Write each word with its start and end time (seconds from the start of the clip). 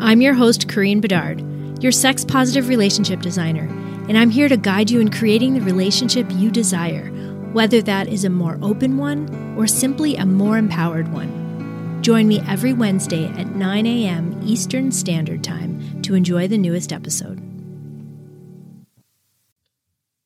I'm 0.00 0.20
your 0.20 0.34
host, 0.34 0.68
Corinne 0.68 1.00
Bedard, 1.00 1.42
your 1.82 1.92
sex 1.92 2.24
positive 2.24 2.68
relationship 2.68 3.20
designer 3.20 3.68
and 4.08 4.16
I'm 4.16 4.30
here 4.30 4.48
to 4.48 4.56
guide 4.56 4.90
you 4.90 5.00
in 5.00 5.10
creating 5.10 5.52
the 5.52 5.60
relationship 5.60 6.26
you 6.30 6.50
desire, 6.50 7.10
whether 7.52 7.82
that 7.82 8.08
is 8.08 8.24
a 8.24 8.30
more 8.30 8.58
open 8.62 8.96
one 8.96 9.54
or 9.56 9.66
simply 9.66 10.16
a 10.16 10.24
more 10.24 10.56
empowered 10.56 11.12
one. 11.12 12.00
Join 12.00 12.26
me 12.26 12.40
every 12.48 12.72
Wednesday 12.72 13.26
at 13.26 13.54
9 13.54 13.86
a.m. 13.86 14.40
Eastern 14.42 14.90
Standard 14.92 15.44
Time 15.44 16.00
to 16.02 16.14
enjoy 16.14 16.48
the 16.48 16.56
newest 16.56 16.90
episode. 16.90 17.42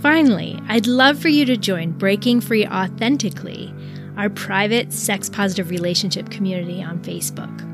Finally, 0.00 0.58
I'd 0.66 0.86
love 0.86 1.18
for 1.18 1.28
you 1.28 1.44
to 1.44 1.58
join 1.58 1.92
Breaking 1.92 2.40
Free 2.40 2.66
Authentically, 2.66 3.74
our 4.16 4.30
private 4.30 4.94
sex 4.94 5.28
positive 5.28 5.68
relationship 5.68 6.30
community 6.30 6.82
on 6.82 7.00
Facebook. 7.00 7.66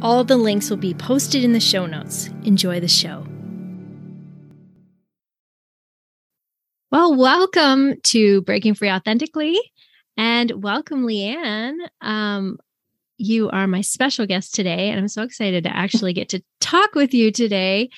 All 0.00 0.24
the 0.24 0.38
links 0.38 0.70
will 0.70 0.78
be 0.78 0.94
posted 0.94 1.44
in 1.44 1.52
the 1.52 1.60
show 1.60 1.84
notes. 1.84 2.30
Enjoy 2.44 2.80
the 2.80 2.88
show. 2.88 3.26
Well, 6.92 7.16
welcome 7.16 8.00
to 8.04 8.42
Breaking 8.42 8.74
Free 8.74 8.90
Authentically 8.90 9.58
and 10.16 10.62
welcome, 10.62 11.02
Leanne. 11.04 11.74
Um, 12.00 12.58
you 13.18 13.50
are 13.50 13.66
my 13.66 13.80
special 13.80 14.24
guest 14.24 14.54
today, 14.54 14.90
and 14.90 15.00
I'm 15.00 15.08
so 15.08 15.22
excited 15.22 15.64
to 15.64 15.76
actually 15.76 16.12
get 16.12 16.28
to 16.28 16.42
talk 16.60 16.94
with 16.94 17.12
you 17.12 17.32
today 17.32 17.90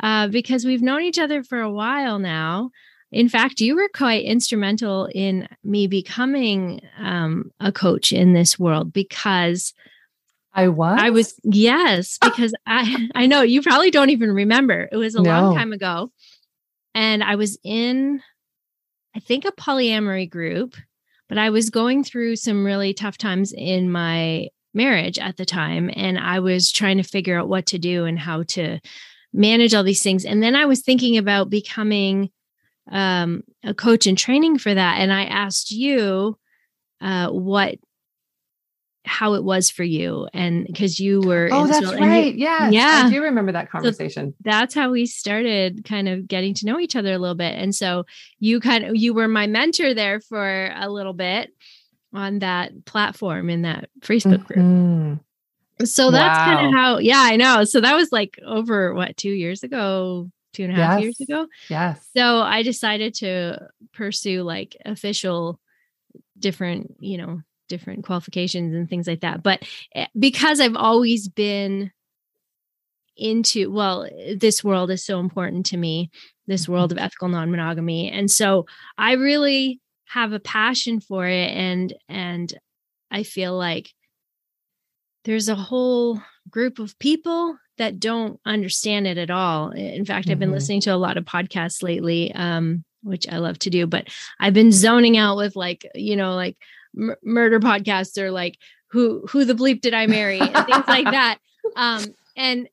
uh, 0.00 0.28
because 0.28 0.64
we've 0.64 0.80
known 0.80 1.02
each 1.02 1.18
other 1.18 1.42
for 1.42 1.60
a 1.60 1.70
while 1.70 2.20
now. 2.20 2.70
In 3.10 3.28
fact, 3.28 3.60
you 3.60 3.74
were 3.74 3.88
quite 3.92 4.24
instrumental 4.24 5.08
in 5.12 5.48
me 5.64 5.88
becoming 5.88 6.80
um, 6.98 7.50
a 7.58 7.72
coach 7.72 8.12
in 8.12 8.32
this 8.32 8.60
world 8.60 8.92
because 8.92 9.74
I 10.52 10.68
was. 10.68 10.98
I 11.00 11.10
was 11.10 11.34
yes, 11.42 12.16
because 12.22 12.54
I 12.64 13.08
I 13.16 13.26
know 13.26 13.42
you 13.42 13.60
probably 13.60 13.90
don't 13.90 14.10
even 14.10 14.30
remember. 14.30 14.88
It 14.92 14.96
was 14.96 15.16
a 15.16 15.22
no. 15.22 15.30
long 15.30 15.56
time 15.56 15.72
ago, 15.72 16.12
and 16.94 17.24
I 17.24 17.34
was 17.34 17.58
in, 17.64 18.22
I 19.16 19.20
think, 19.20 19.46
a 19.46 19.52
polyamory 19.52 20.30
group 20.30 20.76
but 21.28 21.38
I 21.38 21.50
was 21.50 21.70
going 21.70 22.04
through 22.04 22.36
some 22.36 22.64
really 22.64 22.94
tough 22.94 23.18
times 23.18 23.52
in 23.52 23.90
my 23.90 24.48
marriage 24.74 25.18
at 25.18 25.36
the 25.36 25.44
time 25.44 25.90
and 25.94 26.18
I 26.18 26.40
was 26.40 26.70
trying 26.70 26.98
to 26.98 27.02
figure 27.02 27.38
out 27.38 27.48
what 27.48 27.66
to 27.66 27.78
do 27.78 28.04
and 28.04 28.18
how 28.18 28.44
to 28.44 28.78
manage 29.32 29.74
all 29.74 29.82
these 29.82 30.02
things. 30.02 30.24
And 30.24 30.42
then 30.42 30.54
I 30.54 30.66
was 30.66 30.82
thinking 30.82 31.16
about 31.16 31.50
becoming 31.50 32.30
um, 32.90 33.42
a 33.64 33.74
coach 33.74 34.06
and 34.06 34.16
training 34.16 34.58
for 34.58 34.72
that. 34.72 34.98
And 35.00 35.12
I 35.12 35.24
asked 35.24 35.70
you 35.70 36.38
uh, 37.00 37.28
what 37.30 37.76
how 39.06 39.34
it 39.34 39.44
was 39.44 39.70
for 39.70 39.84
you 39.84 40.28
and 40.34 40.66
because 40.66 40.98
you 40.98 41.20
were 41.20 41.48
oh 41.52 41.66
that's 41.66 41.92
right 41.94 42.34
yeah 42.34 42.68
yeah 42.70 43.04
i 43.06 43.10
do 43.10 43.22
remember 43.22 43.52
that 43.52 43.70
conversation 43.70 44.32
so 44.32 44.36
that's 44.40 44.74
how 44.74 44.90
we 44.90 45.06
started 45.06 45.84
kind 45.84 46.08
of 46.08 46.26
getting 46.26 46.52
to 46.52 46.66
know 46.66 46.80
each 46.80 46.96
other 46.96 47.12
a 47.12 47.18
little 47.18 47.36
bit 47.36 47.54
and 47.56 47.74
so 47.74 48.04
you 48.40 48.58
kind 48.58 48.84
of 48.84 48.96
you 48.96 49.14
were 49.14 49.28
my 49.28 49.46
mentor 49.46 49.94
there 49.94 50.20
for 50.20 50.72
a 50.74 50.90
little 50.90 51.12
bit 51.12 51.52
on 52.16 52.38
that 52.40 52.84
platform 52.84 53.50
in 53.50 53.62
that 53.62 53.90
Facebook 54.00 54.44
group. 54.44 54.58
Mm-hmm. 54.58 55.84
So 55.84 56.10
that's 56.10 56.38
wow. 56.38 56.44
kind 56.44 56.66
of 56.66 56.72
how, 56.72 56.98
yeah, 56.98 57.20
I 57.20 57.36
know. 57.36 57.64
So 57.64 57.80
that 57.82 57.94
was 57.94 58.10
like 58.10 58.38
over 58.44 58.94
what, 58.94 59.16
two 59.16 59.30
years 59.30 59.62
ago, 59.62 60.30
two 60.54 60.64
and 60.64 60.72
a 60.72 60.76
half 60.76 60.94
yes. 60.94 61.02
years 61.02 61.20
ago. 61.20 61.46
Yes. 61.68 62.08
So 62.16 62.40
I 62.40 62.62
decided 62.62 63.14
to 63.16 63.68
pursue 63.92 64.42
like 64.42 64.76
official 64.86 65.60
different, 66.38 66.96
you 67.00 67.18
know, 67.18 67.42
different 67.68 68.04
qualifications 68.04 68.74
and 68.74 68.88
things 68.88 69.06
like 69.06 69.20
that. 69.20 69.42
But 69.42 69.62
eh, 69.94 70.06
because 70.18 70.60
I've 70.60 70.76
always 70.76 71.28
been 71.28 71.90
into, 73.16 73.70
well, 73.70 74.08
this 74.36 74.62
world 74.62 74.90
is 74.90 75.04
so 75.04 75.20
important 75.20 75.66
to 75.66 75.76
me, 75.76 76.10
this 76.46 76.68
world 76.68 76.92
of 76.92 76.98
ethical 76.98 77.28
non 77.28 77.50
monogamy. 77.50 78.10
And 78.10 78.30
so 78.30 78.66
I 78.98 79.12
really 79.12 79.80
have 80.08 80.32
a 80.32 80.40
passion 80.40 81.00
for 81.00 81.26
it 81.26 81.50
and 81.50 81.92
and 82.08 82.54
I 83.10 83.24
feel 83.24 83.56
like 83.56 83.92
there's 85.24 85.48
a 85.48 85.56
whole 85.56 86.20
group 86.48 86.78
of 86.78 86.98
people 86.98 87.58
that 87.78 87.98
don't 87.98 88.40
understand 88.46 89.06
it 89.06 89.18
at 89.18 89.30
all. 89.30 89.70
In 89.70 90.04
fact, 90.04 90.24
mm-hmm. 90.24 90.32
I've 90.32 90.38
been 90.38 90.48
mm-hmm. 90.48 90.54
listening 90.54 90.80
to 90.82 90.94
a 90.94 90.96
lot 90.96 91.16
of 91.16 91.24
podcasts 91.24 91.82
lately, 91.82 92.32
um, 92.34 92.84
which 93.02 93.28
I 93.28 93.38
love 93.38 93.58
to 93.60 93.70
do, 93.70 93.86
but 93.86 94.08
I've 94.40 94.54
been 94.54 94.72
zoning 94.72 95.16
out 95.16 95.36
with 95.36 95.56
like, 95.56 95.86
you 95.94 96.16
know, 96.16 96.34
like 96.34 96.56
m- 96.96 97.16
murder 97.22 97.60
podcasts 97.60 98.18
or 98.18 98.30
like 98.30 98.58
who 98.90 99.26
who 99.28 99.44
the 99.44 99.54
bleep 99.54 99.80
did 99.80 99.94
I 99.94 100.06
marry 100.06 100.40
and 100.40 100.66
things 100.66 100.86
like 100.88 101.04
that. 101.10 101.38
Um, 101.76 102.14
and 102.36 102.68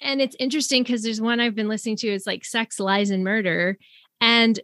and 0.00 0.20
it's 0.20 0.36
interesting 0.38 0.82
because 0.82 1.02
there's 1.02 1.20
one 1.20 1.40
I've 1.40 1.54
been 1.54 1.68
listening 1.68 1.96
to 1.98 2.08
is 2.08 2.26
like 2.26 2.44
sex, 2.44 2.78
lies, 2.78 3.10
and 3.10 3.24
murder. 3.24 3.78
And 4.20 4.58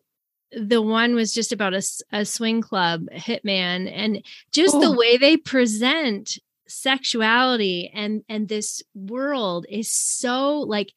the 0.53 0.83
one 0.83 1.15
was 1.15 1.33
just 1.33 1.53
about 1.53 1.75
a, 1.75 1.83
a 2.13 2.25
swing 2.25 2.61
club 2.61 3.07
hitman 3.15 3.91
and 3.91 4.25
just 4.53 4.79
the 4.79 4.93
way 4.93 5.17
they 5.17 5.37
present 5.37 6.39
sexuality 6.69 7.91
and 7.93 8.23
and 8.29 8.49
this 8.49 8.83
world 8.95 9.67
is 9.69 9.91
so 9.91 10.61
like 10.61 10.93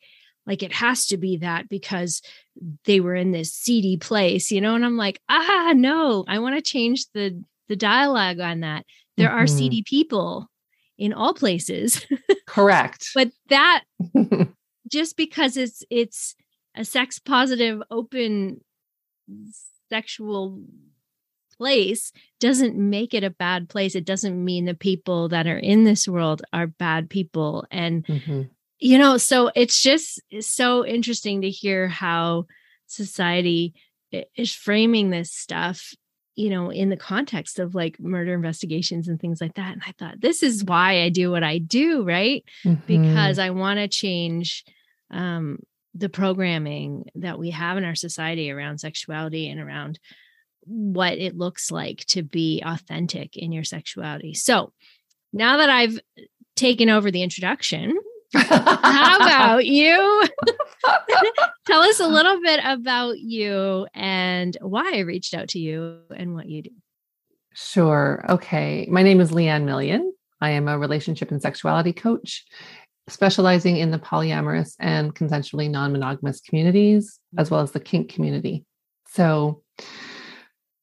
like 0.45 0.63
it 0.63 0.73
has 0.73 1.07
to 1.07 1.17
be 1.17 1.37
that 1.37 1.69
because 1.69 2.21
they 2.85 2.99
were 2.99 3.15
in 3.15 3.31
this 3.31 3.51
seedy 3.53 3.97
place, 3.97 4.51
you 4.51 4.61
know, 4.61 4.75
and 4.75 4.85
I'm 4.85 4.97
like, 4.97 5.19
ah, 5.27 5.73
no, 5.75 6.23
I 6.27 6.39
want 6.39 6.55
to 6.55 6.61
change 6.61 7.05
the 7.13 7.43
the 7.67 7.75
dialogue 7.75 8.39
on 8.39 8.61
that. 8.61 8.85
There 9.17 9.29
mm-hmm. 9.29 9.37
are 9.37 9.47
seedy 9.47 9.83
people 9.83 10.49
in 10.97 11.13
all 11.13 11.33
places. 11.33 12.05
Correct. 12.47 13.09
but 13.13 13.31
that 13.49 13.83
just 14.91 15.17
because 15.17 15.57
it's 15.57 15.83
it's 15.89 16.35
a 16.75 16.85
sex 16.85 17.19
positive 17.19 17.81
open 17.89 18.61
sexual 19.89 20.61
place 21.57 22.11
doesn't 22.39 22.75
make 22.75 23.13
it 23.13 23.23
a 23.23 23.29
bad 23.29 23.69
place. 23.69 23.95
It 23.95 24.05
doesn't 24.05 24.43
mean 24.43 24.65
the 24.65 24.73
people 24.73 25.29
that 25.29 25.47
are 25.47 25.57
in 25.57 25.83
this 25.83 26.07
world 26.07 26.41
are 26.53 26.67
bad 26.67 27.09
people. 27.09 27.65
And, 27.71 28.05
mm-hmm. 28.05 28.43
you 28.79 28.97
know, 28.97 29.17
so 29.17 29.51
it's 29.55 29.81
just 29.81 30.21
so 30.41 30.85
interesting 30.85 31.41
to 31.41 31.49
hear 31.49 31.87
how 31.87 32.45
society 32.87 33.73
is 34.35 34.53
framing 34.53 35.09
this 35.09 35.31
stuff 35.31 35.93
you 36.35 36.49
know 36.49 36.71
in 36.71 36.89
the 36.89 36.97
context 36.97 37.59
of 37.59 37.75
like 37.75 37.99
murder 37.99 38.33
investigations 38.33 39.07
and 39.07 39.19
things 39.19 39.39
like 39.39 39.53
that 39.55 39.73
and 39.73 39.81
i 39.87 39.93
thought 39.97 40.19
this 40.19 40.43
is 40.43 40.63
why 40.63 41.01
i 41.01 41.09
do 41.09 41.31
what 41.31 41.43
i 41.43 41.57
do 41.57 42.03
right 42.03 42.43
mm-hmm. 42.63 42.81
because 42.85 43.39
i 43.39 43.49
want 43.49 43.79
to 43.79 43.87
change 43.87 44.63
um 45.11 45.57
the 45.95 46.09
programming 46.09 47.05
that 47.15 47.39
we 47.39 47.51
have 47.51 47.77
in 47.77 47.85
our 47.85 47.95
society 47.95 48.51
around 48.51 48.79
sexuality 48.79 49.49
and 49.49 49.61
around 49.61 49.97
what 50.65 51.17
it 51.17 51.37
looks 51.37 51.71
like 51.71 51.99
to 52.07 52.21
be 52.21 52.61
authentic 52.65 53.37
in 53.37 53.51
your 53.51 53.63
sexuality. 53.63 54.33
So 54.33 54.73
now 55.31 55.57
that 55.57 55.69
I've 55.69 55.97
taken 56.55 56.89
over 56.89 57.11
the 57.11 57.23
introduction, 57.23 57.97
how 58.33 59.15
about 59.17 59.65
you? 59.65 60.23
Tell 61.65 61.81
us 61.81 61.99
a 61.99 62.07
little 62.07 62.41
bit 62.41 62.59
about 62.63 63.19
you 63.19 63.87
and 63.93 64.57
why 64.61 64.93
I 64.95 64.99
reached 64.99 65.33
out 65.33 65.49
to 65.49 65.59
you 65.59 65.99
and 66.15 66.33
what 66.33 66.47
you 66.47 66.63
do. 66.63 66.71
Sure. 67.53 68.25
Okay. 68.29 68.87
My 68.89 69.03
name 69.03 69.21
is 69.21 69.31
Leanne 69.31 69.63
Million. 69.63 70.13
I 70.41 70.51
am 70.51 70.67
a 70.67 70.77
relationship 70.77 71.31
and 71.31 71.41
sexuality 71.41 71.93
coach 71.93 72.45
specializing 73.07 73.77
in 73.77 73.91
the 73.91 73.99
polyamorous 73.99 74.75
and 74.79 75.15
consensually 75.15 75.69
non 75.69 75.91
monogamous 75.91 76.41
communities, 76.41 77.19
as 77.37 77.49
well 77.49 77.61
as 77.61 77.71
the 77.71 77.79
kink 77.79 78.09
community. 78.09 78.65
So, 79.09 79.61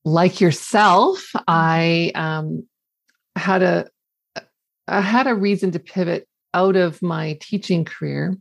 like 0.05 0.41
yourself, 0.41 1.31
I 1.47 2.13
um, 2.15 2.67
had 3.37 3.63
a 3.63 3.89
I 4.89 5.01
had 5.01 5.27
a 5.27 5.35
reason 5.35 5.71
to 5.73 5.79
pivot 5.79 6.27
out 6.55 6.77
of 6.77 7.01
my 7.03 7.39
teaching 7.41 7.85
career, 7.85 8.37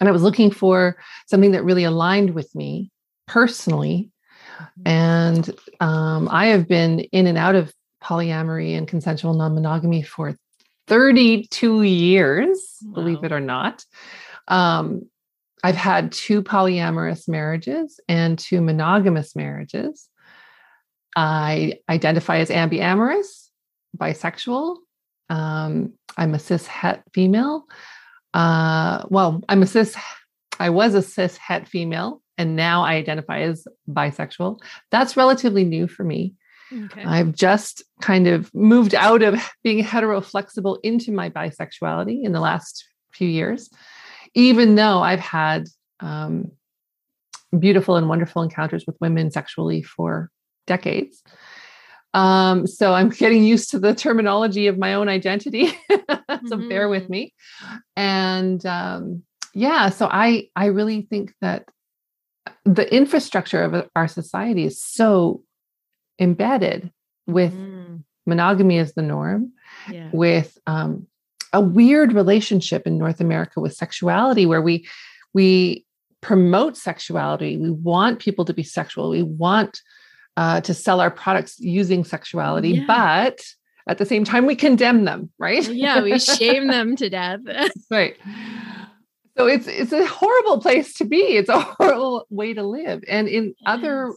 and 0.00 0.08
I 0.08 0.12
was 0.12 0.22
looking 0.22 0.50
for 0.50 0.96
something 1.26 1.52
that 1.52 1.64
really 1.64 1.84
aligned 1.84 2.34
with 2.34 2.54
me 2.54 2.90
personally. 3.26 4.10
And 4.84 5.50
um, 5.80 6.28
I 6.30 6.46
have 6.46 6.68
been 6.68 7.00
in 7.00 7.26
and 7.26 7.38
out 7.38 7.54
of 7.54 7.72
polyamory 8.02 8.76
and 8.76 8.86
consensual 8.86 9.34
non 9.34 9.54
monogamy 9.54 10.02
for 10.02 10.36
32 10.86 11.82
years, 11.82 12.76
wow. 12.82 12.94
believe 12.94 13.24
it 13.24 13.32
or 13.32 13.40
not. 13.40 13.84
Um, 14.48 15.08
I've 15.62 15.76
had 15.76 16.12
two 16.12 16.42
polyamorous 16.42 17.26
marriages 17.26 17.98
and 18.06 18.38
two 18.38 18.60
monogamous 18.60 19.34
marriages. 19.34 20.08
I 21.16 21.78
identify 21.88 22.38
as 22.38 22.50
ambiamorous, 22.50 23.48
bisexual. 23.96 24.76
Um, 25.30 25.94
I'm 26.16 26.34
a 26.34 26.38
cis 26.38 26.66
het 26.66 27.02
female. 27.12 27.64
Uh, 28.32 29.04
well, 29.08 29.42
I'm 29.48 29.62
a 29.62 29.66
cis, 29.66 29.96
I 30.58 30.70
was 30.70 30.94
a 30.94 31.02
cis 31.02 31.36
het 31.36 31.68
female, 31.68 32.20
and 32.36 32.56
now 32.56 32.82
I 32.82 32.94
identify 32.94 33.40
as 33.40 33.66
bisexual. 33.88 34.60
That's 34.90 35.16
relatively 35.16 35.64
new 35.64 35.86
for 35.88 36.04
me. 36.04 36.34
Okay. 36.72 37.04
I've 37.04 37.34
just 37.34 37.84
kind 38.00 38.26
of 38.26 38.52
moved 38.54 38.94
out 38.94 39.22
of 39.22 39.40
being 39.62 39.80
hetero 39.80 40.20
flexible 40.20 40.78
into 40.82 41.12
my 41.12 41.30
bisexuality 41.30 42.24
in 42.24 42.32
the 42.32 42.40
last 42.40 42.84
few 43.12 43.28
years, 43.28 43.70
even 44.34 44.74
though 44.74 45.00
I've 45.00 45.20
had 45.20 45.66
um, 46.00 46.50
beautiful 47.58 47.96
and 47.96 48.08
wonderful 48.08 48.42
encounters 48.42 48.84
with 48.86 48.96
women 49.00 49.30
sexually 49.30 49.82
for 49.82 50.30
decades. 50.66 51.22
Um, 52.14 52.66
so 52.66 52.94
I'm 52.94 53.08
getting 53.22 53.44
used 53.44 53.70
to 53.70 53.78
the 53.78 53.94
terminology 53.94 54.68
of 54.68 54.78
my 54.78 54.94
own 54.94 55.08
identity. 55.08 55.66
so 55.90 55.96
mm-hmm. 56.08 56.68
bear 56.68 56.88
with 56.88 57.04
mm-hmm. 57.04 57.12
me. 57.12 57.34
And 57.96 58.64
um, 58.64 59.22
yeah, 59.52 59.90
so 59.90 60.08
I 60.10 60.48
I 60.56 60.66
really 60.66 61.02
think 61.02 61.34
that 61.40 61.66
the 62.64 62.92
infrastructure 62.94 63.62
of 63.62 63.88
our 63.94 64.08
society 64.08 64.64
is 64.64 64.82
so 64.82 65.42
embedded 66.18 66.90
with 67.26 67.52
mm. 67.52 68.02
monogamy 68.26 68.78
as 68.78 68.94
the 68.94 69.02
norm, 69.02 69.52
yeah. 69.90 70.08
with 70.12 70.56
um, 70.66 71.06
a 71.52 71.60
weird 71.60 72.12
relationship 72.12 72.86
in 72.86 72.98
North 72.98 73.20
America 73.20 73.60
with 73.60 73.74
sexuality, 73.74 74.46
where 74.46 74.62
we 74.62 74.86
we 75.34 75.84
promote 76.20 76.76
sexuality. 76.76 77.58
We 77.58 77.70
want 77.70 78.18
people 78.18 78.44
to 78.46 78.54
be 78.54 78.62
sexual. 78.62 79.10
We 79.10 79.22
want 79.22 79.80
uh, 80.36 80.60
to 80.62 80.74
sell 80.74 81.00
our 81.00 81.10
products 81.10 81.58
using 81.60 82.04
sexuality, 82.04 82.70
yeah. 82.70 82.84
but 82.86 83.44
at 83.88 83.98
the 83.98 84.06
same 84.06 84.24
time, 84.24 84.46
we 84.46 84.56
condemn 84.56 85.04
them, 85.04 85.30
right? 85.38 85.68
yeah, 85.68 86.02
we 86.02 86.18
shame 86.18 86.68
them 86.68 86.96
to 86.96 87.10
death. 87.10 87.40
right. 87.90 88.16
So 89.36 89.46
it's 89.46 89.66
it's 89.66 89.92
a 89.92 90.06
horrible 90.06 90.60
place 90.60 90.94
to 90.94 91.04
be. 91.04 91.18
It's 91.18 91.48
a 91.48 91.60
horrible 91.78 92.26
way 92.30 92.54
to 92.54 92.62
live. 92.62 93.02
And 93.08 93.28
in 93.28 93.46
yes. 93.46 93.54
other 93.66 94.12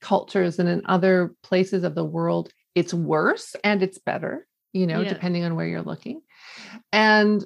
cultures 0.00 0.58
and 0.58 0.68
in 0.68 0.82
other 0.86 1.34
places 1.42 1.84
of 1.84 1.94
the 1.94 2.04
world, 2.04 2.50
it's 2.74 2.94
worse 2.94 3.54
and 3.62 3.82
it's 3.82 3.98
better, 3.98 4.46
you 4.72 4.86
know, 4.86 5.02
yeah. 5.02 5.10
depending 5.10 5.44
on 5.44 5.54
where 5.54 5.66
you're 5.66 5.82
looking. 5.82 6.22
And 6.90 7.44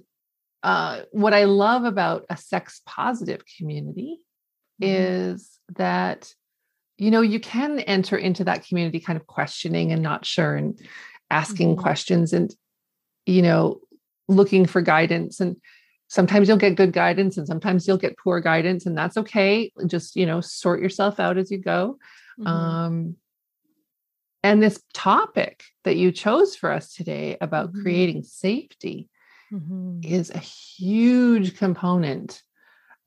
uh, 0.63 1.03
what 1.11 1.35
I 1.35 1.45
love 1.45 1.85
about 1.85 2.27
a 2.31 2.37
sex 2.37 2.81
positive 2.87 3.43
community 3.59 4.21
mm-hmm. 4.81 5.35
is 5.35 5.59
that 5.75 6.33
you 6.99 7.11
know 7.11 7.21
you 7.21 7.41
can 7.41 7.81
enter 7.81 8.17
into 8.17 8.45
that 8.45 8.67
community 8.67 9.01
kind 9.01 9.19
of 9.19 9.27
questioning 9.27 9.93
and 9.93 10.03
not 10.03 10.25
sure 10.25 10.55
and 10.55 10.81
asking 11.31 11.73
mm-hmm. 11.73 11.83
questions 11.83 12.33
and 12.33 12.55
you 13.27 13.43
know 13.43 13.81
looking 14.29 14.67
for 14.67 14.81
guidance 14.81 15.41
and 15.41 15.57
sometimes 16.09 16.49
you'll 16.49 16.57
get 16.57 16.77
good 16.77 16.93
guidance 16.93 17.37
and 17.37 17.47
sometimes 17.47 17.87
you'll 17.87 17.97
get 17.97 18.19
poor 18.19 18.41
guidance 18.41 18.87
and 18.87 18.97
that's 18.97 19.17
okay 19.17 19.73
just 19.87 20.17
you 20.17 20.27
know 20.27 20.41
sort 20.41 20.81
yourself 20.81 21.21
out 21.21 21.37
as 21.37 21.51
you 21.51 21.59
go 21.59 21.99
mm-hmm. 22.39 22.47
um 22.47 23.17
and 24.43 24.63
this 24.63 24.81
topic 24.95 25.65
that 25.83 25.97
you 25.97 26.13
chose 26.13 26.55
for 26.55 26.71
us 26.71 26.93
today 26.95 27.37
about 27.41 27.73
mm-hmm. 27.73 27.83
creating 27.83 28.23
safety 28.23 29.09
mm-hmm. 29.53 29.99
is 30.05 30.31
a 30.31 30.39
huge 30.39 31.59
component 31.59 32.43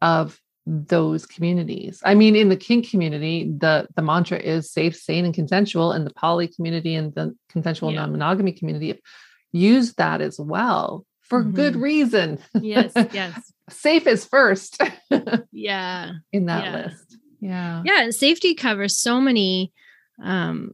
of 0.01 0.39
those 0.69 1.25
communities. 1.25 2.01
I 2.05 2.13
mean, 2.13 2.35
in 2.35 2.49
the 2.49 2.55
kink 2.55 2.89
community, 2.89 3.51
the 3.57 3.87
the 3.95 4.03
mantra 4.03 4.37
is 4.37 4.71
safe, 4.71 4.95
sane, 4.95 5.25
and 5.25 5.33
consensual, 5.33 5.91
and 5.91 6.05
the 6.05 6.13
poly 6.13 6.47
community 6.47 6.93
and 6.93 7.13
the 7.15 7.35
consensual 7.49 7.91
yeah. 7.91 8.01
non-monogamy 8.01 8.53
community 8.53 9.01
use 9.51 9.95
that 9.95 10.21
as 10.21 10.39
well 10.39 11.05
for 11.21 11.41
mm-hmm. 11.41 11.55
good 11.55 11.75
reason. 11.75 12.39
Yes, 12.53 12.91
yes. 13.13 13.51
safe 13.69 14.05
is 14.05 14.25
first. 14.25 14.79
yeah. 15.51 16.11
In 16.31 16.45
that 16.45 16.65
yeah. 16.65 16.75
list. 16.75 17.17
Yeah. 17.39 17.81
Yeah. 17.83 18.09
Safety 18.11 18.53
covers 18.53 18.97
so 18.97 19.19
many 19.19 19.73
um 20.21 20.71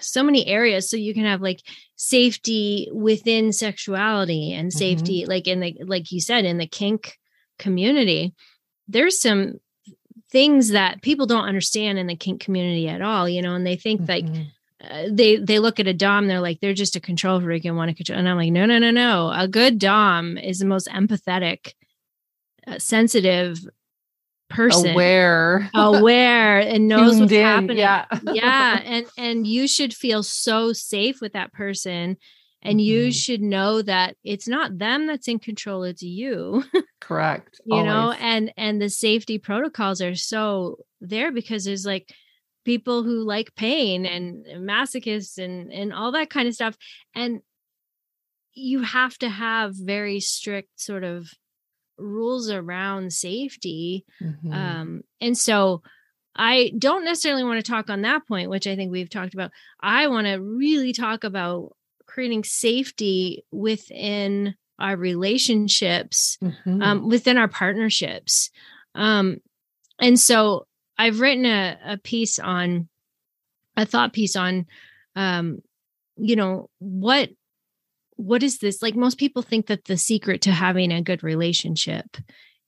so 0.00 0.22
many 0.22 0.46
areas 0.46 0.88
so 0.88 0.96
you 0.96 1.12
can 1.12 1.24
have 1.24 1.40
like 1.40 1.60
safety 1.96 2.88
within 2.92 3.52
sexuality 3.52 4.52
and 4.52 4.70
mm-hmm. 4.70 4.78
safety 4.78 5.22
mm-hmm. 5.22 5.30
like 5.30 5.48
in 5.48 5.60
the 5.60 5.76
like 5.86 6.12
you 6.12 6.20
said 6.20 6.44
in 6.44 6.58
the 6.58 6.68
kink 6.68 7.18
community, 7.58 8.34
there's 8.88 9.20
some 9.20 9.60
things 10.30 10.70
that 10.70 11.02
people 11.02 11.26
don't 11.26 11.44
understand 11.44 11.98
in 11.98 12.06
the 12.06 12.16
kink 12.16 12.40
community 12.40 12.88
at 12.88 13.02
all, 13.02 13.28
you 13.28 13.40
know, 13.40 13.54
and 13.54 13.66
they 13.66 13.76
think 13.76 14.02
mm-hmm. 14.02 14.10
like 14.10 14.46
uh, 14.90 15.08
they 15.10 15.36
they 15.36 15.58
look 15.58 15.80
at 15.80 15.86
a 15.86 15.94
dom 15.94 16.26
they're 16.26 16.40
like 16.40 16.60
they're 16.60 16.74
just 16.74 16.96
a 16.96 17.00
control 17.00 17.40
freak 17.40 17.64
and 17.64 17.76
want 17.76 17.88
to 17.88 17.94
control 17.94 18.18
and 18.18 18.28
i'm 18.28 18.36
like 18.36 18.52
no 18.52 18.66
no 18.66 18.78
no 18.78 18.90
no. 18.90 19.30
A 19.34 19.48
good 19.48 19.78
dom 19.78 20.36
is 20.36 20.58
the 20.58 20.66
most 20.66 20.88
empathetic 20.88 21.72
uh, 22.66 22.78
sensitive 22.78 23.64
person. 24.50 24.90
Aware. 24.90 25.70
Aware 25.74 26.60
and 26.60 26.88
knows 26.88 27.18
what's 27.18 27.32
in, 27.32 27.42
happening. 27.42 27.78
yeah. 27.78 28.04
Yeah 28.24 28.80
and 28.84 29.06
and 29.16 29.46
you 29.46 29.66
should 29.68 29.94
feel 29.94 30.22
so 30.22 30.72
safe 30.72 31.20
with 31.20 31.32
that 31.32 31.52
person 31.52 32.16
and 32.64 32.78
mm-hmm. 32.78 32.86
you 32.86 33.12
should 33.12 33.42
know 33.42 33.82
that 33.82 34.16
it's 34.24 34.48
not 34.48 34.78
them 34.78 35.06
that's 35.06 35.28
in 35.28 35.38
control 35.38 35.84
it's 35.84 36.02
you 36.02 36.64
correct 37.00 37.60
you 37.64 37.76
Always. 37.76 37.86
know 37.86 38.12
and 38.12 38.52
and 38.56 38.80
the 38.80 38.90
safety 38.90 39.38
protocols 39.38 40.00
are 40.00 40.14
so 40.14 40.78
there 41.00 41.32
because 41.32 41.64
there's 41.64 41.86
like 41.86 42.12
people 42.64 43.02
who 43.02 43.24
like 43.24 43.54
pain 43.54 44.06
and 44.06 44.46
masochists 44.46 45.38
and 45.38 45.72
and 45.72 45.92
all 45.92 46.12
that 46.12 46.30
kind 46.30 46.48
of 46.48 46.54
stuff 46.54 46.76
and 47.14 47.40
you 48.54 48.82
have 48.82 49.18
to 49.18 49.28
have 49.28 49.74
very 49.74 50.20
strict 50.20 50.80
sort 50.80 51.04
of 51.04 51.28
rules 51.98 52.50
around 52.50 53.12
safety. 53.12 54.04
Mm-hmm. 54.22 54.52
Um, 54.52 55.02
and 55.20 55.36
so 55.36 55.82
I 56.36 56.72
don't 56.78 57.04
necessarily 57.04 57.44
want 57.44 57.64
to 57.64 57.70
talk 57.70 57.90
on 57.90 58.02
that 58.02 58.26
point, 58.26 58.50
which 58.50 58.66
I 58.66 58.76
think 58.76 58.90
we've 58.90 59.10
talked 59.10 59.34
about. 59.34 59.52
I 59.80 60.08
want 60.08 60.26
to 60.26 60.36
really 60.36 60.92
talk 60.92 61.24
about 61.24 61.76
creating 62.14 62.44
safety 62.44 63.44
within 63.50 64.54
our 64.78 64.96
relationships, 64.96 66.38
mm-hmm. 66.40 66.80
um, 66.80 67.08
within 67.08 67.36
our 67.36 67.48
partnerships. 67.48 68.50
Um, 68.94 69.38
and 70.00 70.18
so 70.18 70.68
I've 70.96 71.18
written 71.18 71.44
a, 71.44 71.76
a 71.84 71.98
piece 71.98 72.38
on 72.38 72.88
a 73.76 73.84
thought 73.84 74.12
piece 74.12 74.36
on, 74.36 74.66
um, 75.16 75.58
you 76.16 76.36
know, 76.36 76.70
what 76.78 77.30
what 78.16 78.44
is 78.44 78.58
this 78.58 78.80
like 78.80 78.94
most 78.94 79.18
people 79.18 79.42
think 79.42 79.66
that 79.66 79.86
the 79.86 79.96
secret 79.96 80.40
to 80.42 80.52
having 80.52 80.92
a 80.92 81.02
good 81.02 81.24
relationship 81.24 82.16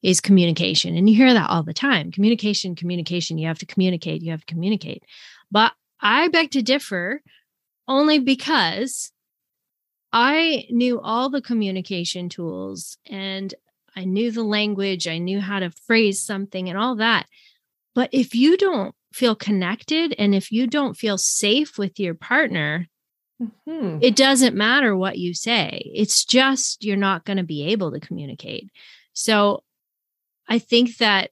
is 0.03 0.21
communication 0.21 0.97
and 0.97 1.09
you 1.09 1.15
hear 1.15 1.33
that 1.33 1.49
all 1.49 1.63
the 1.63 1.73
time 1.73 2.11
communication 2.11 2.75
communication 2.75 3.39
you 3.39 3.47
have 3.47 3.59
to 3.61 3.65
communicate 3.65 4.23
you 4.23 4.33
have 4.33 4.45
to 4.45 4.53
communicate 4.53 5.05
but 5.53 5.73
i 6.01 6.27
beg 6.27 6.51
to 6.51 6.63
differ 6.63 7.23
only 7.87 8.19
because 8.19 9.13
I 10.19 10.65
knew 10.71 10.99
all 10.99 11.29
the 11.29 11.43
communication 11.43 12.31
tools 12.31 12.97
and 13.05 13.55
I 13.95 14.07
knew 14.07 14.31
the 14.31 14.43
language, 14.43 15.07
I 15.07 15.19
knew 15.19 15.43
how 15.43 15.59
to 15.59 15.71
phrase 15.87 16.23
something 16.23 16.71
and 16.71 16.79
all 16.79 16.97
that. 16.97 17.27
But 17.95 18.09
if 18.13 18.35
you 18.35 18.57
don't 18.57 18.95
feel 19.13 19.35
connected 19.35 20.15
and 20.19 20.35
if 20.35 20.51
you 20.51 20.69
don't 20.69 20.97
feel 20.97 21.19
safe 21.19 21.77
with 21.77 22.01
your 22.01 22.15
partner, 22.15 22.87
mm-hmm. 23.43 23.99
it 24.01 24.17
doesn't 24.17 24.57
matter 24.57 24.97
what 24.97 25.19
you 25.19 25.35
say. 25.35 25.93
It's 25.95 26.25
just 26.25 26.83
you're 26.83 26.97
not 26.97 27.27
going 27.27 27.37
to 27.37 27.43
be 27.43 27.67
able 27.67 27.93
to 27.93 28.01
communicate. 28.01 28.71
So 29.13 29.65
I 30.49 30.61
think 30.61 30.97
that, 30.97 31.31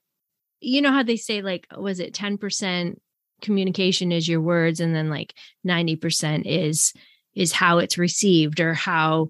you 0.60 0.82
know 0.82 0.92
how 0.92 1.04
they 1.04 1.16
say, 1.16 1.40
like, 1.40 1.66
was 1.74 2.00
it 2.00 2.12
10% 2.12 2.98
communication 3.40 4.12
is 4.12 4.28
your 4.28 4.42
words 4.42 4.80
and 4.80 4.94
then 4.94 5.08
like 5.08 5.32
90% 5.66 6.42
is 6.44 6.92
is 7.34 7.52
how 7.52 7.78
it's 7.78 7.98
received 7.98 8.60
or 8.60 8.74
how 8.74 9.28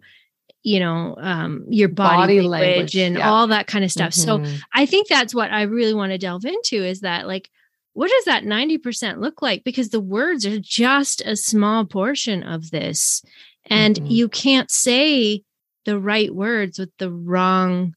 you 0.63 0.81
know 0.81 1.15
um, 1.19 1.65
your 1.69 1.89
body, 1.89 2.39
body 2.39 2.41
language, 2.41 2.71
language, 2.71 2.97
and 2.97 3.17
yeah. 3.17 3.31
all 3.31 3.47
that 3.47 3.67
kind 3.67 3.85
of 3.85 3.93
stuff 3.93 4.13
mm-hmm. 4.13 4.45
so 4.45 4.61
i 4.73 4.87
think 4.87 5.07
that's 5.09 5.35
what 5.35 5.53
i 5.53 5.63
really 5.63 5.95
want 5.95 6.11
to 6.11 6.19
delve 6.19 6.45
into 6.45 6.77
is 6.77 7.01
that 7.01 7.27
like 7.27 7.51
what 7.95 8.11
does 8.11 8.25
that 8.25 8.43
90% 8.43 9.19
look 9.19 9.41
like 9.41 9.63
because 9.63 9.91
the 9.91 10.01
words 10.01 10.45
are 10.45 10.59
just 10.59 11.21
a 11.21 11.37
small 11.37 11.85
portion 11.85 12.43
of 12.43 12.73
this 12.73 13.23
and 13.67 13.95
mm-hmm. 13.95 14.07
you 14.07 14.29
can't 14.29 14.69
say 14.69 15.45
the 15.85 15.99
right 15.99 16.35
words 16.35 16.79
with 16.79 16.91
the 16.99 17.13
wrong 17.13 17.95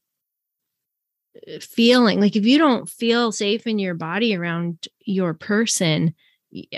uh, 1.48 1.58
feeling 1.60 2.20
like 2.20 2.36
if 2.36 2.46
you 2.46 2.58
don't 2.58 2.88
feel 2.88 3.32
safe 3.32 3.66
in 3.66 3.78
your 3.78 3.94
body 3.94 4.36
around 4.36 4.86
your 5.00 5.34
person 5.34 6.14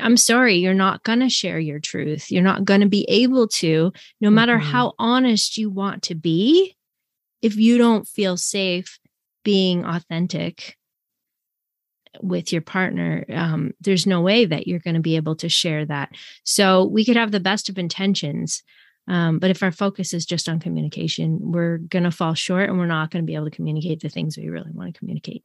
I'm 0.00 0.16
sorry, 0.16 0.56
you're 0.56 0.74
not 0.74 1.02
going 1.04 1.20
to 1.20 1.28
share 1.28 1.58
your 1.58 1.78
truth. 1.78 2.30
You're 2.30 2.42
not 2.42 2.64
going 2.64 2.80
to 2.80 2.88
be 2.88 3.04
able 3.08 3.48
to, 3.48 3.92
no 4.20 4.30
matter 4.30 4.56
mm-hmm. 4.56 4.70
how 4.70 4.94
honest 4.98 5.56
you 5.56 5.70
want 5.70 6.02
to 6.04 6.14
be, 6.14 6.76
if 7.40 7.56
you 7.56 7.78
don't 7.78 8.06
feel 8.06 8.36
safe 8.36 8.98
being 9.44 9.84
authentic 9.84 10.76
with 12.20 12.52
your 12.52 12.62
partner, 12.62 13.24
um, 13.32 13.72
there's 13.80 14.06
no 14.06 14.20
way 14.20 14.44
that 14.44 14.66
you're 14.66 14.80
going 14.80 14.94
to 14.94 15.00
be 15.00 15.16
able 15.16 15.36
to 15.36 15.48
share 15.48 15.86
that. 15.86 16.10
So 16.44 16.84
we 16.84 17.04
could 17.04 17.16
have 17.16 17.30
the 17.30 17.40
best 17.40 17.68
of 17.68 17.78
intentions. 17.78 18.62
Um, 19.06 19.38
but 19.38 19.50
if 19.50 19.62
our 19.62 19.72
focus 19.72 20.12
is 20.12 20.26
just 20.26 20.48
on 20.48 20.60
communication, 20.60 21.38
we're 21.40 21.78
going 21.78 22.04
to 22.04 22.10
fall 22.10 22.34
short 22.34 22.68
and 22.68 22.78
we're 22.78 22.86
not 22.86 23.10
going 23.10 23.24
to 23.24 23.26
be 23.26 23.34
able 23.34 23.46
to 23.46 23.50
communicate 23.50 24.00
the 24.00 24.08
things 24.08 24.36
we 24.36 24.48
really 24.48 24.70
want 24.72 24.92
to 24.92 24.98
communicate. 24.98 25.44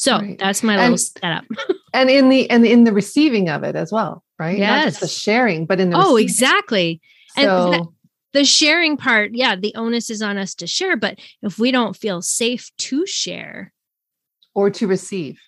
So 0.00 0.16
right. 0.18 0.38
that's 0.38 0.62
my 0.62 0.76
little 0.76 0.92
and, 0.92 1.00
setup. 1.00 1.44
and 1.92 2.08
in 2.08 2.30
the 2.30 2.48
and 2.48 2.64
in 2.64 2.84
the 2.84 2.92
receiving 2.92 3.50
of 3.50 3.64
it 3.64 3.76
as 3.76 3.92
well, 3.92 4.24
right? 4.38 4.56
Yes. 4.56 4.70
Not 4.70 4.84
just 4.86 5.00
the 5.00 5.08
sharing, 5.08 5.66
but 5.66 5.78
in 5.78 5.90
the 5.90 5.98
oh, 5.98 6.16
exactly. 6.16 7.02
So, 7.36 7.72
and 7.72 7.88
the 8.32 8.46
sharing 8.46 8.96
part, 8.96 9.32
yeah, 9.34 9.56
the 9.56 9.74
onus 9.74 10.08
is 10.08 10.22
on 10.22 10.38
us 10.38 10.54
to 10.54 10.66
share. 10.66 10.96
But 10.96 11.18
if 11.42 11.58
we 11.58 11.70
don't 11.70 11.94
feel 11.94 12.22
safe 12.22 12.70
to 12.78 13.04
share 13.04 13.74
or 14.54 14.70
to 14.70 14.86
receive, 14.86 15.38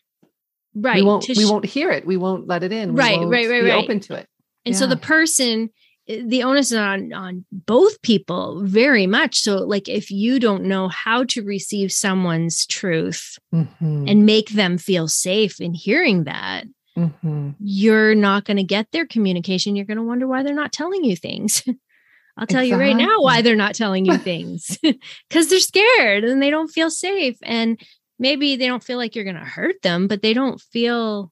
right, 0.74 0.96
we 0.96 1.02
won't 1.02 1.24
sh- 1.24 1.30
won't 1.38 1.64
hear 1.64 1.90
it. 1.90 2.04
We 2.04 2.18
won't 2.18 2.46
let 2.46 2.62
it 2.62 2.72
in. 2.72 2.92
We 2.92 3.00
right, 3.00 3.20
right, 3.20 3.48
right, 3.48 3.62
be 3.62 3.70
right. 3.70 3.82
Open 3.82 4.00
to 4.00 4.16
it. 4.16 4.28
And 4.66 4.74
yeah. 4.74 4.78
so 4.80 4.86
the 4.86 4.98
person 4.98 5.70
the 6.06 6.42
onus 6.42 6.72
is 6.72 6.78
on 6.78 7.12
on 7.12 7.44
both 7.52 8.00
people 8.02 8.62
very 8.64 9.06
much 9.06 9.38
so 9.40 9.58
like 9.58 9.88
if 9.88 10.10
you 10.10 10.40
don't 10.40 10.64
know 10.64 10.88
how 10.88 11.24
to 11.24 11.42
receive 11.42 11.92
someone's 11.92 12.66
truth 12.66 13.38
mm-hmm. 13.54 14.04
and 14.08 14.26
make 14.26 14.50
them 14.50 14.78
feel 14.78 15.06
safe 15.06 15.60
in 15.60 15.72
hearing 15.72 16.24
that 16.24 16.64
mm-hmm. 16.96 17.50
you're 17.60 18.14
not 18.14 18.44
going 18.44 18.56
to 18.56 18.64
get 18.64 18.90
their 18.90 19.06
communication 19.06 19.76
you're 19.76 19.86
going 19.86 19.96
to 19.96 20.02
wonder 20.02 20.26
why 20.26 20.42
they're 20.42 20.54
not 20.54 20.72
telling 20.72 21.04
you 21.04 21.14
things 21.14 21.62
i'll 22.36 22.46
tell 22.46 22.62
exactly. 22.62 22.68
you 22.68 22.76
right 22.76 22.96
now 22.96 23.20
why 23.20 23.40
they're 23.40 23.54
not 23.54 23.74
telling 23.74 24.04
you 24.04 24.16
things 24.18 24.78
because 25.28 25.48
they're 25.48 25.60
scared 25.60 26.24
and 26.24 26.42
they 26.42 26.50
don't 26.50 26.68
feel 26.68 26.90
safe 26.90 27.36
and 27.42 27.80
maybe 28.18 28.56
they 28.56 28.66
don't 28.66 28.84
feel 28.84 28.98
like 28.98 29.14
you're 29.14 29.24
going 29.24 29.36
to 29.36 29.44
hurt 29.44 29.80
them 29.82 30.08
but 30.08 30.20
they 30.20 30.34
don't 30.34 30.60
feel 30.60 31.30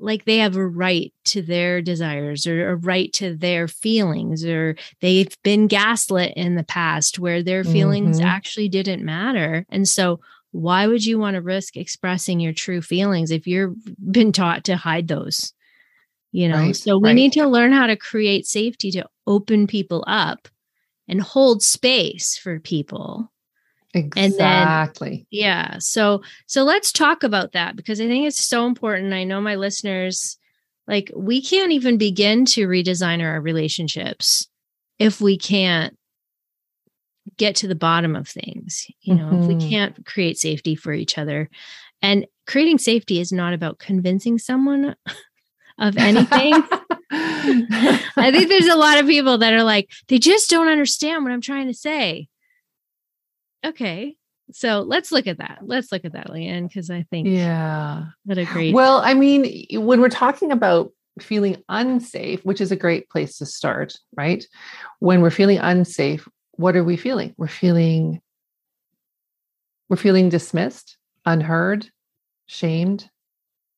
like 0.00 0.24
they 0.24 0.38
have 0.38 0.56
a 0.56 0.66
right 0.66 1.12
to 1.26 1.42
their 1.42 1.82
desires 1.82 2.46
or 2.46 2.70
a 2.70 2.76
right 2.76 3.12
to 3.12 3.36
their 3.36 3.68
feelings 3.68 4.44
or 4.44 4.76
they've 5.00 5.36
been 5.42 5.66
gaslit 5.66 6.32
in 6.36 6.56
the 6.56 6.64
past 6.64 7.18
where 7.18 7.42
their 7.42 7.62
feelings 7.62 8.18
mm-hmm. 8.18 8.26
actually 8.26 8.68
didn't 8.68 9.04
matter 9.04 9.66
and 9.68 9.86
so 9.86 10.18
why 10.52 10.86
would 10.86 11.04
you 11.04 11.18
want 11.18 11.34
to 11.34 11.42
risk 11.42 11.76
expressing 11.76 12.40
your 12.40 12.52
true 12.52 12.82
feelings 12.82 13.30
if 13.30 13.46
you've 13.46 13.76
been 14.10 14.32
taught 14.32 14.64
to 14.64 14.76
hide 14.76 15.08
those 15.08 15.52
you 16.32 16.48
know 16.48 16.56
right, 16.56 16.76
so 16.76 16.98
we 16.98 17.10
right. 17.10 17.14
need 17.14 17.32
to 17.32 17.46
learn 17.46 17.72
how 17.72 17.86
to 17.86 17.96
create 17.96 18.46
safety 18.46 18.90
to 18.90 19.06
open 19.26 19.66
people 19.66 20.04
up 20.06 20.48
and 21.08 21.20
hold 21.20 21.62
space 21.62 22.36
for 22.36 22.58
people 22.58 23.29
Exactly. 23.94 25.10
Then, 25.10 25.26
yeah. 25.30 25.78
So 25.78 26.22
so 26.46 26.62
let's 26.62 26.92
talk 26.92 27.22
about 27.22 27.52
that 27.52 27.76
because 27.76 28.00
I 28.00 28.06
think 28.06 28.26
it's 28.26 28.44
so 28.44 28.66
important. 28.66 29.12
I 29.12 29.24
know 29.24 29.40
my 29.40 29.56
listeners 29.56 30.38
like 30.86 31.10
we 31.14 31.42
can't 31.42 31.72
even 31.72 31.98
begin 31.98 32.44
to 32.46 32.66
redesign 32.66 33.22
our 33.22 33.40
relationships 33.40 34.48
if 34.98 35.20
we 35.20 35.36
can't 35.36 35.96
get 37.36 37.56
to 37.56 37.68
the 37.68 37.74
bottom 37.74 38.16
of 38.16 38.28
things. 38.28 38.86
You 39.00 39.14
know, 39.14 39.26
mm-hmm. 39.26 39.42
if 39.42 39.48
we 39.48 39.54
mm-hmm. 39.54 39.68
can't 39.68 40.06
create 40.06 40.38
safety 40.38 40.74
for 40.74 40.92
each 40.92 41.18
other. 41.18 41.48
And 42.02 42.26
creating 42.46 42.78
safety 42.78 43.20
is 43.20 43.30
not 43.30 43.52
about 43.52 43.78
convincing 43.78 44.38
someone 44.38 44.96
of 45.78 45.96
anything. 45.98 46.54
I 47.12 48.30
think 48.32 48.48
there's 48.48 48.68
a 48.68 48.76
lot 48.76 48.98
of 48.98 49.06
people 49.06 49.38
that 49.38 49.52
are 49.52 49.64
like, 49.64 49.90
they 50.08 50.18
just 50.18 50.48
don't 50.48 50.68
understand 50.68 51.24
what 51.24 51.32
I'm 51.32 51.40
trying 51.40 51.66
to 51.66 51.74
say 51.74 52.28
okay 53.64 54.16
so 54.52 54.80
let's 54.80 55.12
look 55.12 55.26
at 55.26 55.38
that 55.38 55.58
let's 55.62 55.92
look 55.92 56.04
at 56.04 56.12
that 56.12 56.28
leanne 56.28 56.66
because 56.66 56.90
i 56.90 57.02
think 57.10 57.28
yeah. 57.28 58.06
that 58.26 58.38
agree 58.38 58.72
well 58.72 59.00
i 59.04 59.14
mean 59.14 59.66
when 59.72 60.00
we're 60.00 60.08
talking 60.08 60.50
about 60.50 60.92
feeling 61.18 61.56
unsafe 61.68 62.44
which 62.44 62.60
is 62.60 62.72
a 62.72 62.76
great 62.76 63.08
place 63.10 63.38
to 63.38 63.46
start 63.46 63.96
right? 64.16 64.44
When 64.98 65.20
we're 65.20 65.30
feeling 65.30 65.58
unsafe 65.58 66.28
what 66.52 66.76
are 66.76 66.84
we 66.84 66.96
feeling? 66.96 67.34
We're 67.36 67.48
feeling 67.48 68.20
we're 69.88 69.96
feeling 69.96 70.28
dismissed 70.28 70.96
unheard 71.26 71.88
shamed 72.46 73.08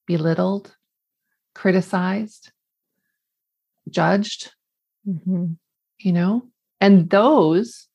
belittled 0.06 0.74
criticized 1.54 2.52
judged 3.88 4.52
mm-hmm. 5.06 5.52
you 5.98 6.12
know? 6.12 6.42
And 6.80 7.08
those 7.08 7.88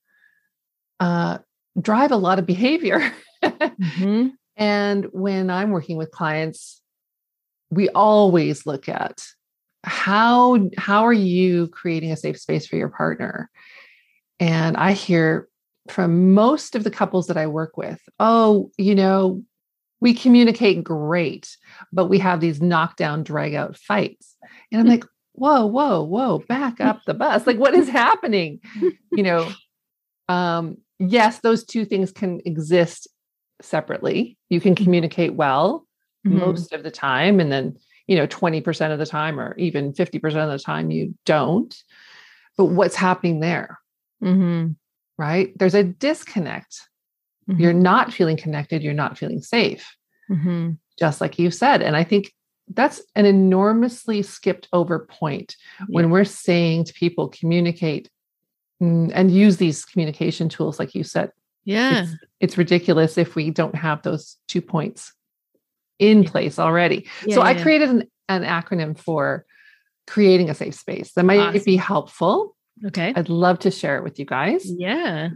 uh, 1.00 1.39
drive 1.79 2.12
a 2.12 2.17
lot 2.17 2.39
of 2.39 2.46
behavior. 2.46 3.12
mm-hmm. 3.43 4.29
And 4.55 5.05
when 5.12 5.50
I'm 5.50 5.72
working 5.72 5.98
with 5.98 6.12
clients, 6.12 6.81
we 7.69 7.89
always 7.89 8.65
look 8.65 8.89
at 8.89 9.24
how 9.84 10.69
how 10.77 11.05
are 11.05 11.13
you 11.13 11.67
creating 11.67 12.12
a 12.12 12.17
safe 12.17 12.39
space 12.39 12.65
for 12.65 12.75
your 12.75 12.89
partner? 12.89 13.50
And 14.39 14.75
I 14.77 14.93
hear 14.93 15.48
from 15.89 16.34
most 16.34 16.75
of 16.75 16.84
the 16.84 16.91
couples 16.91 17.27
that 17.27 17.38
I 17.38 17.48
work 17.48 17.77
with, 17.77 18.00
oh, 18.19 18.72
you 18.77 18.96
know, 18.96 19.43
we 20.00 20.13
communicate 20.13 20.84
great, 20.84 21.57
but 21.91 22.07
we 22.07 22.19
have 22.19 22.39
these 22.39 22.62
knockdown, 22.62 23.24
drag 23.24 23.55
out 23.55 23.77
fights. 23.77 24.36
And 24.72 24.81
I'm 24.81 24.88
like, 24.88 25.05
whoa, 25.34 25.65
whoa, 25.65 26.03
whoa, 26.03 26.39
back 26.48 26.81
up 26.81 27.01
the 27.05 27.13
bus. 27.13 27.48
Like, 27.48 27.57
what 27.57 27.74
is 27.74 27.89
happening? 27.89 28.60
You 29.13 29.24
know, 29.24 29.50
um, 30.29 30.77
yes, 31.00 31.39
those 31.39 31.63
two 31.63 31.86
things 31.86 32.12
can 32.12 32.41
exist 32.46 33.07
separately. 33.62 34.38
You 34.50 34.62
can 34.62 34.75
mm-hmm. 34.75 34.84
communicate 34.84 35.34
well 35.34 35.86
mm-hmm. 36.25 36.39
most 36.39 36.74
of 36.74 36.84
the 36.84 36.91
time, 36.91 37.39
and 37.39 37.51
then, 37.51 37.77
you 38.07 38.15
know, 38.15 38.27
20% 38.27 38.91
of 38.91 39.00
the 39.00 39.05
time, 39.05 39.39
or 39.39 39.57
even 39.57 39.93
50% 39.93 40.25
of 40.25 40.51
the 40.51 40.63
time, 40.63 40.91
you 40.91 41.15
don't. 41.25 41.75
But 42.57 42.65
what's 42.65 42.96
happening 42.96 43.39
there? 43.39 43.79
Mm-hmm. 44.24 44.72
Right? 45.17 45.57
There's 45.57 45.75
a 45.75 45.84
disconnect 45.84 46.88
Mm-hmm. 47.50 47.62
You're 47.62 47.74
not 47.74 48.13
feeling 48.13 48.38
connected. 48.38 48.84
You're 48.84 48.93
not 48.93 49.17
feeling 49.17 49.41
safe, 49.41 49.96
mm-hmm. 50.29 50.72
just 51.00 51.22
like 51.22 51.39
you 51.39 51.50
said. 51.51 51.81
And 51.81 51.96
I 51.96 52.03
think 52.03 52.34
that's 52.74 53.01
an 53.15 53.25
enormously 53.25 54.22
skipped 54.22 54.67
over 54.74 55.00
point 55.00 55.55
yeah. 55.79 55.86
when 55.89 56.10
we're 56.10 56.25
saying 56.25 56.86
to 56.86 56.93
people, 56.93 57.29
communicate 57.29 58.05
mm, 58.07 58.12
and 58.79 59.31
use 59.31 59.57
these 59.57 59.86
communication 59.86 60.50
tools, 60.50 60.79
like 60.79 60.93
you 60.93 61.03
said. 61.03 61.31
Yeah. 61.65 62.03
It's, 62.03 62.12
it's 62.39 62.57
ridiculous 62.57 63.17
if 63.17 63.36
we 63.36 63.51
don't 63.51 63.75
have 63.75 64.01
those 64.03 64.38
two 64.48 64.62
points 64.62 65.13
in 66.00 66.24
yeah. 66.24 66.29
place 66.29 66.60
already. 66.60 67.07
Yeah, 67.25 67.36
so 67.36 67.41
I 67.41 67.55
created 67.62 67.89
an, 67.89 68.03
an 68.29 68.43
acronym 68.43 68.98
for 68.98 69.46
creating 70.05 70.50
a 70.50 70.53
safe 70.53 70.75
space 70.75 71.12
that 71.13 71.24
might 71.24 71.39
awesome. 71.39 71.63
be 71.65 71.75
helpful. 71.75 72.55
Okay. 72.86 73.13
I'd 73.15 73.29
love 73.29 73.60
to 73.60 73.72
share 73.72 73.98
it 73.98 74.03
with 74.03 74.19
you 74.19 74.25
guys. 74.25 74.65
Yeah. 74.69 75.29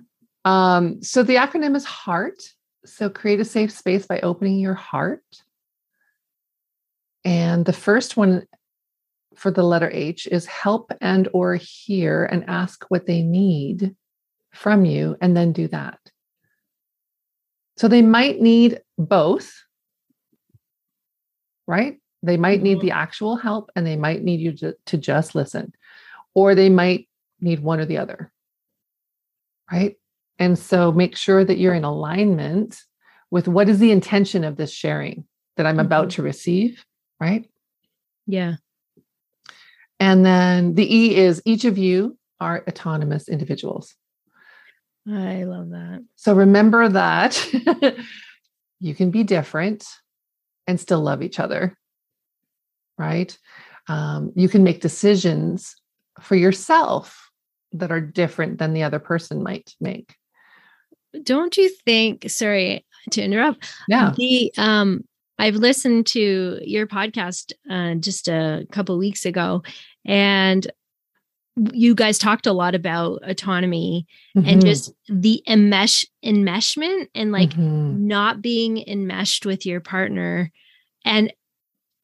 Um, 0.45 1.01
so 1.03 1.23
the 1.23 1.35
acronym 1.35 1.75
is 1.75 1.85
HEART. 1.85 2.41
So 2.85 3.09
create 3.09 3.39
a 3.39 3.45
safe 3.45 3.71
space 3.71 4.07
by 4.07 4.19
opening 4.21 4.59
your 4.59 4.73
heart. 4.73 5.23
And 7.23 7.65
the 7.65 7.73
first 7.73 8.17
one 8.17 8.47
for 9.41 9.49
the 9.49 9.63
letter 9.63 9.89
H 9.91 10.27
is 10.27 10.45
help 10.45 10.91
and 11.01 11.27
or 11.33 11.55
hear 11.55 12.25
and 12.25 12.47
ask 12.47 12.85
what 12.89 13.07
they 13.07 13.23
need 13.23 13.95
from 14.53 14.85
you 14.85 15.17
and 15.19 15.35
then 15.35 15.51
do 15.51 15.67
that. 15.69 15.97
So 17.77 17.87
they 17.87 18.03
might 18.03 18.39
need 18.39 18.81
both. 18.99 19.51
Right? 21.65 21.97
They 22.21 22.37
might 22.37 22.61
need 22.61 22.77
mm-hmm. 22.77 22.87
the 22.87 22.91
actual 22.91 23.35
help 23.35 23.71
and 23.75 23.85
they 23.85 23.95
might 23.95 24.21
need 24.21 24.41
you 24.41 24.51
to, 24.57 24.75
to 24.85 24.97
just 24.97 25.33
listen. 25.33 25.73
Or 26.35 26.53
they 26.53 26.69
might 26.69 27.09
need 27.39 27.61
one 27.61 27.79
or 27.79 27.85
the 27.85 27.97
other. 27.97 28.31
Right? 29.71 29.95
And 30.37 30.57
so 30.57 30.91
make 30.91 31.17
sure 31.17 31.43
that 31.43 31.57
you're 31.57 31.73
in 31.73 31.83
alignment 31.83 32.79
with 33.31 33.47
what 33.47 33.69
is 33.69 33.79
the 33.79 33.91
intention 33.91 34.43
of 34.43 34.57
this 34.57 34.71
sharing 34.71 35.25
that 35.57 35.65
I'm 35.65 35.77
mm-hmm. 35.77 35.85
about 35.87 36.11
to 36.11 36.21
receive, 36.21 36.85
right? 37.19 37.49
Yeah. 38.27 38.57
And 40.01 40.25
then 40.25 40.75
the 40.75 40.95
E 40.95 41.15
is 41.15 41.41
each 41.45 41.63
of 41.63 41.77
you 41.77 42.17
are 42.39 42.63
autonomous 42.67 43.29
individuals. 43.29 43.95
I 45.07 45.43
love 45.43 45.69
that. 45.69 46.03
So 46.15 46.33
remember 46.33 46.89
that 46.89 47.47
you 48.79 48.95
can 48.95 49.11
be 49.11 49.23
different 49.23 49.85
and 50.67 50.79
still 50.79 51.01
love 51.01 51.21
each 51.21 51.39
other, 51.39 51.77
right? 52.97 53.37
Um, 53.87 54.33
you 54.35 54.49
can 54.49 54.63
make 54.63 54.81
decisions 54.81 55.75
for 56.19 56.35
yourself 56.35 57.29
that 57.73 57.91
are 57.91 58.01
different 58.01 58.57
than 58.57 58.73
the 58.73 58.83
other 58.83 58.99
person 58.99 59.41
might 59.43 59.73
make 59.79 60.15
don't 61.23 61.57
you 61.57 61.69
think 61.85 62.29
sorry 62.29 62.85
to 63.09 63.21
interrupt 63.21 63.73
yeah 63.87 64.13
the 64.17 64.51
um 64.57 65.03
i've 65.39 65.55
listened 65.55 66.05
to 66.05 66.59
your 66.63 66.87
podcast 66.87 67.51
uh, 67.69 67.95
just 67.95 68.27
a 68.27 68.65
couple 68.71 68.97
weeks 68.97 69.25
ago 69.25 69.61
and 70.05 70.71
you 71.73 71.93
guys 71.93 72.17
talked 72.17 72.47
a 72.47 72.53
lot 72.53 72.75
about 72.75 73.19
autonomy 73.23 74.05
mm-hmm. 74.35 74.47
and 74.47 74.65
just 74.65 74.93
the 75.09 75.43
enmesh 75.47 76.05
enmeshment 76.23 77.07
and 77.13 77.31
like 77.31 77.51
mm-hmm. 77.51 78.07
not 78.07 78.41
being 78.41 78.77
enmeshed 78.87 79.45
with 79.45 79.65
your 79.65 79.81
partner 79.81 80.51
and 81.03 81.33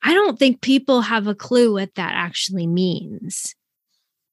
i 0.04 0.13
don't 0.13 0.38
think 0.38 0.62
people 0.62 1.01
have 1.01 1.27
a 1.27 1.36
clue 1.36 1.74
what 1.74 1.96
that 1.96 2.13
actually 2.13 2.68
means 2.68 3.56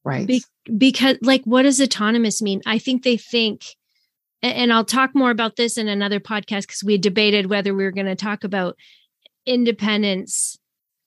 right 0.05 0.27
Be- 0.27 0.45
because 0.77 1.17
like 1.23 1.45
what 1.45 1.63
does 1.63 1.81
autonomous 1.81 2.43
mean 2.43 2.61
i 2.67 2.79
think 2.79 3.05
they 3.05 3.17
think 3.17 3.63
and 4.45 4.75
I'll 4.75 4.85
talk 4.85 5.15
more 5.15 5.31
about 5.31 5.57
this 5.57 5.79
in 5.79 5.89
another 5.89 6.21
podcast 6.21 6.63
because 6.63 6.85
we 6.85 6.99
debated 6.99 7.47
whether 7.47 7.75
we 7.75 7.83
were 7.83 7.91
going 7.91 8.07
to 8.07 8.15
talk 8.15 8.45
about 8.45 8.77
independence, 9.47 10.59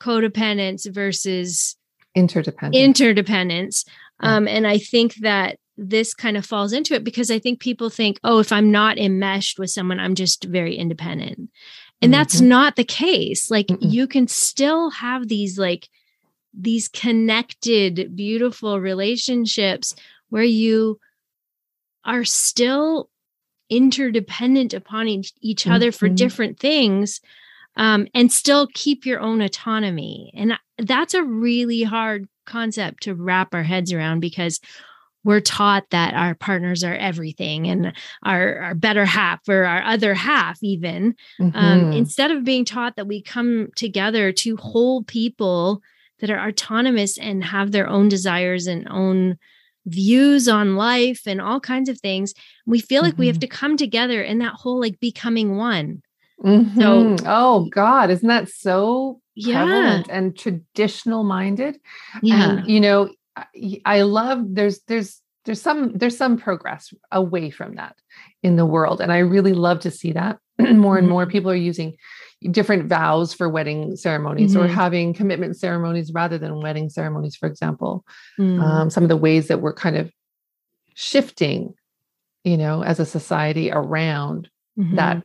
codependence 0.01 0.91
versus 0.91 1.76
interdependence. 2.17 2.83
Interdependence. 2.83 3.85
Yeah. 4.21 4.35
Um, 4.35 4.47
and 4.47 4.67
I 4.67 4.77
think 4.77 5.15
that 5.15 5.57
this 5.77 6.13
kind 6.13 6.35
of 6.37 6.45
falls 6.45 6.73
into 6.73 6.95
it 6.95 7.03
because 7.03 7.29
I 7.29 7.39
think 7.39 7.59
people 7.59 7.89
think, 7.89 8.19
oh, 8.23 8.39
if 8.39 8.51
I'm 8.51 8.71
not 8.71 8.97
enmeshed 8.97 9.59
with 9.59 9.69
someone, 9.69 9.99
I'm 9.99 10.15
just 10.15 10.45
very 10.45 10.75
independent. 10.75 11.37
And 12.01 12.11
mm-hmm. 12.11 12.11
that's 12.11 12.41
not 12.41 12.75
the 12.75 12.83
case. 12.83 13.51
Like 13.51 13.67
mm 13.67 13.77
you 13.79 14.07
can 14.07 14.27
still 14.27 14.89
have 14.89 15.27
these 15.27 15.57
like 15.57 15.87
these 16.53 16.87
connected, 16.87 18.15
beautiful 18.15 18.79
relationships 18.79 19.93
where 20.29 20.43
you 20.43 20.99
are 22.03 22.25
still 22.25 23.09
interdependent 23.69 24.73
upon 24.73 25.07
each, 25.07 25.33
each 25.41 25.67
other 25.67 25.89
mm-hmm. 25.89 25.97
for 25.97 26.09
different 26.09 26.59
things 26.59 27.21
um, 27.77 28.07
and 28.13 28.31
still 28.31 28.67
keep 28.73 29.05
your 29.05 29.21
own 29.21 29.41
autonomy. 29.41 30.31
And 30.35 30.53
that's 30.77 31.13
a 31.13 31.23
really 31.23 31.83
hard 31.83 32.27
concept 32.45 33.03
to 33.03 33.15
wrap 33.15 33.53
our 33.53 33.63
heads 33.63 33.93
around 33.93 34.19
because 34.19 34.59
we're 35.23 35.41
taught 35.41 35.89
that 35.91 36.13
our 36.13 36.35
partners 36.35 36.83
are 36.83 36.95
everything 36.95 37.67
and 37.67 37.93
our, 38.23 38.59
our 38.59 38.75
better 38.75 39.05
half 39.05 39.41
or 39.49 39.65
our 39.65 39.83
other 39.83 40.13
half 40.13 40.57
even 40.63 41.15
um, 41.39 41.51
mm-hmm. 41.51 41.57
um, 41.57 41.91
instead 41.91 42.31
of 42.31 42.45
being 42.45 42.63
taught 42.63 42.95
that 42.95 43.07
we 43.07 43.21
come 43.21 43.67
together 43.75 44.31
to 44.31 44.55
whole 44.57 45.03
people 45.03 45.81
that 46.19 46.29
are 46.29 46.47
autonomous 46.47 47.17
and 47.17 47.43
have 47.43 47.71
their 47.71 47.87
own 47.87 48.07
desires 48.07 48.67
and 48.67 48.87
own 48.89 49.37
views 49.85 50.47
on 50.47 50.75
life 50.75 51.21
and 51.25 51.41
all 51.41 51.59
kinds 51.59 51.89
of 51.89 51.99
things. 51.99 52.33
We 52.65 52.79
feel 52.79 53.01
like 53.01 53.13
mm-hmm. 53.13 53.21
we 53.21 53.27
have 53.27 53.35
mm-hmm. 53.35 53.41
to 53.41 53.47
come 53.47 53.77
together 53.77 54.21
in 54.21 54.39
that 54.39 54.53
whole 54.53 54.79
like 54.79 54.99
becoming 54.99 55.57
one. 55.57 56.01
Mm-hmm. 56.43 56.79
So, 56.79 57.15
oh 57.25 57.65
God, 57.69 58.11
isn't 58.11 58.27
that 58.27 58.49
so 58.49 59.21
yeah. 59.35 60.03
and 60.09 60.37
traditional 60.37 61.23
minded? 61.23 61.79
Yeah. 62.21 62.51
And, 62.51 62.67
you 62.67 62.79
know, 62.79 63.09
I 63.85 64.01
love 64.01 64.43
there's 64.55 64.81
there's 64.87 65.21
there's 65.45 65.61
some 65.61 65.93
there's 65.93 66.17
some 66.17 66.37
progress 66.37 66.93
away 67.11 67.49
from 67.49 67.75
that 67.75 67.95
in 68.43 68.55
the 68.55 68.65
world, 68.65 68.99
and 69.01 69.11
I 69.11 69.19
really 69.19 69.53
love 69.53 69.79
to 69.81 69.91
see 69.91 70.11
that 70.13 70.39
more 70.59 70.97
and 70.97 71.05
mm-hmm. 71.05 71.09
more 71.09 71.25
people 71.25 71.51
are 71.51 71.55
using 71.55 71.95
different 72.51 72.87
vows 72.87 73.33
for 73.33 73.49
wedding 73.49 73.95
ceremonies 73.95 74.53
mm-hmm. 74.53 74.65
or 74.65 74.67
having 74.67 75.13
commitment 75.13 75.57
ceremonies 75.57 76.11
rather 76.13 76.37
than 76.37 76.61
wedding 76.61 76.89
ceremonies, 76.89 77.35
for 77.35 77.47
example. 77.47 78.05
Mm. 78.39 78.61
Um, 78.61 78.89
some 78.91 79.03
of 79.03 79.09
the 79.09 79.17
ways 79.17 79.47
that 79.47 79.59
we're 79.59 79.73
kind 79.73 79.97
of 79.97 80.11
shifting, 80.93 81.73
you 82.43 82.57
know, 82.57 82.83
as 82.83 82.99
a 82.99 83.05
society 83.05 83.71
around 83.71 84.49
mm-hmm. 84.77 84.95
that 84.97 85.23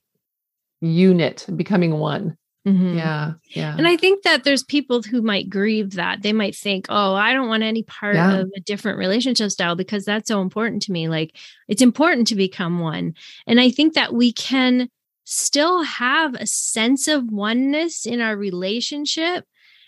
unit 0.82 1.46
becoming 1.56 1.98
one. 1.98 2.36
Mm-hmm. 2.66 2.96
Yeah. 2.98 3.32
Yeah. 3.48 3.74
And 3.76 3.88
I 3.88 3.96
think 3.96 4.22
that 4.22 4.44
there's 4.44 4.62
people 4.62 5.02
who 5.02 5.20
might 5.20 5.50
grieve 5.50 5.92
that. 5.94 6.22
They 6.22 6.32
might 6.32 6.54
think, 6.54 6.86
oh, 6.88 7.14
I 7.14 7.32
don't 7.32 7.48
want 7.48 7.64
any 7.64 7.82
part 7.82 8.14
yeah. 8.14 8.38
of 8.38 8.50
a 8.54 8.60
different 8.60 8.98
relationship 8.98 9.50
style 9.50 9.74
because 9.74 10.04
that's 10.04 10.28
so 10.28 10.40
important 10.40 10.82
to 10.82 10.92
me. 10.92 11.08
Like 11.08 11.36
it's 11.66 11.82
important 11.82 12.28
to 12.28 12.36
become 12.36 12.78
one. 12.78 13.14
And 13.48 13.60
I 13.60 13.70
think 13.70 13.94
that 13.94 14.14
we 14.14 14.32
can 14.32 14.88
still 15.24 15.82
have 15.82 16.34
a 16.34 16.46
sense 16.46 17.08
of 17.08 17.32
oneness 17.32 18.06
in 18.06 18.20
our 18.20 18.36
relationship. 18.36 19.44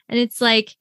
And 0.08 0.18
it's 0.18 0.40
like, 0.40 0.76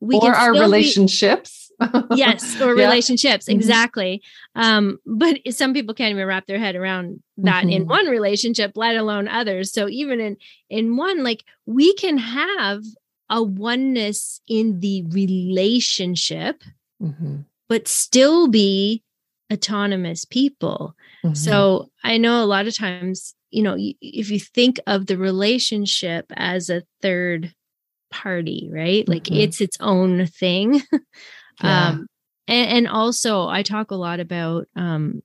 we 0.00 0.16
or 0.16 0.34
our 0.34 0.52
relationships. 0.52 1.65
Be, 1.65 1.65
yes, 2.14 2.60
or 2.60 2.76
yeah. 2.76 2.84
relationships, 2.84 3.46
mm-hmm. 3.46 3.56
exactly. 3.56 4.22
Um, 4.54 4.98
but 5.06 5.38
some 5.50 5.74
people 5.74 5.94
can't 5.94 6.12
even 6.12 6.26
wrap 6.26 6.46
their 6.46 6.58
head 6.58 6.76
around 6.76 7.22
that 7.38 7.64
mm-hmm. 7.64 7.70
in 7.70 7.86
one 7.86 8.06
relationship, 8.06 8.72
let 8.74 8.96
alone 8.96 9.28
others. 9.28 9.72
So 9.72 9.88
even 9.88 10.20
in 10.20 10.36
in 10.70 10.96
one, 10.96 11.22
like 11.22 11.44
we 11.66 11.94
can 11.94 12.18
have 12.18 12.82
a 13.28 13.42
oneness 13.42 14.40
in 14.48 14.80
the 14.80 15.04
relationship, 15.08 16.62
mm-hmm. 17.02 17.38
but 17.68 17.88
still 17.88 18.48
be 18.48 19.02
autonomous 19.52 20.24
people. 20.24 20.94
Mm-hmm. 21.24 21.34
So 21.34 21.90
I 22.04 22.18
know 22.18 22.42
a 22.42 22.46
lot 22.46 22.66
of 22.66 22.76
times 22.76 23.34
you 23.50 23.62
know 23.62 23.76
if 23.78 24.30
you 24.30 24.40
think 24.40 24.78
of 24.86 25.06
the 25.06 25.16
relationship 25.16 26.26
as 26.36 26.68
a 26.68 26.82
third 27.00 27.52
party 28.10 28.68
right 28.72 29.08
like 29.08 29.24
mm-hmm. 29.24 29.40
it's 29.40 29.60
its 29.60 29.76
own 29.80 30.26
thing 30.26 30.82
yeah. 31.62 31.88
um 31.88 32.06
and, 32.48 32.70
and, 32.70 32.88
also 32.88 33.48
i 33.48 33.62
talk 33.62 33.90
a 33.90 33.96
lot 33.96 34.20
about 34.20 34.66
um 34.76 35.22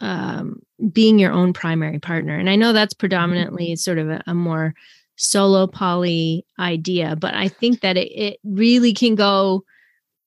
um 0.00 0.60
being 0.92 1.18
your 1.18 1.32
own 1.32 1.52
primary 1.52 1.98
partner 1.98 2.36
and 2.38 2.48
i 2.48 2.56
know 2.56 2.72
that's 2.72 2.94
predominantly 2.94 3.68
mm-hmm. 3.68 3.76
sort 3.76 3.98
of 3.98 4.08
a, 4.08 4.22
a, 4.26 4.34
more 4.34 4.74
solo 5.16 5.66
poly 5.66 6.44
idea 6.58 7.16
but 7.16 7.34
i 7.34 7.48
think 7.48 7.80
that 7.80 7.96
it, 7.96 8.08
it 8.08 8.40
really 8.44 8.92
can 8.92 9.14
go 9.14 9.62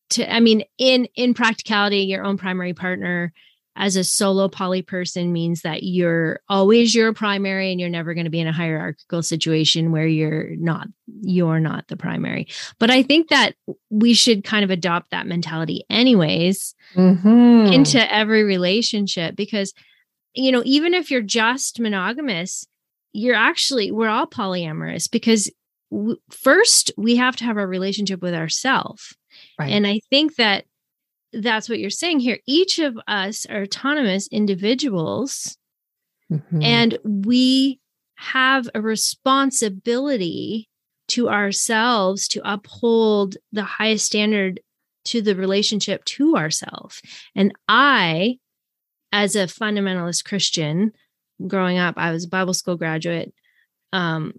to 0.09 0.33
i 0.33 0.39
mean 0.39 0.63
in 0.77 1.07
in 1.15 1.33
practicality 1.33 1.99
your 1.99 2.23
own 2.23 2.37
primary 2.37 2.73
partner 2.73 3.33
as 3.77 3.95
a 3.95 4.03
solo 4.03 4.47
poly 4.47 4.81
person 4.81 5.31
means 5.31 5.61
that 5.61 5.83
you're 5.83 6.39
always 6.49 6.93
your 6.93 7.13
primary 7.13 7.71
and 7.71 7.79
you're 7.79 7.89
never 7.89 8.13
going 8.13 8.25
to 8.25 8.29
be 8.29 8.39
in 8.39 8.47
a 8.47 8.51
hierarchical 8.51 9.23
situation 9.23 9.91
where 9.91 10.07
you're 10.07 10.55
not 10.57 10.87
you're 11.21 11.59
not 11.59 11.87
the 11.87 11.95
primary 11.95 12.47
but 12.79 12.89
i 12.89 13.01
think 13.01 13.29
that 13.29 13.55
we 13.89 14.13
should 14.13 14.43
kind 14.43 14.63
of 14.63 14.69
adopt 14.69 15.11
that 15.11 15.27
mentality 15.27 15.83
anyways 15.89 16.75
mm-hmm. 16.95 17.71
into 17.71 18.13
every 18.13 18.43
relationship 18.43 19.35
because 19.35 19.73
you 20.37 20.51
know, 20.51 20.61
even 20.65 20.93
if 20.93 21.09
you're 21.09 21.21
just 21.21 21.79
monogamous, 21.79 22.67
you're 23.11 23.35
actually, 23.35 23.91
we're 23.91 24.07
all 24.07 24.27
polyamorous 24.27 25.09
because 25.09 25.51
w- 25.91 26.17
first 26.29 26.91
we 26.95 27.15
have 27.15 27.35
to 27.37 27.43
have 27.43 27.57
a 27.57 27.65
relationship 27.65 28.21
with 28.21 28.35
ourselves. 28.35 29.15
Right. 29.59 29.71
And 29.71 29.87
I 29.87 29.99
think 30.11 30.35
that 30.35 30.65
that's 31.33 31.69
what 31.69 31.79
you're 31.79 31.89
saying 31.89 32.19
here. 32.19 32.39
Each 32.45 32.79
of 32.79 32.97
us 33.07 33.45
are 33.45 33.63
autonomous 33.63 34.27
individuals, 34.27 35.57
mm-hmm. 36.31 36.61
and 36.61 36.97
we 37.03 37.79
have 38.15 38.67
a 38.73 38.81
responsibility 38.81 40.69
to 41.09 41.29
ourselves 41.29 42.27
to 42.27 42.41
uphold 42.43 43.37
the 43.51 43.63
highest 43.63 44.05
standard 44.05 44.59
to 45.05 45.21
the 45.21 45.35
relationship 45.35 46.03
to 46.05 46.35
ourselves. 46.35 47.01
And 47.35 47.53
I, 47.69 48.39
as 49.11 49.35
a 49.35 49.45
fundamentalist 49.45 50.25
Christian, 50.25 50.91
growing 51.45 51.77
up, 51.77 51.95
I 51.97 52.11
was 52.11 52.25
a 52.25 52.29
Bible 52.29 52.53
school 52.53 52.75
graduate. 52.75 53.33
Um, 53.93 54.33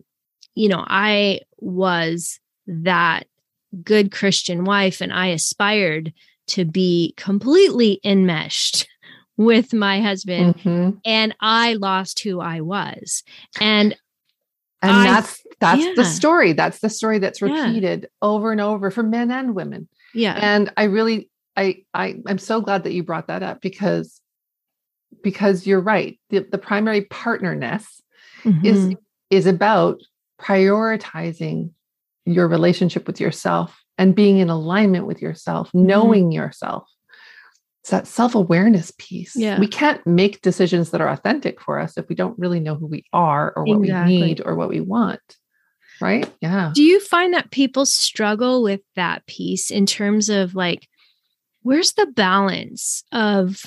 you 0.54 0.68
know, 0.68 0.84
I 0.86 1.40
was 1.58 2.38
that 2.66 3.26
good 3.82 4.12
Christian 4.12 4.64
wife, 4.64 5.00
and 5.00 5.12
I 5.12 5.28
aspired 5.28 6.12
to 6.48 6.64
be 6.64 7.14
completely 7.16 8.00
enmeshed 8.04 8.86
with 9.36 9.72
my 9.72 10.00
husband 10.00 10.56
mm-hmm. 10.56 10.98
and 11.04 11.34
I 11.40 11.74
lost 11.74 12.20
who 12.20 12.40
I 12.40 12.60
was. 12.60 13.22
And 13.60 13.96
and 14.82 14.92
I, 14.92 15.04
that's 15.04 15.42
that's 15.60 15.84
yeah. 15.84 15.92
the 15.96 16.04
story. 16.04 16.52
That's 16.52 16.80
the 16.80 16.90
story 16.90 17.18
that's 17.18 17.42
repeated 17.42 18.02
yeah. 18.02 18.08
over 18.22 18.52
and 18.52 18.60
over 18.60 18.90
for 18.90 19.02
men 19.02 19.30
and 19.30 19.54
women. 19.54 19.88
Yeah. 20.14 20.38
And 20.40 20.72
I 20.76 20.84
really 20.84 21.30
I 21.56 21.84
I 21.94 22.16
I'm 22.26 22.38
so 22.38 22.60
glad 22.60 22.84
that 22.84 22.92
you 22.92 23.02
brought 23.02 23.28
that 23.28 23.42
up 23.42 23.60
because 23.60 24.20
because 25.22 25.66
you're 25.66 25.80
right. 25.80 26.18
The, 26.30 26.40
the 26.50 26.58
primary 26.58 27.02
partnerness 27.02 27.84
mm-hmm. 28.42 28.64
is 28.64 28.94
is 29.30 29.46
about 29.46 30.00
prioritizing 30.40 31.70
your 32.24 32.46
relationship 32.46 33.06
with 33.06 33.20
yourself 33.20 33.82
and 33.98 34.14
being 34.14 34.38
in 34.38 34.48
alignment 34.48 35.06
with 35.06 35.20
yourself, 35.20 35.68
mm-hmm. 35.68 35.86
knowing 35.86 36.32
yourself. 36.32 36.88
It's 37.82 37.90
that 37.90 38.06
self 38.06 38.34
awareness 38.34 38.92
piece. 38.98 39.34
Yeah. 39.36 39.58
We 39.58 39.66
can't 39.66 40.04
make 40.06 40.40
decisions 40.40 40.90
that 40.90 41.00
are 41.00 41.08
authentic 41.08 41.60
for 41.60 41.78
us 41.78 41.98
if 41.98 42.08
we 42.08 42.14
don't 42.14 42.38
really 42.38 42.60
know 42.60 42.76
who 42.76 42.86
we 42.86 43.04
are 43.12 43.52
or 43.54 43.64
what 43.64 43.80
exactly. 43.80 44.14
we 44.14 44.22
need 44.22 44.42
or 44.44 44.54
what 44.54 44.68
we 44.68 44.80
want. 44.80 45.20
Right. 46.00 46.30
Yeah. 46.40 46.70
Do 46.74 46.82
you 46.82 47.00
find 47.00 47.34
that 47.34 47.50
people 47.50 47.84
struggle 47.84 48.62
with 48.62 48.80
that 48.94 49.26
piece 49.26 49.70
in 49.70 49.84
terms 49.84 50.28
of 50.28 50.54
like, 50.54 50.86
where's 51.62 51.92
the 51.94 52.06
balance 52.06 53.02
of 53.10 53.64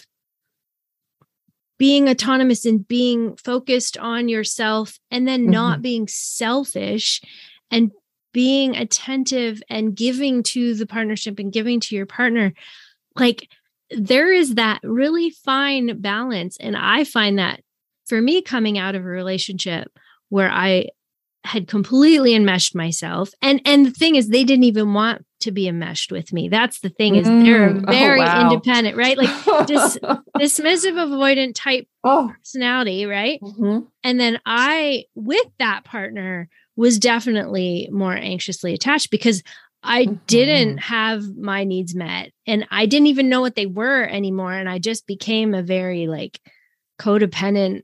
being 1.77 2.07
autonomous 2.07 2.65
and 2.65 2.87
being 2.87 3.35
focused 3.37 3.97
on 3.97 4.29
yourself 4.29 4.99
and 5.09 5.27
then 5.27 5.49
not 5.49 5.77
mm-hmm. 5.77 5.81
being 5.81 6.07
selfish 6.07 7.21
and 7.71 7.91
being 8.33 8.75
attentive 8.75 9.61
and 9.69 9.95
giving 9.95 10.43
to 10.43 10.73
the 10.75 10.85
partnership 10.85 11.39
and 11.39 11.51
giving 11.51 11.79
to 11.79 11.95
your 11.95 12.05
partner 12.05 12.53
like 13.15 13.49
there 13.89 14.31
is 14.31 14.55
that 14.55 14.79
really 14.83 15.29
fine 15.29 15.99
balance 15.99 16.57
and 16.59 16.75
i 16.77 17.03
find 17.03 17.37
that 17.39 17.61
for 18.05 18.21
me 18.21 18.41
coming 18.41 18.77
out 18.77 18.95
of 18.95 19.03
a 19.03 19.07
relationship 19.07 19.91
where 20.29 20.49
i 20.49 20.87
had 21.43 21.67
completely 21.67 22.35
enmeshed 22.35 22.75
myself 22.75 23.31
and 23.41 23.61
and 23.65 23.85
the 23.85 23.91
thing 23.91 24.15
is 24.15 24.29
they 24.29 24.43
didn't 24.43 24.63
even 24.63 24.93
want 24.93 25.25
to 25.39 25.51
be 25.51 25.67
enmeshed 25.67 26.11
with 26.11 26.31
me 26.31 26.47
that's 26.47 26.81
the 26.81 26.89
thing 26.89 27.15
is 27.15 27.27
mm, 27.27 27.43
they're 27.43 27.69
oh, 27.69 27.91
very 27.91 28.21
oh, 28.21 28.25
wow. 28.25 28.41
independent 28.43 28.95
right 28.95 29.17
like 29.17 29.65
dis- 29.65 29.97
dismissive 30.37 30.93
avoidant 30.93 31.53
type 31.55 31.87
oh. 32.03 32.31
personality 32.37 33.07
right 33.07 33.39
mm-hmm. 33.41 33.79
and 34.03 34.19
then 34.19 34.39
i 34.45 35.03
with 35.15 35.47
that 35.57 35.83
partner 35.83 36.47
was 36.75 36.99
definitely 36.99 37.89
more 37.91 38.15
anxiously 38.15 38.73
attached 38.73 39.11
because 39.11 39.43
I 39.83 40.05
mm-hmm. 40.05 40.15
didn't 40.27 40.77
have 40.79 41.23
my 41.35 41.63
needs 41.63 41.95
met 41.95 42.31
and 42.45 42.67
I 42.71 42.85
didn't 42.85 43.07
even 43.07 43.29
know 43.29 43.41
what 43.41 43.55
they 43.55 43.65
were 43.65 44.03
anymore. 44.03 44.53
And 44.53 44.69
I 44.69 44.79
just 44.79 45.07
became 45.07 45.53
a 45.53 45.63
very 45.63 46.07
like 46.07 46.39
codependent, 46.99 47.81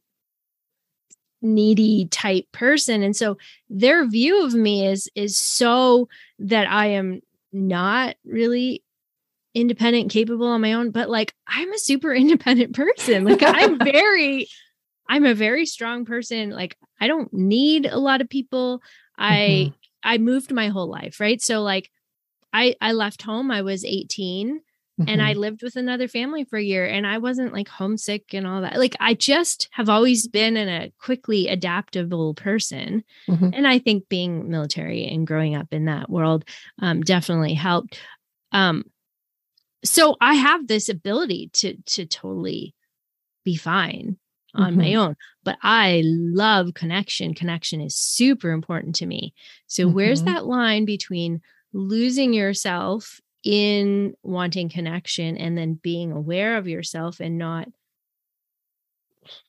needy 1.41 2.07
type 2.09 2.45
person. 2.51 3.03
And 3.03 3.15
so 3.15 3.37
their 3.69 4.07
view 4.07 4.45
of 4.45 4.53
me 4.53 4.87
is 4.87 5.09
is 5.15 5.37
so 5.37 6.07
that 6.39 6.69
I 6.69 6.87
am 6.87 7.21
not 7.51 8.15
really 8.25 8.83
independent, 9.55 10.11
capable 10.11 10.47
on 10.47 10.61
my 10.61 10.73
own, 10.73 10.91
but 10.91 11.09
like 11.09 11.33
I'm 11.47 11.73
a 11.73 11.79
super 11.79 12.13
independent 12.15 12.75
person. 12.75 13.23
Like 13.23 13.41
I'm 13.43 13.79
very 13.83 14.47
I'm 15.09 15.25
a 15.25 15.33
very 15.33 15.65
strong 15.65 16.05
person. 16.05 16.49
Like 16.49 16.77
I 16.99 17.07
don't 17.07 17.33
need 17.33 17.85
a 17.85 17.99
lot 17.99 18.21
of 18.21 18.29
people. 18.29 18.81
I 19.17 19.71
mm-hmm. 19.71 19.75
I 20.03 20.17
moved 20.17 20.51
my 20.51 20.69
whole 20.69 20.89
life, 20.89 21.19
right? 21.19 21.41
So 21.41 21.61
like 21.61 21.89
I 22.53 22.75
I 22.81 22.93
left 22.93 23.21
home 23.21 23.51
I 23.51 23.61
was 23.61 23.85
18 23.85 24.59
mm-hmm. 24.59 25.09
and 25.09 25.21
I 25.21 25.31
mm-hmm. 25.31 25.39
lived 25.39 25.63
with 25.63 25.75
another 25.75 26.07
family 26.07 26.43
for 26.43 26.57
a 26.57 26.63
year 26.63 26.85
and 26.85 27.05
I 27.05 27.17
wasn't 27.17 27.53
like 27.53 27.67
homesick 27.67 28.33
and 28.33 28.45
all 28.45 28.61
that. 28.61 28.77
Like 28.77 28.95
I 28.99 29.13
just 29.13 29.69
have 29.71 29.89
always 29.89 30.27
been 30.27 30.57
in 30.57 30.69
a 30.69 30.91
quickly 30.99 31.47
adaptable 31.47 32.33
person. 32.33 33.03
Mm-hmm. 33.29 33.49
And 33.53 33.67
I 33.67 33.79
think 33.79 34.09
being 34.09 34.49
military 34.49 35.05
and 35.05 35.27
growing 35.27 35.55
up 35.55 35.67
in 35.71 35.85
that 35.85 36.09
world 36.09 36.45
um, 36.79 37.01
definitely 37.01 37.53
helped. 37.53 37.99
Um 38.51 38.83
so 39.83 40.15
I 40.19 40.33
have 40.33 40.67
this 40.67 40.89
ability 40.89 41.49
to 41.53 41.77
to 41.85 42.05
totally 42.05 42.75
be 43.45 43.55
fine 43.55 44.17
on 44.57 44.73
mm-hmm. 44.73 44.81
my 44.81 44.95
own. 44.95 45.15
But 45.43 45.57
I 45.61 46.01
love 46.05 46.73
connection. 46.73 47.33
Connection 47.33 47.81
is 47.81 47.95
super 47.95 48.51
important 48.51 48.95
to 48.95 49.05
me. 49.05 49.33
So, 49.67 49.85
mm-hmm. 49.85 49.95
where's 49.95 50.23
that 50.23 50.45
line 50.45 50.85
between 50.85 51.41
losing 51.73 52.33
yourself 52.33 53.19
in 53.43 54.13
wanting 54.23 54.69
connection 54.69 55.37
and 55.37 55.57
then 55.57 55.79
being 55.81 56.11
aware 56.11 56.57
of 56.57 56.67
yourself 56.67 57.19
and 57.19 57.37
not 57.37 57.67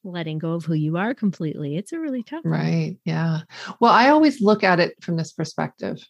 letting 0.04 0.38
go 0.38 0.52
of 0.52 0.64
who 0.64 0.74
you 0.74 0.96
are 0.96 1.14
completely? 1.14 1.76
It's 1.76 1.92
a 1.92 2.00
really 2.00 2.22
tough 2.22 2.42
Right. 2.44 2.90
One. 2.90 2.98
Yeah. 3.04 3.40
Well, 3.80 3.92
I 3.92 4.10
always 4.10 4.40
look 4.40 4.64
at 4.64 4.80
it 4.80 4.94
from 5.00 5.16
this 5.16 5.32
perspective. 5.32 6.04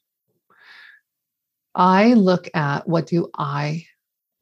I 1.75 2.15
look 2.15 2.49
at 2.55 2.89
what 2.89 3.07
do 3.07 3.31
I 3.37 3.85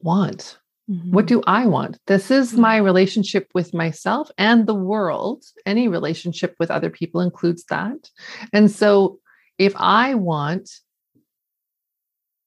want? 0.01 0.57
Mm-hmm. 0.89 1.11
What 1.11 1.25
do 1.25 1.43
I 1.45 1.65
want? 1.65 1.99
This 2.07 2.31
is 2.31 2.51
mm-hmm. 2.51 2.61
my 2.61 2.77
relationship 2.77 3.49
with 3.53 3.73
myself 3.73 4.31
and 4.37 4.65
the 4.65 4.75
world. 4.75 5.43
Any 5.65 5.87
relationship 5.87 6.55
with 6.59 6.71
other 6.71 6.89
people 6.89 7.21
includes 7.21 7.65
that. 7.69 8.09
And 8.53 8.71
so 8.71 9.19
if 9.57 9.73
I 9.75 10.15
want 10.15 10.69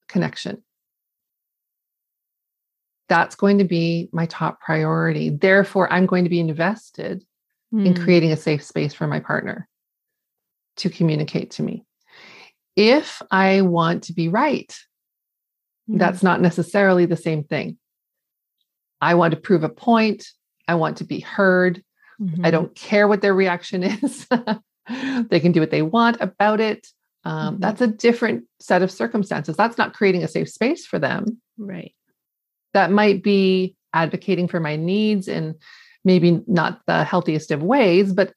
connection, 0.09 0.63
that's 3.09 3.35
going 3.35 3.59
to 3.59 3.65
be 3.65 4.09
my 4.13 4.27
top 4.27 4.61
priority. 4.61 5.31
Therefore, 5.31 5.93
I'm 5.93 6.07
going 6.07 6.25
to 6.25 6.31
be 6.31 6.41
invested 6.41 7.25
mm. 7.75 7.85
in 7.85 7.95
creating 7.95 8.33
a 8.33 8.37
safe 8.37 8.63
space 8.63 8.95
for 8.95 9.07
my 9.07 9.21
partner 9.21 9.69
to 10.77 10.89
communicate 10.89 11.51
to 11.53 11.63
me. 11.63 11.85
If 12.77 13.21
I 13.31 13.63
want 13.63 14.05
to 14.05 14.13
be 14.13 14.29
right, 14.29 14.73
mm. 15.91 15.99
that's 15.99 16.23
not 16.23 16.41
necessarily 16.41 17.05
the 17.05 17.17
same 17.17 17.43
thing. 17.43 17.79
I 19.01 19.15
want 19.15 19.35
to 19.35 19.41
prove 19.41 19.65
a 19.65 19.69
point. 19.69 20.27
I 20.69 20.75
want 20.75 20.99
to 20.99 21.05
be 21.05 21.21
heard. 21.21 21.83
Mm-hmm. 22.21 22.45
I 22.45 22.51
don't 22.51 22.75
care 22.75 23.09
what 23.09 23.23
their 23.23 23.35
reaction 23.35 23.83
is. 24.03 24.27
they 25.31 25.41
can 25.41 25.53
do 25.53 25.61
what 25.61 25.71
they 25.71 25.83
want 25.83 26.19
about 26.21 26.61
it. 26.61 26.87
Um, 27.25 27.55
mm-hmm. 27.55 27.61
That's 27.61 27.81
a 27.81 27.87
different 27.87 28.45
set 28.61 28.83
of 28.83 28.91
circumstances. 28.91 29.57
That's 29.57 29.79
not 29.79 29.95
creating 29.95 30.23
a 30.23 30.29
safe 30.29 30.49
space 30.49 30.87
for 30.87 30.99
them. 30.99 31.41
Right. 31.59 31.95
That 32.73 32.91
might 32.91 33.23
be 33.23 33.75
advocating 33.93 34.49
for 34.49 34.61
my 34.61 34.77
needs 34.77 35.29
in 35.29 35.57
maybe 36.05 36.43
not 36.47 36.81
the 36.87 37.05
healthiest 37.05 37.51
of 37.51 37.63
ways, 37.63 38.13
but 38.13 38.33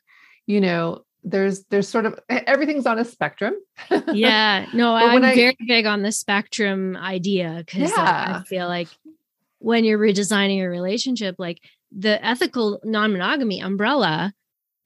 you 0.47 0.59
know, 0.59 1.03
there's 1.23 1.63
there's 1.65 1.87
sort 1.87 2.05
of 2.05 2.19
everything's 2.29 2.85
on 2.85 2.99
a 2.99 3.05
spectrum. 3.05 3.53
yeah. 4.11 4.65
No, 4.73 4.93
I'm 4.93 5.21
very 5.21 5.57
big 5.65 5.85
on 5.85 6.01
the 6.01 6.11
spectrum 6.11 6.97
idea 6.97 7.63
because 7.65 7.91
yeah. 7.91 8.41
I 8.41 8.47
feel 8.47 8.67
like 8.67 8.89
when 9.63 9.85
you're 9.85 9.97
redesigning 9.97 10.61
a 10.61 10.67
relationship 10.67 11.35
like 11.39 11.61
the 11.91 12.23
ethical 12.23 12.81
non-monogamy 12.83 13.61
umbrella 13.61 14.33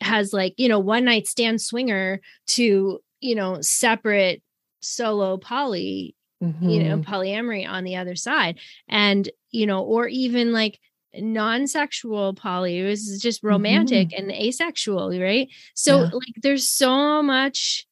has 0.02 0.32
like 0.32 0.54
you 0.58 0.70
know 0.70 0.78
one 0.78 1.04
night 1.04 1.28
stand 1.28 1.60
swinger 1.60 2.22
to 2.46 3.00
you 3.20 3.36
know 3.36 3.58
separate 3.62 4.44
solo 4.80 5.38
poly 5.38 6.16
mm-hmm. 6.44 6.70
you 6.70 6.84
know 6.84 6.98
mm-hmm. 6.98 7.12
polyamory 7.12 7.68
on 7.68 7.84
the 7.84 7.96
other 7.96 8.16
side 8.16 8.60
and 8.88 9.30
you 9.50 9.66
know 9.66 9.82
or 9.82 10.08
even 10.08 10.52
like 10.52 10.80
non-sexual 11.16 12.36
poly 12.36 12.78
is 12.78 13.20
just 13.20 13.44
romantic 13.44 14.10
mm-hmm. 14.10 14.30
and 14.30 14.32
asexual 14.32 15.20
right 15.20 15.50
so 15.74 16.04
yeah. 16.04 16.10
like 16.13 16.36
there's 16.44 16.70
so 16.70 17.24
much 17.24 17.87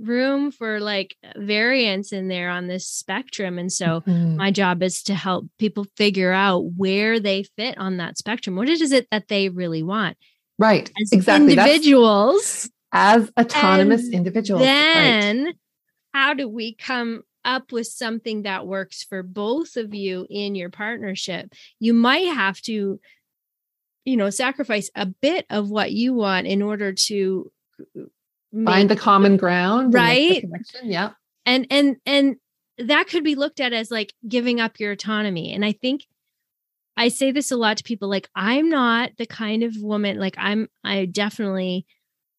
room 0.00 0.50
for 0.50 0.80
like 0.80 1.16
variance 1.36 2.12
in 2.12 2.28
there 2.28 2.48
on 2.50 2.66
this 2.66 2.86
spectrum 2.86 3.58
and 3.58 3.70
so 3.72 4.00
Mhm. 4.06 4.36
my 4.36 4.50
job 4.50 4.82
is 4.82 5.02
to 5.04 5.14
help 5.14 5.46
people 5.58 5.84
figure 5.96 6.32
out 6.32 6.60
where 6.76 7.20
they 7.20 7.42
fit 7.56 7.76
on 7.78 7.98
that 7.98 8.16
spectrum 8.18 8.56
what 8.56 8.68
is 8.68 8.92
it 8.92 9.06
that 9.10 9.28
they 9.28 9.48
really 9.50 9.82
want 9.82 10.16
right. 10.58 10.90
as 11.02 11.12
Exactly. 11.12 11.54
That's 11.54 11.68
individuals 11.68 12.70
as 12.92 13.30
autonomous 13.38 14.04
And 14.06 14.14
individuals. 14.14 14.62
right. 14.62 14.68
then 14.72 15.54
how 16.14 16.34
do 16.34 16.48
we 16.48 16.74
come 16.74 17.22
up 17.44 17.72
with 17.72 17.86
something 17.86 18.42
that 18.42 18.66
works 18.66 19.02
for 19.04 19.22
both 19.22 19.76
of 19.76 19.94
you 19.94 20.26
in 20.30 20.54
your 20.54 20.70
partnership 20.70 21.52
you 21.78 21.92
might 21.94 22.26
have 22.34 22.60
to 22.62 23.00
you 24.04 24.16
know 24.16 24.30
sacrifice 24.30 24.90
a 24.94 25.06
bit 25.06 25.46
of 25.50 25.70
what 25.70 25.92
you 25.92 26.14
want 26.14 26.46
in 26.46 26.62
order 26.62 26.92
to 26.92 27.50
Find 28.64 28.90
the 28.90 28.96
common 28.96 29.36
ground. 29.36 29.94
Right? 29.94 30.40
connection. 30.40 30.90
Yeah. 30.90 31.10
and 31.46 31.66
and 31.70 31.96
and 32.06 32.36
that 32.78 33.08
could 33.08 33.24
be 33.24 33.34
looked 33.34 33.60
at 33.60 33.72
as 33.72 33.90
like 33.90 34.12
giving 34.26 34.58
up 34.60 34.80
your 34.80 34.92
autonomy 34.92 35.52
and 35.52 35.64
i 35.66 35.72
think 35.72 36.06
i 36.96 37.08
say 37.08 37.30
this 37.30 37.50
a 37.50 37.56
lot 37.56 37.76
to 37.76 37.82
people 37.84 38.08
like 38.08 38.28
i'm 38.34 38.70
not 38.70 39.10
the 39.18 39.26
kind 39.26 39.62
of 39.62 39.74
woman 39.80 40.18
like 40.18 40.34
i'm 40.38 40.66
i 40.82 41.04
definitely 41.04 41.84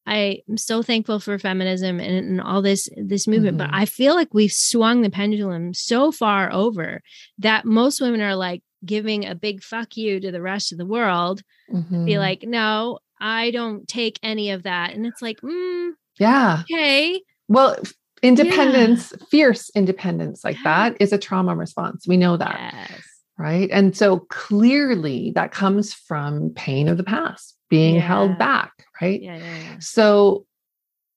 i 0.08 0.39
am 0.50 0.58
so 0.58 0.82
thankful 0.82 1.19
for 1.19 1.38
feminism 1.38 2.00
and, 2.00 2.13
and 2.26 2.41
all 2.41 2.62
this 2.63 2.89
this 2.97 3.28
movement 3.28 3.58
but 3.60 3.69
Mhm. 3.69 3.74
i 3.76 3.86
feel 3.86 4.15
like 4.15 4.34
we've 4.34 4.52
swung 4.52 5.02
the 5.04 5.12
pendulum 5.12 5.74
so 5.76 6.12
far 6.12 6.52
over 6.52 7.02
that 7.38 7.65
most 7.65 8.02
women 8.02 8.21
are 8.21 8.36
like 8.36 8.63
giving 8.84 9.28
a 9.28 9.36
big 9.36 9.62
fuck 9.62 9.95
you 9.95 10.19
to 10.19 10.32
the 10.32 10.41
rest 10.41 10.71
of 10.71 10.80
the 10.80 10.88
world 10.88 11.43
be 11.69 11.76
Mhm. 11.78 12.17
like 12.17 12.41
no 12.43 12.97
i 13.22 13.52
don't 13.52 13.88
take 13.88 14.20
any 14.22 14.50
of 14.52 14.64
that 14.64 14.94
and 14.94 15.06
it's 15.06 15.22
like 15.22 15.40
mm, 15.42 15.92
yeah. 16.20 16.64
okay 16.70 17.22
Well, 17.48 17.78
independence, 18.22 19.14
fierce 19.30 19.70
independence 19.76 20.44
like 20.44 20.58
that 20.64 20.96
is 21.00 21.12
a 21.14 21.18
trauma 21.18 21.56
response. 21.56 22.06
We 22.08 22.18
know 22.18 22.38
that. 22.38 22.60
yes 22.74 23.02
Right. 23.38 23.70
And 23.72 23.98
so 23.98 24.20
clearly 24.30 25.32
that 25.34 25.52
comes 25.52 25.94
from 25.96 26.52
pain 26.52 26.88
of 26.88 26.98
the 26.98 27.04
past, 27.04 27.58
being 27.70 27.96
Yeah. 27.96 28.02
held 28.02 28.38
back. 28.38 28.72
Right. 29.02 29.20
yeah 29.20 29.38
yeah, 29.38 29.58
yeah. 29.58 29.80
So 29.80 30.46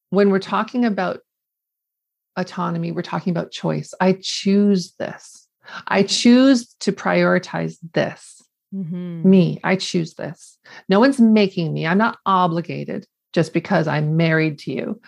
when 0.09 0.31
we're 0.31 0.38
talking 0.38 0.87
about 0.87 1.21
autonomy, 2.37 2.93
we're 2.93 3.03
talking 3.03 3.31
about 3.31 3.51
choice. 3.51 3.93
I 4.01 4.19
choose 4.23 4.93
this. 4.99 5.47
I 5.87 6.03
choose 6.03 6.75
to 6.81 6.93
prioritize 6.93 7.77
this. 7.93 8.34
Mhm. 8.74 9.24
Me, 9.24 9.60
I 9.62 9.76
choose 9.76 10.14
this. 10.14 10.58
No 10.88 10.98
one's 11.00 11.20
making 11.20 11.72
me. 11.72 11.87
I'm 11.87 11.98
not 11.98 12.18
obligated 12.26 13.06
just 13.32 13.52
because 13.52 13.87
I'm 13.87 14.16
married 14.16 14.58
to 14.60 14.72
you. 14.72 15.00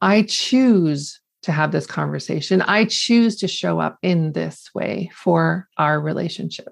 I 0.00 0.22
choose 0.22 1.20
to 1.42 1.52
have 1.52 1.72
this 1.72 1.86
conversation. 1.86 2.62
I 2.62 2.84
choose 2.84 3.36
to 3.38 3.48
show 3.48 3.80
up 3.80 3.98
in 4.02 4.32
this 4.32 4.70
way 4.74 5.10
for 5.14 5.68
our 5.76 6.00
relationship. 6.00 6.68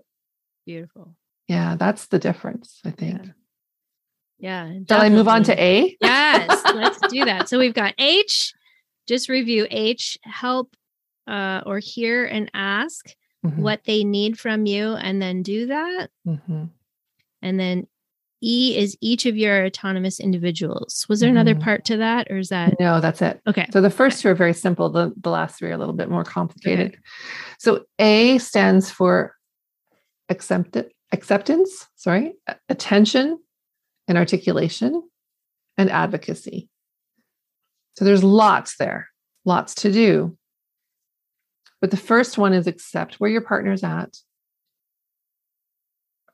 Beautiful. 0.66 1.16
Yeah, 1.48 1.76
that's 1.76 2.06
the 2.06 2.18
difference, 2.18 2.80
I 2.84 2.90
think. 2.90 3.22
Yeah. 4.38 4.72
Shall 4.88 5.00
I 5.00 5.08
move 5.08 5.26
on 5.26 5.42
to. 5.44 5.60
A? 5.60 5.96
yes, 6.00 6.62
let's 6.74 7.00
do 7.12 7.24
that. 7.24 7.48
So 7.48 7.58
we've 7.58 7.74
got 7.74 7.94
H. 7.98 8.52
Just 9.08 9.28
review 9.28 9.66
H. 9.70 10.18
Help 10.22 10.76
uh, 11.26 11.62
or 11.66 11.78
hear 11.78 12.26
and 12.26 12.50
ask 12.54 13.14
Mhm, 13.46 13.58
what 13.58 13.84
they 13.84 14.02
need 14.04 14.38
from 14.38 14.66
you, 14.66 14.94
and 14.94 15.22
then 15.22 15.42
do 15.42 15.66
that. 15.66 16.10
mhm. 16.26 16.70
And 17.42 17.60
then 17.60 17.86
E 18.40 18.76
is 18.76 18.96
each 19.00 19.26
of 19.26 19.36
your 19.36 19.64
autonomous 19.66 20.20
individuals. 20.20 21.04
Was 21.08 21.18
there 21.20 21.28
another 21.30 21.56
Mhm. 21.56 21.60
part 21.62 21.84
to 21.86 21.96
that, 21.96 22.28
or 22.30 22.38
is 22.38 22.50
that 22.50 22.74
No, 22.78 23.00
that's 23.00 23.20
it. 23.20 23.40
okay? 23.48 23.66
So 23.72 23.80
the 23.80 23.90
first 23.90 24.22
two 24.22 24.28
are 24.28 24.34
very 24.34 24.54
simple. 24.54 24.90
The, 24.90 25.12
the 25.20 25.30
last 25.30 25.58
three 25.58 25.70
are 25.70 25.72
a 25.74 25.78
little 25.78 25.94
bit 25.94 26.08
more 26.08 26.22
complicated. 26.24 26.96
So 27.58 27.84
A 27.98 28.38
stands 28.38 28.90
for 28.92 29.34
accept- 30.28 30.76
acceptance, 31.10 31.86
sorry, 31.96 32.34
attention 32.68 33.38
and 34.06 34.16
articulation 34.16 35.02
and 35.76 35.90
advocacy. 35.90 36.68
So 37.96 38.04
there's 38.04 38.22
lots 38.22 38.76
there, 38.76 39.08
lots 39.44 39.74
to 39.76 39.90
do. 39.92 40.37
But 41.80 41.90
the 41.90 41.96
first 41.96 42.38
one 42.38 42.52
is 42.52 42.66
accept 42.66 43.14
where 43.14 43.30
your 43.30 43.40
partner's 43.40 43.84
at, 43.84 44.16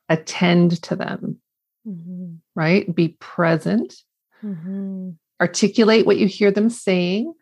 attend 0.08 0.82
to 0.82 0.96
them, 0.96 1.40
Mhm, 1.86 2.38
right? 2.54 2.92
Be 2.94 3.08
present, 3.20 3.94
mhm, 4.42 5.16
articulate 5.40 6.06
what 6.06 6.16
you 6.18 6.26
hear 6.26 6.50
them 6.50 6.70
saying. 6.70 7.34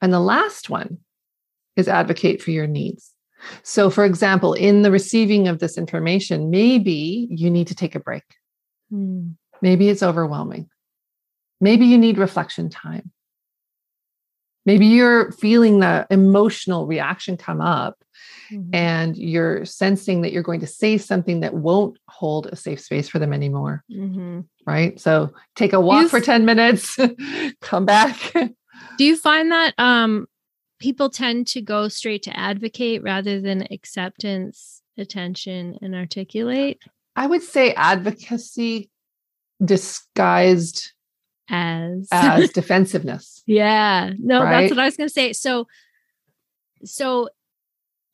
And 0.00 0.12
the 0.12 0.20
last 0.20 0.68
one 0.68 0.98
is 1.76 1.88
advocate 1.88 2.42
for 2.42 2.50
your 2.50 2.66
needs. 2.66 3.14
So, 3.62 3.90
for 3.90 4.04
example, 4.04 4.52
in 4.54 4.82
the 4.82 4.90
receiving 4.90 5.48
of 5.48 5.58
this 5.58 5.78
information, 5.78 6.50
maybe 6.50 7.28
you 7.30 7.50
need 7.50 7.68
to 7.68 7.74
take 7.74 7.94
a 7.94 8.00
break. 8.00 8.24
mm, 8.92 9.34
Maybe 9.60 9.88
it's 9.88 10.02
overwhelming. 10.02 10.68
Maybe 11.60 11.86
you 11.86 11.96
need 11.98 12.18
reflection 12.18 12.68
time. 12.68 13.12
Maybe 14.64 14.86
you're 14.86 15.32
feeling 15.32 15.80
the 15.80 16.06
emotional 16.10 16.86
reaction 16.86 17.36
come 17.36 17.60
up 17.60 17.98
mhm. 18.50 18.70
and 18.72 19.16
you're 19.16 19.64
sensing 19.64 20.22
that 20.22 20.32
you're 20.32 20.42
going 20.42 20.60
to 20.60 20.66
say 20.66 20.98
something 20.98 21.40
that 21.40 21.54
won't 21.54 21.98
hold 22.08 22.46
a 22.46 22.56
safe 22.56 22.80
space 22.80 23.08
for 23.08 23.18
them 23.18 23.32
anymore. 23.32 23.84
Mhm. 23.90 24.46
right? 24.66 25.00
So 25.00 25.32
take 25.56 25.72
a 25.72 25.80
walk 25.80 26.08
for 26.08 26.20
10 26.20 26.44
minutes, 26.44 26.96
come 27.60 27.84
back. 27.84 28.16
Do 28.98 29.04
you 29.04 29.16
find 29.16 29.50
that 29.50 29.74
um, 29.78 30.26
people 30.78 31.10
tend 31.10 31.48
to 31.48 31.60
go 31.60 31.88
straight 31.88 32.22
to 32.24 32.36
advocate 32.36 33.02
rather 33.02 33.40
than 33.40 33.66
acceptance, 33.72 34.82
attention, 34.96 35.78
and 35.82 35.94
articulate 35.94 36.80
I 37.16 37.26
would 37.26 37.42
say 37.42 37.72
advocacy 37.74 38.90
disguised 39.62 40.91
as 41.48 42.08
as 42.10 42.50
defensiveness. 42.54 43.42
Yeah. 43.46 44.10
No, 44.18 44.42
Right? 44.42 44.62
that's 44.62 44.70
what 44.70 44.78
I 44.80 44.84
was 44.86 44.96
going 44.96 45.08
to 45.08 45.12
say. 45.12 45.32
So 45.32 45.66
so 46.84 47.28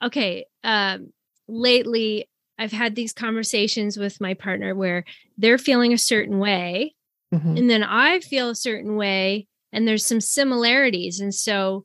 okay, 0.03 0.47
um 0.65 1.13
lately 1.49 2.29
I've 2.59 2.73
had 2.73 2.95
these 2.97 3.13
conversations 3.13 3.97
with 3.97 4.21
my 4.21 4.35
partner 4.35 4.75
where 4.75 5.05
they're 5.37 5.59
feeling 5.59 5.93
a 5.93 5.99
certain 5.99 6.39
way 6.39 6.95
Mhm. 7.33 7.59
and 7.59 7.71
then 7.71 7.83
I 7.83 8.21
feel 8.21 8.51
a 8.51 8.55
certain 8.55 8.97
way 8.97 9.47
and 9.73 9.87
there's 9.87 10.05
some 10.07 10.21
similarities 10.21 11.21
and 11.21 11.35
so 11.35 11.85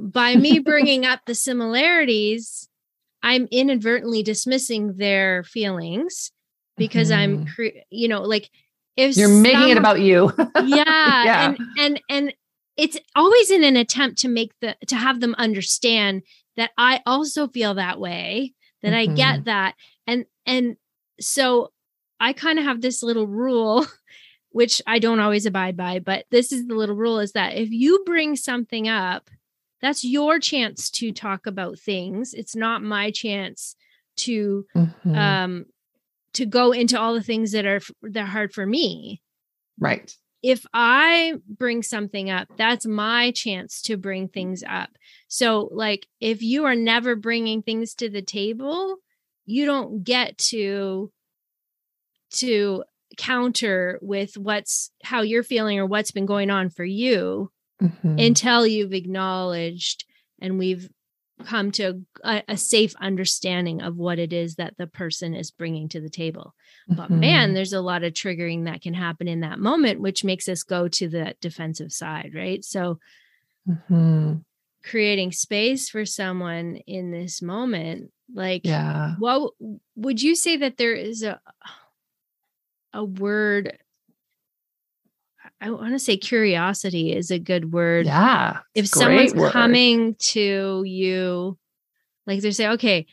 by 0.00 0.36
me 0.36 0.58
bringing 0.70 1.04
up 1.06 1.20
the 1.26 1.34
similarities 1.34 2.68
I'm 3.22 3.48
inadvertently 3.50 4.22
dismissing 4.22 4.96
their 4.96 5.44
feelings 5.44 6.30
because 6.76 7.10
I'm 7.10 7.46
you 7.90 8.08
know 8.08 8.22
like 8.22 8.50
if 8.96 9.12
Mm-hmm. 9.12 9.20
You're 9.20 9.40
making 9.40 9.68
it 9.70 9.76
about 9.78 10.00
you. 10.00 10.32
yeah, 10.64 11.24
Yeah. 11.24 11.44
and 11.50 11.58
and 11.78 12.00
and 12.08 12.34
it's 12.76 12.98
always 13.14 13.50
in 13.50 13.62
an 13.64 13.76
attempt 13.76 14.18
to 14.18 14.28
make 14.28 14.52
the 14.60 14.76
to 14.88 14.96
have 14.96 15.20
them 15.20 15.34
understand 15.38 16.22
that 16.56 16.70
i 16.78 17.00
also 17.06 17.46
feel 17.48 17.74
that 17.74 17.98
way 18.00 18.52
that 18.82 18.92
i 18.94 19.06
Mm-hmm. 19.06 19.14
get 19.14 19.44
that 19.44 19.74
and 20.08 20.26
and 20.46 20.76
so 21.20 21.70
i 22.20 22.32
kind 22.32 22.58
of 22.58 22.64
have 22.64 22.80
this 22.80 23.02
little 23.02 23.26
rule 23.28 23.86
which 24.50 24.82
i 24.88 24.98
don't 24.98 25.20
always 25.20 25.46
abide 25.46 25.76
by 25.76 25.98
but 26.00 26.24
this 26.30 26.50
is 26.52 26.66
the 26.66 26.74
little 26.74 26.96
rule 26.96 27.18
is 27.20 27.32
that 27.32 27.54
if 27.56 27.70
you 27.70 28.02
bring 28.06 28.34
something 28.36 28.88
up 28.88 29.30
that's 29.80 30.04
your 30.04 30.38
chance 30.40 30.90
to 30.90 31.12
talk 31.12 31.46
about 31.46 31.78
things 31.78 32.34
it's 32.34 32.56
not 32.56 32.82
my 32.82 33.10
chance 33.12 33.76
to 34.16 34.64
Mhm. 34.76 35.16
um 35.16 35.66
to 36.34 36.46
go 36.46 36.72
into 36.72 36.98
all 37.00 37.14
the 37.14 37.22
things 37.22 37.52
that 37.52 37.66
are 37.66 37.80
that 38.02 38.22
are 38.24 38.26
hard 38.26 38.52
for 38.52 38.66
me 38.66 39.22
right. 39.78 40.12
if 40.42 40.66
I 40.74 41.34
bring 41.48 41.82
something 41.82 42.28
up, 42.30 42.48
that's 42.56 42.86
my 42.86 43.30
chance 43.30 43.80
to 43.82 43.96
bring 43.96 44.28
things 44.28 44.62
up. 44.68 44.90
So, 45.28 45.68
like, 45.72 46.06
if 46.20 46.42
you 46.42 46.64
are 46.66 46.74
never 46.76 47.16
bringing 47.16 47.62
things 47.62 47.94
to 47.94 48.10
the 48.10 48.20
table, 48.22 48.96
you 49.46 49.64
don't 49.64 50.04
get 50.04 50.36
to 50.50 51.10
to 52.30 52.84
counter 53.16 53.98
with 54.02 54.36
what's 54.36 54.90
how 55.02 55.22
you're 55.22 55.42
feeling 55.42 55.78
or 55.78 55.86
what's 55.86 56.10
been 56.10 56.26
going 56.26 56.50
on 56.50 56.68
for 56.68 56.84
you 56.84 57.50
Mhm. 57.80 58.24
until 58.24 58.66
you've 58.66 58.92
acknowledged 58.92 60.04
and 60.40 60.58
we've 60.58 60.88
come 61.44 61.72
to 61.72 62.00
a, 62.22 62.42
a 62.48 62.56
safe 62.56 62.94
understanding 63.00 63.82
of 63.82 63.96
what 63.96 64.18
it 64.18 64.32
is 64.32 64.54
that 64.54 64.76
the 64.78 64.86
person 64.86 65.34
is 65.34 65.50
bringing 65.50 65.88
to 65.88 66.00
the 66.00 66.08
table 66.08 66.54
but 66.88 67.10
man 67.10 67.50
Mhm. 67.50 67.54
there's 67.54 67.72
a 67.72 67.80
lot 67.80 68.04
of 68.04 68.12
triggering 68.12 68.66
that 68.66 68.80
can 68.82 68.94
happen 68.94 69.26
in 69.26 69.40
that 69.40 69.58
moment 69.58 70.00
which 70.00 70.22
makes 70.24 70.48
us 70.48 70.62
go 70.62 70.86
to 70.88 71.08
the 71.08 71.34
defensive 71.40 71.92
side 71.92 72.32
right 72.34 72.64
so 72.64 72.98
Mhm. 73.68 74.44
creating 74.84 75.32
space 75.32 75.88
for 75.88 76.04
someone 76.04 76.76
in 76.86 77.10
this 77.10 77.42
moment 77.42 78.12
like 78.32 78.64
yeah. 78.64 79.16
what 79.18 79.52
would 79.96 80.22
you 80.22 80.34
say 80.36 80.56
that 80.56 80.76
there 80.76 80.94
is 80.94 81.22
a 81.22 81.40
a 82.92 83.04
word 83.04 83.76
I 85.64 85.70
want 85.70 85.92
to 85.94 85.98
say 85.98 86.18
curiosity 86.18 87.16
is 87.16 87.30
a 87.30 87.38
good 87.38 87.72
word. 87.72 88.04
Yeah. 88.04 88.58
If 88.74 88.86
someone's 88.86 89.34
word. 89.34 89.50
coming 89.50 90.14
to 90.16 90.82
you, 90.84 91.58
like 92.26 92.42
they 92.42 92.50
say, 92.50 92.68
okay, 92.68 93.06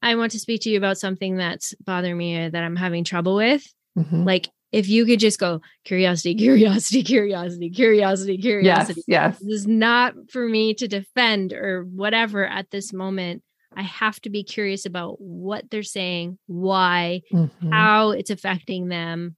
I 0.00 0.14
want 0.14 0.32
to 0.32 0.38
speak 0.38 0.62
to 0.62 0.70
you 0.70 0.78
about 0.78 0.96
something 0.96 1.36
that's 1.36 1.74
bothering 1.74 2.16
me 2.16 2.38
or 2.38 2.50
that 2.50 2.64
I'm 2.64 2.76
having 2.76 3.04
trouble 3.04 3.36
with. 3.36 3.66
Mm-hmm. 3.98 4.24
Like 4.24 4.48
if 4.72 4.88
you 4.88 5.04
could 5.04 5.20
just 5.20 5.38
go 5.38 5.60
curiosity, 5.84 6.34
curiosity, 6.36 7.02
curiosity, 7.02 7.68
curiosity, 7.74 8.38
curiosity. 8.38 9.02
Yes, 9.06 9.34
yes. 9.34 9.38
This 9.38 9.60
is 9.60 9.66
not 9.66 10.14
for 10.30 10.48
me 10.48 10.72
to 10.74 10.88
defend 10.88 11.52
or 11.52 11.84
whatever 11.84 12.46
at 12.46 12.70
this 12.70 12.94
moment. 12.94 13.42
I 13.76 13.82
have 13.82 14.18
to 14.22 14.30
be 14.30 14.42
curious 14.42 14.86
about 14.86 15.20
what 15.20 15.70
they're 15.70 15.82
saying, 15.82 16.38
why, 16.46 17.20
mm-hmm. 17.30 17.70
how 17.70 18.12
it's 18.12 18.30
affecting 18.30 18.88
them. 18.88 19.36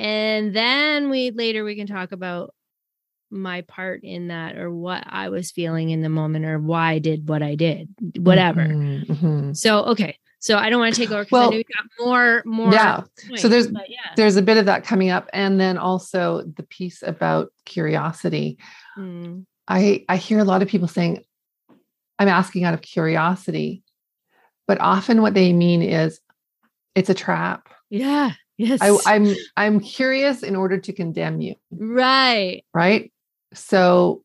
And 0.00 0.56
then 0.56 1.10
we 1.10 1.30
later 1.30 1.62
we 1.62 1.76
can 1.76 1.86
talk 1.86 2.12
about 2.12 2.54
my 3.30 3.60
part 3.60 4.02
in 4.02 4.28
that 4.28 4.56
or 4.56 4.70
what 4.70 5.04
I 5.06 5.28
was 5.28 5.50
feeling 5.50 5.90
in 5.90 6.00
the 6.00 6.08
moment 6.08 6.46
or 6.46 6.58
why 6.58 6.92
I 6.92 6.98
did 6.98 7.28
what 7.28 7.42
I 7.42 7.54
did, 7.54 7.88
whatever. 8.16 8.62
Mm-hmm. 8.62 9.12
mm-hmm. 9.12 9.52
So, 9.52 9.84
okay. 9.84 10.16
So 10.38 10.56
I 10.56 10.70
don't 10.70 10.80
want 10.80 10.94
to 10.94 11.00
take 11.00 11.10
over 11.10 11.22
because 11.22 11.32
well, 11.32 11.48
I 11.48 11.50
know 11.50 11.56
we 11.58 11.64
got 11.64 12.06
more, 12.06 12.42
more. 12.46 12.72
Yeah. 12.72 13.02
Points, 13.28 13.42
so 13.42 13.48
there's, 13.48 13.66
yeah. 13.66 14.14
there's 14.16 14.36
a 14.36 14.42
bit 14.42 14.56
of 14.56 14.64
that 14.64 14.84
coming 14.84 15.10
up. 15.10 15.28
And 15.34 15.60
then 15.60 15.76
also 15.76 16.44
the 16.56 16.62
piece 16.62 17.02
about 17.02 17.52
curiosity. 17.66 18.56
Mm. 18.96 19.44
I, 19.68 20.06
I 20.08 20.16
hear 20.16 20.38
a 20.38 20.44
lot 20.44 20.62
of 20.62 20.68
people 20.68 20.88
saying, 20.88 21.22
I'm 22.18 22.28
asking 22.28 22.64
out 22.64 22.72
of 22.72 22.80
curiosity, 22.80 23.82
but 24.66 24.80
often 24.80 25.20
what 25.20 25.34
they 25.34 25.52
mean 25.52 25.82
is 25.82 26.20
it's 26.94 27.10
a 27.10 27.14
trap. 27.14 27.68
Yeah. 27.90 28.32
Yes. 28.60 28.80
I, 28.82 29.14
I'm 29.14 29.34
I'm 29.56 29.80
curious 29.80 30.42
in 30.42 30.54
order 30.54 30.76
to 30.76 30.92
condemn 30.92 31.40
you. 31.40 31.54
Right. 31.70 32.62
Right. 32.74 33.10
So 33.54 34.22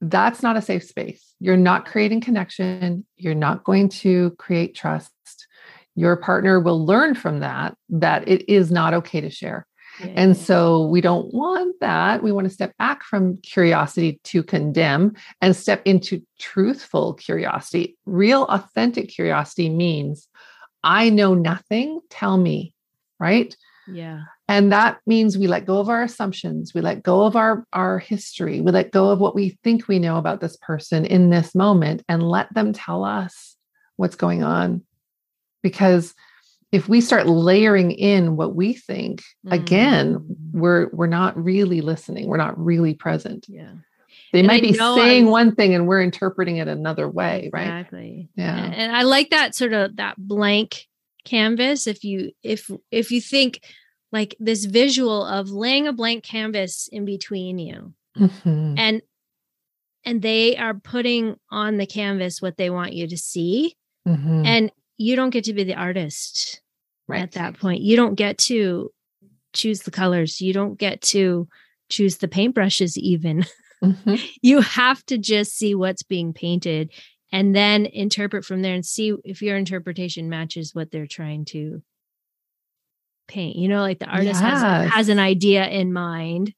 that's 0.00 0.42
not 0.42 0.56
a 0.56 0.62
safe 0.62 0.84
space. 0.84 1.34
You're 1.38 1.58
not 1.58 1.84
creating 1.84 2.22
connection. 2.22 3.04
You're 3.18 3.34
not 3.34 3.62
going 3.62 3.90
to 3.90 4.30
create 4.38 4.74
trust. 4.74 5.12
Your 5.96 6.16
partner 6.16 6.60
will 6.60 6.84
learn 6.84 7.14
from 7.14 7.40
that 7.40 7.76
that 7.90 8.26
it 8.26 8.50
is 8.50 8.70
not 8.70 8.94
okay 8.94 9.20
to 9.20 9.28
share. 9.28 9.66
Yeah. 10.00 10.12
And 10.16 10.36
so 10.36 10.86
we 10.86 11.02
don't 11.02 11.32
want 11.34 11.78
that. 11.80 12.22
We 12.22 12.32
want 12.32 12.46
to 12.46 12.54
step 12.54 12.74
back 12.78 13.02
from 13.02 13.36
curiosity 13.42 14.18
to 14.24 14.42
condemn 14.42 15.12
and 15.42 15.54
step 15.54 15.82
into 15.84 16.22
truthful 16.38 17.12
curiosity. 17.14 17.98
Real, 18.06 18.44
authentic 18.44 19.10
curiosity 19.10 19.68
means 19.68 20.26
I 20.82 21.10
know 21.10 21.34
nothing. 21.34 22.00
Tell 22.08 22.38
me, 22.38 22.72
right? 23.20 23.54
Yeah. 23.86 24.22
And 24.48 24.72
that 24.72 25.00
means 25.06 25.38
we 25.38 25.46
let 25.46 25.66
go 25.66 25.78
of 25.78 25.88
our 25.88 26.02
assumptions, 26.02 26.74
we 26.74 26.80
let 26.80 27.02
go 27.02 27.22
of 27.22 27.36
our, 27.36 27.66
our 27.72 27.98
history, 27.98 28.60
we 28.60 28.72
let 28.72 28.90
go 28.90 29.10
of 29.10 29.18
what 29.18 29.34
we 29.34 29.58
think 29.64 29.88
we 29.88 29.98
know 29.98 30.16
about 30.16 30.40
this 30.40 30.56
person 30.56 31.04
in 31.04 31.30
this 31.30 31.54
moment 31.54 32.02
and 32.08 32.22
let 32.22 32.52
them 32.54 32.72
tell 32.72 33.04
us 33.04 33.56
what's 33.96 34.16
going 34.16 34.42
on. 34.42 34.82
Because 35.62 36.14
if 36.72 36.88
we 36.88 37.00
start 37.00 37.26
layering 37.26 37.92
in 37.92 38.36
what 38.36 38.54
we 38.54 38.72
think, 38.72 39.22
mm. 39.46 39.52
again, 39.52 40.24
we're 40.52 40.88
we're 40.92 41.06
not 41.06 41.36
really 41.42 41.80
listening. 41.80 42.26
We're 42.26 42.36
not 42.36 42.58
really 42.58 42.94
present. 42.94 43.46
Yeah. 43.48 43.70
They 44.32 44.40
and 44.40 44.48
might 44.48 44.64
I 44.64 44.66
be 44.66 44.74
saying 44.74 45.26
I'm, 45.26 45.30
one 45.30 45.54
thing 45.54 45.74
and 45.74 45.86
we're 45.86 46.02
interpreting 46.02 46.56
it 46.56 46.66
another 46.66 47.08
way, 47.08 47.50
right? 47.52 47.62
Exactly. 47.62 48.28
Yeah. 48.36 48.56
And 48.56 48.94
I 48.94 49.02
like 49.02 49.30
that 49.30 49.54
sort 49.54 49.72
of 49.72 49.96
that 49.96 50.16
blank 50.18 50.88
canvas 51.24 51.86
if 51.86 52.04
you 52.04 52.32
if 52.42 52.70
if 52.90 53.10
you 53.10 53.20
think 53.20 53.60
like 54.12 54.36
this 54.38 54.64
visual 54.64 55.24
of 55.24 55.50
laying 55.50 55.86
a 55.86 55.92
blank 55.92 56.22
canvas 56.22 56.88
in 56.92 57.04
between 57.04 57.58
you 57.58 57.92
mm-hmm. 58.16 58.74
and 58.76 59.02
and 60.04 60.20
they 60.20 60.56
are 60.56 60.74
putting 60.74 61.36
on 61.50 61.78
the 61.78 61.86
canvas 61.86 62.42
what 62.42 62.56
they 62.56 62.70
want 62.70 62.92
you 62.92 63.08
to 63.08 63.16
see 63.16 63.74
mm-hmm. 64.06 64.44
and 64.46 64.70
you 64.96 65.16
don't 65.16 65.30
get 65.30 65.44
to 65.44 65.54
be 65.54 65.64
the 65.64 65.74
artist 65.74 66.60
right. 67.08 67.22
at 67.22 67.32
that 67.32 67.58
point 67.58 67.80
you 67.80 67.96
don't 67.96 68.14
get 68.14 68.38
to 68.38 68.90
choose 69.52 69.80
the 69.80 69.90
colors 69.90 70.40
you 70.40 70.52
don't 70.52 70.78
get 70.78 71.00
to 71.00 71.48
choose 71.88 72.18
the 72.18 72.28
paintbrushes 72.28 72.96
even 72.96 73.44
mm-hmm. 73.82 74.14
you 74.42 74.60
have 74.60 75.04
to 75.06 75.18
just 75.18 75.56
see 75.56 75.74
what's 75.74 76.02
being 76.02 76.32
painted 76.32 76.90
and 77.32 77.54
then 77.54 77.86
interpret 77.86 78.44
from 78.44 78.62
there 78.62 78.74
and 78.74 78.84
see 78.84 79.14
if 79.24 79.42
your 79.42 79.56
interpretation 79.56 80.28
matches 80.28 80.74
what 80.74 80.90
they're 80.90 81.06
trying 81.06 81.44
to 81.46 81.82
paint. 83.26 83.56
You 83.56 83.68
know, 83.68 83.80
like 83.80 83.98
the 83.98 84.06
artist 84.06 84.40
yes. 84.40 84.62
has, 84.62 84.90
has 84.90 85.08
an 85.08 85.18
idea 85.18 85.66
in 85.66 85.92
mind. 85.92 86.54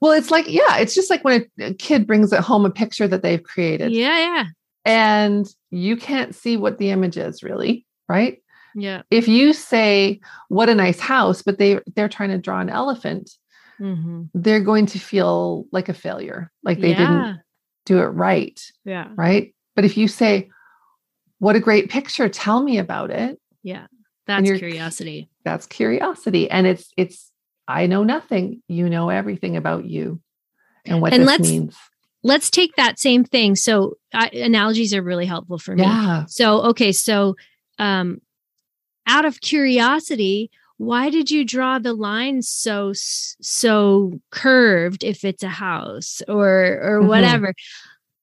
Well, 0.00 0.12
it's 0.12 0.30
like, 0.30 0.48
yeah, 0.48 0.78
it's 0.78 0.94
just 0.94 1.10
like 1.10 1.22
when 1.24 1.46
a 1.60 1.74
kid 1.74 2.06
brings 2.06 2.32
at 2.32 2.42
home 2.42 2.64
a 2.64 2.70
picture 2.70 3.06
that 3.06 3.22
they've 3.22 3.42
created. 3.42 3.92
Yeah, 3.92 4.18
yeah. 4.18 4.44
And 4.84 5.46
you 5.70 5.96
can't 5.96 6.34
see 6.34 6.56
what 6.56 6.78
the 6.78 6.90
image 6.90 7.16
is 7.16 7.42
really, 7.42 7.86
right? 8.08 8.42
Yeah. 8.74 9.02
If 9.10 9.28
you 9.28 9.52
say, 9.52 10.20
what 10.48 10.68
a 10.68 10.74
nice 10.74 11.00
house, 11.00 11.42
but 11.42 11.58
they 11.58 11.80
they're 11.94 12.08
trying 12.08 12.30
to 12.30 12.38
draw 12.38 12.60
an 12.60 12.70
elephant, 12.70 13.30
mm-hmm. 13.80 14.24
they're 14.34 14.60
going 14.60 14.86
to 14.86 14.98
feel 14.98 15.66
like 15.70 15.88
a 15.88 15.94
failure, 15.94 16.50
like 16.62 16.80
they 16.80 16.90
yeah. 16.90 16.98
didn't 16.98 17.40
do 17.86 17.98
it 17.98 18.06
right. 18.06 18.60
Yeah. 18.84 19.08
Right. 19.14 19.54
But 19.76 19.84
if 19.84 19.96
you 19.96 20.08
say, 20.08 20.50
What 21.38 21.56
a 21.56 21.60
great 21.60 21.90
picture, 21.90 22.28
tell 22.28 22.62
me 22.62 22.78
about 22.78 23.10
it. 23.10 23.40
Yeah. 23.62 23.86
That's 24.26 24.50
curiosity. 24.58 25.28
That's 25.44 25.66
curiosity. 25.66 26.50
And 26.50 26.66
it's, 26.66 26.92
it's, 26.96 27.32
I 27.66 27.86
know 27.86 28.04
nothing. 28.04 28.62
You 28.68 28.88
know 28.88 29.08
everything 29.08 29.56
about 29.56 29.84
you 29.84 30.20
and 30.84 31.00
what 31.00 31.12
and 31.12 31.26
this 31.26 31.40
means. 31.40 31.76
Let's 32.22 32.50
take 32.50 32.76
that 32.76 32.98
same 32.98 33.24
thing. 33.24 33.56
So, 33.56 33.94
uh, 34.12 34.28
analogies 34.32 34.92
are 34.94 35.02
really 35.02 35.26
helpful 35.26 35.58
for 35.58 35.74
me. 35.74 35.82
Yeah. 35.82 36.26
So, 36.26 36.62
okay. 36.70 36.92
So, 36.92 37.36
um, 37.78 38.20
out 39.06 39.24
of 39.24 39.40
curiosity, 39.40 40.50
why 40.76 41.10
did 41.10 41.30
you 41.30 41.44
draw 41.44 41.78
the 41.78 41.92
line 41.92 42.42
so 42.42 42.92
so 42.94 44.20
curved 44.30 45.02
if 45.02 45.24
it's 45.24 45.42
a 45.42 45.48
house 45.48 46.22
or 46.28 46.80
or 46.82 46.98
mm-hmm. 47.00 47.08
whatever 47.08 47.54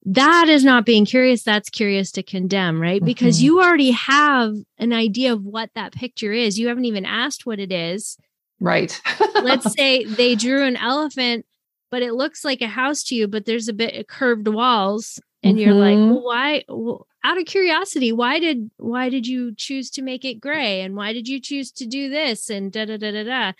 that 0.07 0.47
is 0.47 0.63
not 0.63 0.85
being 0.85 1.05
curious 1.05 1.43
that's 1.43 1.69
curious 1.69 2.11
to 2.11 2.23
condemn 2.23 2.81
right 2.81 3.03
because 3.03 3.37
mm-hmm. 3.37 3.45
you 3.45 3.61
already 3.61 3.91
have 3.91 4.53
an 4.77 4.93
idea 4.93 5.33
of 5.33 5.43
what 5.43 5.69
that 5.75 5.91
picture 5.91 6.31
is 6.31 6.57
you 6.57 6.69
haven't 6.69 6.85
even 6.85 7.05
asked 7.05 7.45
what 7.45 7.59
it 7.59 7.73
is 7.73 8.17
right 8.61 9.01
let's 9.43 9.71
say 9.77 10.05
they 10.05 10.33
drew 10.33 10.63
an 10.63 10.77
elephant 10.77 11.45
but 11.91 12.01
it 12.01 12.13
looks 12.13 12.45
like 12.45 12.61
a 12.61 12.67
house 12.67 13.03
to 13.03 13.15
you 13.15 13.27
but 13.27 13.45
there's 13.45 13.67
a 13.67 13.73
bit 13.73 13.95
of 13.95 14.07
curved 14.07 14.47
walls 14.47 15.19
and 15.43 15.57
mm-hmm. 15.57 15.65
you're 15.65 15.75
like 15.75 15.97
mm-hmm. 15.97 16.11
well, 16.11 16.23
why 16.23 16.63
well, 16.69 17.07
out 17.25 17.37
of 17.37 17.45
curiosity 17.45 18.13
why 18.13 18.39
did 18.39 18.71
why 18.77 19.09
did 19.09 19.27
you 19.27 19.53
choose 19.55 19.89
to 19.89 20.01
make 20.01 20.23
it 20.23 20.39
gray 20.39 20.81
and 20.81 20.95
why 20.95 21.11
did 21.11 21.27
you 21.27 21.41
choose 21.41 21.69
to 21.69 21.85
do 21.85 22.09
this 22.09 22.49
and 22.49 22.71
da 22.71 22.85
da 22.85 22.95
da 22.95 23.11
da 23.11 23.23
da 23.25 23.51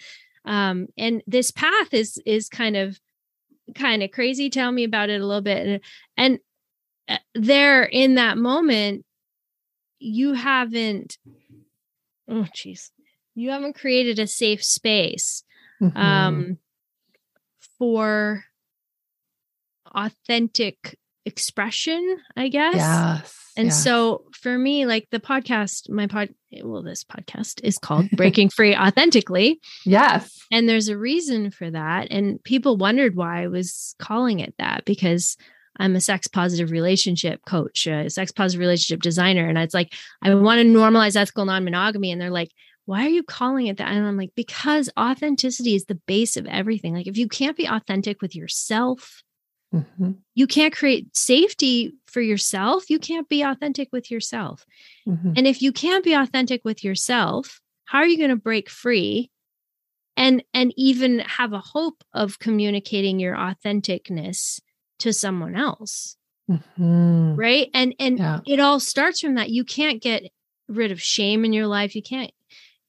um 0.45 0.88
and 0.97 1.21
this 1.27 1.51
path 1.51 1.93
is 1.93 2.21
is 2.25 2.47
kind 2.47 2.77
of 2.77 2.97
kind 3.75 4.03
of 4.03 4.12
crazy 4.12 4.49
tell 4.49 4.71
me 4.71 4.84
about 4.84 5.10
it 5.10 5.21
a 5.21 5.25
little 5.25 5.41
bit 5.41 5.82
and 6.15 6.39
uh, 7.10 7.17
there 7.36 7.84
in 7.84 8.15
that 8.15 8.38
moment 8.38 9.06
you 9.99 10.34
haven't 10.34 11.17
oh 12.30 12.47
jeez 12.56 12.91
you 13.36 13.51
haven't 13.51 13.75
created 13.75 14.19
a 14.19 14.27
safe 14.27 14.63
space 14.63 15.43
mm-hmm. 15.82 15.97
um 15.97 16.58
for 17.77 18.43
authentic 19.93 20.97
expression 21.28 22.18
i 22.36 22.48
guess. 22.48 22.76
Yes 22.76 23.38
and 23.58 23.74
so 23.74 24.24
for 24.32 24.58
me 24.58 24.86
like 24.86 25.08
the 25.12 25.20
podcast 25.20 25.90
my 25.90 26.08
pod 26.08 26.30
well 26.63 26.84
this 26.84 27.04
podcast 27.04 27.60
is 27.63 27.78
called 27.78 28.10
breaking 28.12 28.50
free 28.50 28.76
authentically. 28.76 29.60
Yes. 29.84 30.40
And 30.52 30.70
there's 30.70 30.88
a 30.88 30.98
reason 30.98 31.52
for 31.52 31.70
that. 31.70 32.08
And 32.12 32.42
people 32.44 32.78
wondered 32.78 33.16
why 33.16 33.44
i 33.44 33.48
was 33.48 33.96
calling 34.00 34.40
it 34.40 34.54
that 34.60 34.86
because 34.86 35.36
i'm 35.78 35.96
a 35.96 36.02
sex 36.02 36.28
positive 36.28 36.72
relationship 36.72 37.42
coach 37.46 37.88
a 37.88 38.10
sex 38.10 38.32
positive 38.32 38.60
relationship 38.60 39.02
designer. 39.02 39.48
And 39.48 39.58
it's 39.58 39.74
like 39.74 39.94
i 40.22 40.34
want 40.34 40.62
to 40.62 40.68
normalize 40.68 41.15
ethical 41.15 41.46
non-monogamy. 41.46 42.12
And 42.12 42.21
they're 42.21 42.30
like 42.30 42.52
why 42.86 43.06
are 43.06 43.10
you 43.10 43.23
calling 43.23 43.67
it 43.67 43.78
that? 43.78 43.90
And 43.90 44.06
i'm 44.06 44.17
like 44.17 44.32
because 44.36 44.90
authenticity 44.98 45.75
is 45.75 45.86
the 45.86 46.00
base 46.08 46.38
of 46.38 46.46
everything. 46.46 46.94
Like 46.94 47.08
if 47.08 47.17
you 47.17 47.28
can't 47.28 47.58
be 47.58 47.65
authentic 47.65 48.21
with 48.21 48.36
yourself 48.36 49.23
Mm-hmm. 49.74 50.12
You 50.34 50.48
can't 50.48 50.76
create 50.76 51.15
safety 51.15 51.94
for 52.08 52.22
yourself. 52.22 52.90
You 52.90 53.00
can't 53.00 53.28
be 53.28 53.42
authentic 53.42 53.90
with 53.92 54.10
yourself. 54.10 54.65
Mm-hmm. 55.08 55.34
And 55.36 55.48
if 55.48 55.62
you 55.62 55.72
can't 55.72 56.04
be 56.04 56.13
authentic 56.13 56.62
with 56.63 56.84
yourself, 56.84 57.60
how 57.86 58.00
are 58.00 58.08
you 58.08 58.18
going 58.18 58.30
to 58.30 58.36
break 58.36 58.70
free 58.70 59.30
and 60.15 60.44
and 60.54 60.74
even 60.78 61.20
have 61.20 61.54
a 61.54 61.60
hope 61.60 62.04
of 62.13 62.40
communicating 62.40 63.20
your 63.20 63.36
authenticness 63.36 64.62
to 65.00 65.12
someone 65.12 65.56
else? 65.56 66.15
Mm-hmm. 66.50 67.36
Right? 67.36 67.70
And 67.74 67.94
and 68.00 68.20
yeah. 68.20 68.40
it 68.46 68.60
all 68.60 68.80
starts 68.80 69.20
from 69.20 69.36
that. 69.36 69.50
You 69.50 69.65
can't 69.65 70.02
get 70.02 70.24
rid 70.70 70.92
of 70.92 71.02
shame 71.02 71.44
in 71.44 71.54
your 71.54 71.68
life. 71.68 71.96
You 71.96 72.02
can't 72.02 72.32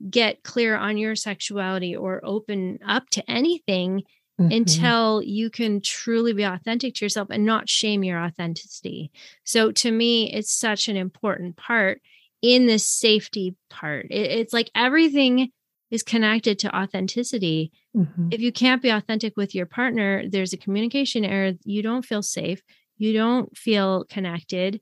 get 0.09 0.45
clear 0.45 0.77
on 0.77 0.97
your 0.97 1.17
sexuality 1.17 1.97
or 1.97 2.21
open 2.25 2.79
up 2.87 3.11
to 3.11 3.31
anything 3.31 4.05
mm-hmm. 4.41 4.53
until 4.53 5.23
you 5.23 5.51
can 5.51 5.81
truly 5.81 6.33
be 6.33 6.45
authentic 6.45 6.95
to 6.95 7.05
yourself 7.05 7.29
and 7.31 7.45
not 7.45 7.69
shame 7.69 8.05
your 8.05 8.21
authenticity. 8.21 9.11
So 9.45 9.73
to 9.73 9.91
me, 9.91 10.33
it's 10.33 10.53
such 10.53 10.89
an 10.89 10.97
important 10.97 11.57
part 11.57 12.01
in 12.43 12.67
this 12.67 12.87
safety 12.87 13.57
part. 13.71 14.07
It, 14.11 14.31
it's 14.31 14.53
like 14.53 14.71
everything 14.75 15.51
is 15.91 16.03
connected 16.03 16.59
to 16.61 16.77
authenticity. 16.77 17.73
Mm-hmm. 17.97 18.29
If 18.31 18.41
you 18.41 18.53
can't 18.53 18.83
be 18.83 18.91
authentic 18.91 19.37
with 19.37 19.55
your 19.55 19.67
partner, 19.67 20.29
there's 20.29 20.53
a 20.53 20.59
communication 20.59 21.25
error. 21.25 21.55
You 21.65 21.83
don't 21.83 22.05
feel 22.05 22.23
safe. 22.23 22.63
You 22.99 23.13
don't 23.13 23.57
feel 23.57 24.05
connected. 24.05 24.81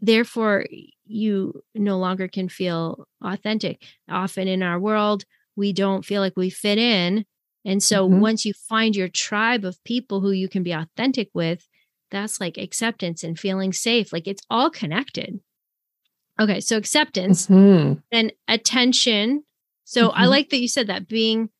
Therefore, 0.00 0.66
you 1.06 1.62
no 1.74 1.98
longer 1.98 2.28
can 2.28 2.48
feel 2.48 3.06
authentic. 3.24 3.82
Often 4.10 4.48
in 4.48 4.62
our 4.62 4.78
world, 4.78 5.24
we 5.56 5.72
don't 5.72 6.04
feel 6.04 6.20
like 6.20 6.36
we 6.36 6.50
fit 6.50 6.78
in. 6.78 7.24
And 7.64 7.82
so 7.82 8.08
mm-hmm. 8.08 8.20
once 8.20 8.44
you 8.44 8.52
find 8.68 8.96
your 8.96 9.08
tribe 9.08 9.64
of 9.64 9.82
people 9.84 10.20
who 10.20 10.32
you 10.32 10.48
can 10.48 10.62
be 10.62 10.72
authentic 10.72 11.30
with, 11.32 11.66
that's 12.10 12.40
like 12.40 12.58
acceptance 12.58 13.24
and 13.24 13.38
feeling 13.38 13.72
safe. 13.72 14.12
Like 14.12 14.26
it's 14.26 14.42
all 14.50 14.70
connected. 14.70 15.40
Okay, 16.40 16.60
so 16.60 16.76
acceptance, 16.76 17.46
mm-hmm. 17.46 18.00
then 18.10 18.30
attention. 18.48 19.44
So 19.84 20.08
mm-hmm. 20.08 20.18
I 20.18 20.26
like 20.26 20.50
that 20.50 20.60
you 20.60 20.68
said 20.68 20.88
that 20.88 21.08
being 21.08 21.50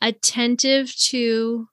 attentive 0.00 0.94
to 0.96 1.68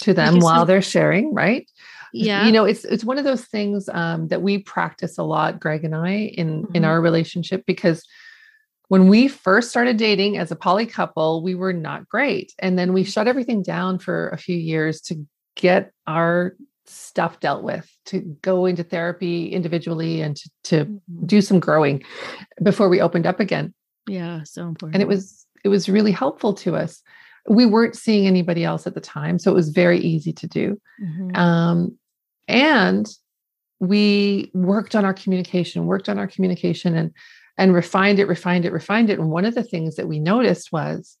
to 0.00 0.14
them 0.14 0.40
while 0.40 0.64
they're 0.64 0.82
sharing, 0.82 1.34
right? 1.34 1.66
Yeah. 2.12 2.46
You 2.46 2.52
know, 2.52 2.64
it's 2.64 2.84
it's 2.84 3.04
one 3.04 3.18
of 3.18 3.24
those 3.24 3.44
things 3.44 3.88
um, 3.92 4.28
that 4.28 4.42
we 4.42 4.58
practice 4.58 5.18
a 5.18 5.22
lot, 5.22 5.60
Greg 5.60 5.84
and 5.84 5.94
I, 5.94 6.10
in 6.10 6.48
in 6.48 6.62
mm-hmm. 6.64 6.84
our 6.84 7.00
relationship 7.00 7.64
because 7.66 8.04
when 8.92 9.08
we 9.08 9.26
first 9.26 9.70
started 9.70 9.96
dating 9.96 10.36
as 10.36 10.50
a 10.50 10.54
poly 10.54 10.84
couple, 10.84 11.42
we 11.42 11.54
were 11.54 11.72
not 11.72 12.06
great. 12.10 12.52
And 12.58 12.78
then 12.78 12.92
we 12.92 13.04
shut 13.04 13.26
everything 13.26 13.62
down 13.62 13.98
for 13.98 14.28
a 14.28 14.36
few 14.36 14.54
years 14.54 15.00
to 15.04 15.26
get 15.56 15.92
our 16.06 16.54
stuff 16.84 17.40
dealt 17.40 17.62
with, 17.62 17.90
to 18.04 18.20
go 18.42 18.66
into 18.66 18.82
therapy 18.84 19.48
individually 19.48 20.20
and 20.20 20.36
to, 20.36 20.50
to 20.64 20.84
mm-hmm. 20.84 21.24
do 21.24 21.40
some 21.40 21.58
growing 21.58 22.02
before 22.62 22.90
we 22.90 23.00
opened 23.00 23.26
up 23.26 23.40
again. 23.40 23.72
Yeah, 24.06 24.42
so 24.42 24.68
important. 24.68 24.96
And 24.96 25.02
it 25.02 25.08
was 25.08 25.46
it 25.64 25.70
was 25.70 25.88
really 25.88 26.12
helpful 26.12 26.52
to 26.52 26.76
us. 26.76 27.00
We 27.48 27.64
weren't 27.64 27.96
seeing 27.96 28.26
anybody 28.26 28.62
else 28.62 28.86
at 28.86 28.92
the 28.92 29.00
time, 29.00 29.38
so 29.38 29.50
it 29.50 29.54
was 29.54 29.70
very 29.70 30.00
easy 30.00 30.34
to 30.34 30.46
do. 30.46 30.78
Mm-hmm. 31.02 31.34
Um, 31.34 31.96
and 32.46 33.08
we 33.80 34.50
worked 34.52 34.94
on 34.94 35.06
our 35.06 35.14
communication, 35.14 35.86
worked 35.86 36.10
on 36.10 36.18
our 36.18 36.26
communication, 36.26 36.94
and 36.94 37.10
and 37.58 37.74
refined 37.74 38.18
it, 38.18 38.26
refined 38.26 38.64
it, 38.64 38.72
refined 38.72 39.10
it. 39.10 39.18
And 39.18 39.30
one 39.30 39.44
of 39.44 39.54
the 39.54 39.62
things 39.62 39.96
that 39.96 40.08
we 40.08 40.18
noticed 40.18 40.72
was 40.72 41.16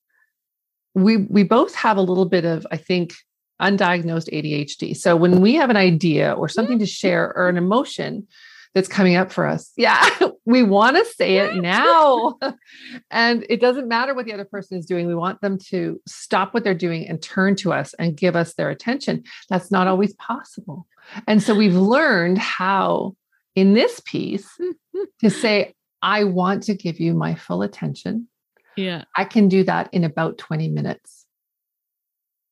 we 0.94 1.18
we 1.18 1.42
both 1.42 1.74
have 1.74 1.96
a 1.96 2.02
little 2.02 2.26
bit 2.26 2.44
of, 2.44 2.66
I 2.70 2.76
think, 2.76 3.14
undiagnosed 3.60 4.32
ADHD. 4.32 4.96
So 4.96 5.16
when 5.16 5.40
we 5.40 5.54
have 5.54 5.70
an 5.70 5.76
idea 5.76 6.32
or 6.32 6.48
something 6.48 6.78
to 6.78 6.84
mm-hmm. 6.84 6.88
share 6.88 7.32
or 7.36 7.48
an 7.48 7.56
emotion 7.56 8.26
that's 8.74 8.88
coming 8.88 9.16
up 9.16 9.30
for 9.30 9.46
us, 9.46 9.70
yeah, 9.76 10.08
we 10.44 10.62
want 10.62 10.96
to 10.96 11.04
say 11.04 11.38
it 11.38 11.56
now. 11.56 12.38
and 13.10 13.46
it 13.48 13.60
doesn't 13.60 13.88
matter 13.88 14.14
what 14.14 14.24
the 14.24 14.32
other 14.32 14.44
person 14.44 14.78
is 14.78 14.86
doing. 14.86 15.06
We 15.06 15.14
want 15.14 15.40
them 15.40 15.58
to 15.68 16.00
stop 16.06 16.52
what 16.52 16.64
they're 16.64 16.74
doing 16.74 17.06
and 17.06 17.22
turn 17.22 17.54
to 17.56 17.72
us 17.72 17.94
and 17.94 18.16
give 18.16 18.34
us 18.34 18.54
their 18.54 18.70
attention. 18.70 19.22
That's 19.48 19.70
not 19.70 19.86
always 19.86 20.14
possible. 20.14 20.86
And 21.26 21.42
so 21.42 21.54
we've 21.54 21.74
learned 21.74 22.38
how 22.38 23.14
in 23.54 23.74
this 23.74 24.00
piece 24.00 24.48
mm-hmm. 24.60 25.02
to 25.20 25.30
say, 25.30 25.74
I 26.02 26.24
want 26.24 26.64
to 26.64 26.74
give 26.74 27.00
you 27.00 27.14
my 27.14 27.34
full 27.34 27.62
attention. 27.62 28.28
Yeah. 28.76 29.04
I 29.16 29.24
can 29.24 29.48
do 29.48 29.64
that 29.64 29.88
in 29.92 30.04
about 30.04 30.38
20 30.38 30.68
minutes. 30.68 31.26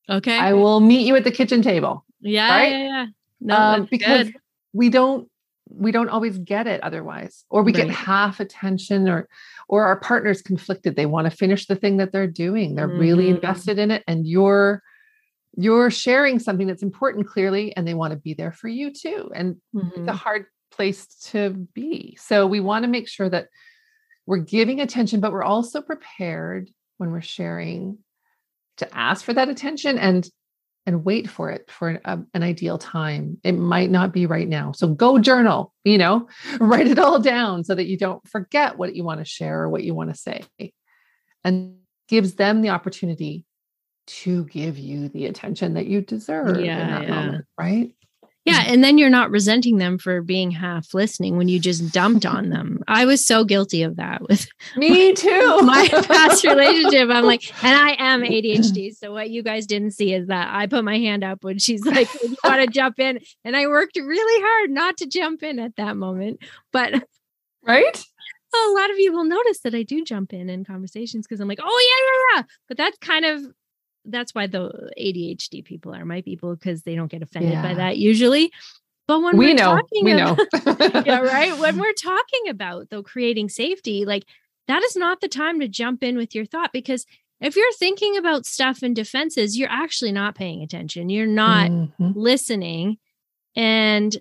Okay. 0.09 0.37
I 0.37 0.53
will 0.53 0.81
meet 0.81 1.07
you 1.07 1.17
at 1.17 1.25
the 1.25 1.31
kitchen 1.31 1.63
table. 1.63 2.05
Yeah. 2.21 2.51
Right? 2.51 2.73
Yeah. 2.73 2.79
Yeah. 2.79 3.07
No, 3.41 3.57
um, 3.57 3.89
because 3.91 4.27
good. 4.27 4.37
we 4.73 4.91
don't 4.91 5.29
we 5.73 5.93
don't 5.93 6.09
always 6.09 6.37
get 6.39 6.67
it 6.67 6.83
otherwise 6.83 7.45
or 7.49 7.63
we 7.63 7.73
right. 7.73 7.87
get 7.87 7.95
half 7.95 8.41
attention 8.41 9.09
or 9.09 9.29
or 9.69 9.85
our 9.85 9.99
partner's 10.01 10.43
conflicted 10.43 10.97
they 10.97 11.07
want 11.07 11.31
to 11.31 11.37
finish 11.37 11.67
the 11.67 11.77
thing 11.77 11.97
that 11.99 12.13
they're 12.13 12.27
doing 12.27 12.75
they're 12.75 12.89
mm-hmm. 12.89 12.99
really 12.99 13.29
invested 13.29 13.79
in 13.79 13.91
it 13.91 14.03
and 14.09 14.27
you're 14.27 14.83
you're 15.57 15.91
sharing 15.91 16.39
something 16.39 16.67
that's 16.67 16.83
important 16.83 17.27
clearly 17.27 17.75
and 17.77 17.87
they 17.87 17.95
want 17.95 18.13
to 18.13 18.19
be 18.19 18.35
there 18.35 18.53
for 18.53 18.69
you 18.69 18.93
too 18.93 19.31
and 19.35 19.57
mm-hmm. 19.75 20.07
the 20.07 20.13
hard 20.13 20.47
place 20.71 21.07
to 21.31 21.51
be. 21.75 22.17
So 22.21 22.47
we 22.47 22.61
want 22.61 22.85
to 22.85 22.89
make 22.89 23.09
sure 23.09 23.29
that 23.29 23.49
we're 24.27 24.39
giving 24.39 24.81
attention, 24.81 25.21
but 25.21 25.33
we're 25.33 25.43
also 25.43 25.81
prepared 25.81 26.71
when 26.99 27.11
we're 27.11 27.21
sharing 27.21 27.99
to 28.79 28.97
ask 28.97 29.25
for 29.25 29.33
that 29.35 29.49
attention 29.49 29.99
and 29.99 30.29
and 30.87 31.05
wait 31.05 31.29
for 31.29 31.51
it 31.51 31.71
for 31.71 31.91
an, 31.91 32.01
um, 32.07 32.27
an 32.33 32.43
ideal 32.43 32.79
time. 32.79 33.39
It 33.45 33.53
might 33.53 33.91
not 33.91 34.13
be 34.13 34.25
right 34.27 34.49
now. 34.49 34.73
So 34.73 34.89
go 34.89 35.19
journal, 35.19 35.75
you 35.85 35.99
know, 35.99 36.27
write 36.61 36.87
it 36.87 36.99
all 36.99 37.21
down 37.21 37.65
so 37.65 37.75
that 37.75 37.87
you 37.87 37.99
don't 37.99 38.27
forget 38.27 38.79
what 38.79 38.97
you 38.97 39.05
want 39.05 39.21
to 39.21 39.25
share 39.27 39.61
or 39.61 39.69
what 39.69 39.85
you 39.85 39.95
want 39.95 40.11
to 40.11 40.17
say. 40.17 40.43
And 41.45 41.77
gives 42.09 42.35
them 42.35 42.63
the 42.63 42.71
opportunity 42.71 43.45
to 44.07 44.45
give 44.47 44.79
you 44.79 45.09
the 45.09 45.27
attention 45.27 45.75
that 45.75 45.87
you 45.87 46.01
deserve 46.01 46.61
yeah, 46.61 46.83
in 46.83 46.91
that 46.91 47.03
yeah. 47.03 47.15
moment, 47.15 47.45
right? 47.57 47.95
Yeah. 48.45 48.63
Mm-hmm. 48.63 48.73
And 48.73 48.85
then 48.85 48.99
you're 48.99 49.11
not 49.11 49.31
resenting 49.31 49.77
them 49.77 49.99
for 49.99 50.23
being 50.23 50.51
half 50.51 50.95
listening 50.95 51.37
when 51.37 51.49
you 51.49 51.59
just 51.59 51.93
dumped 51.93 52.25
on 52.25 52.49
them. 52.49 52.83
I 52.89 53.05
was 53.05 53.25
so 53.25 53.45
guilty 53.45 53.83
of 53.83 53.97
that 53.97 54.23
with 54.23 54.49
me 54.77 55.13
too. 55.13 55.59
my 55.63 55.89
past 55.89 56.45
relationship. 56.45 57.11
I'm 57.11 57.25
like, 57.25 57.43
and 57.65 57.77
I 57.77 57.97
am 57.99 58.23
ADHD. 58.23 58.97
So 58.97 59.13
what 59.13 59.31
you 59.31 59.43
guys 59.43 59.67
didn't 59.67 59.93
see 59.93 60.15
is 60.15 60.29
that 60.29 60.49
I 60.55 60.67
put 60.67 60.85
my 60.85 60.99
hand 60.99 61.23
up 61.23 61.45
when 61.45 61.59
she's 61.59 61.85
like, 61.85 62.09
you 62.23 62.35
want 62.43 62.63
to 62.63 62.67
jump 62.67 62.99
in? 62.99 63.21
And 63.45 63.57
I 63.57 63.67
worked 63.67 63.97
really 63.97 64.43
hard 64.43 64.71
not 64.71 64.97
to 64.99 65.07
jump 65.07 65.43
in 65.43 65.59
at 65.59 65.77
that 65.77 65.97
moment. 65.97 66.43
But 66.73 66.95
right. 67.67 68.05
a 68.55 68.73
lot 68.73 68.91
of 68.91 68.97
people 68.97 69.25
notice 69.25 69.61
that 69.61 69.75
I 69.75 69.83
do 69.83 70.03
jump 70.03 70.33
in 70.33 70.49
in 70.49 70.65
conversations 70.65 71.27
because 71.27 71.41
I'm 71.41 71.49
like, 71.49 71.61
oh 71.63 72.33
yeah, 72.35 72.39
yeah, 72.39 72.41
yeah. 72.41 72.55
But 72.69 72.79
that's 72.79 72.97
kind 72.99 73.27
of 73.27 73.43
that's 74.05 74.35
why 74.35 74.47
the 74.47 74.91
ADHD 74.99 75.65
people 75.65 75.95
are 75.95 76.05
my 76.05 76.23
people 76.23 76.55
because 76.55 76.83
they 76.83 76.95
don't 76.95 77.11
get 77.11 77.23
offended 77.23 77.53
yeah. 77.53 77.63
by 77.63 77.75
that 77.75 77.99
usually. 77.99 78.53
But 79.07 79.23
when 79.23 79.37
we 79.37 79.55
know, 79.55 79.81
we 80.03 80.13
about, 80.13 80.39
know, 80.39 81.03
yeah, 81.05 81.19
right. 81.19 81.59
When 81.59 81.79
we're 81.81 81.93
talking 81.93 82.49
about 82.49 82.91
though 82.91 83.03
creating 83.03 83.49
safety, 83.49 84.05
like 84.05 84.25
that 84.69 84.83
is 84.85 84.95
not 84.95 85.21
the 85.21 85.29
time 85.29 85.59
to 85.61 85.69
jump 85.69 86.05
in 86.05 86.17
with 86.17 86.35
your 86.35 86.45
thought 86.45 86.73
because 86.73 87.07
if 87.41 87.57
you're 87.57 87.73
thinking 87.73 88.17
about 88.17 88.47
stuff 88.47 88.83
and 88.83 88.95
defenses, 88.95 89.59
you're 89.59 89.71
actually 89.71 90.13
not 90.13 90.35
paying 90.35 90.63
attention. 90.63 91.09
You're 91.09 91.27
not 91.27 91.71
mm-hmm. 91.71 92.13
listening, 92.15 92.99
and 93.57 94.17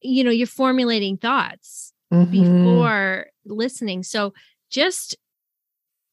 you 0.00 0.22
know 0.22 0.30
you're 0.30 0.46
formulating 0.46 1.16
thoughts 1.16 1.92
mm-hmm. 2.12 2.30
before 2.30 3.26
listening. 3.44 4.02
So 4.02 4.34
just 4.70 5.16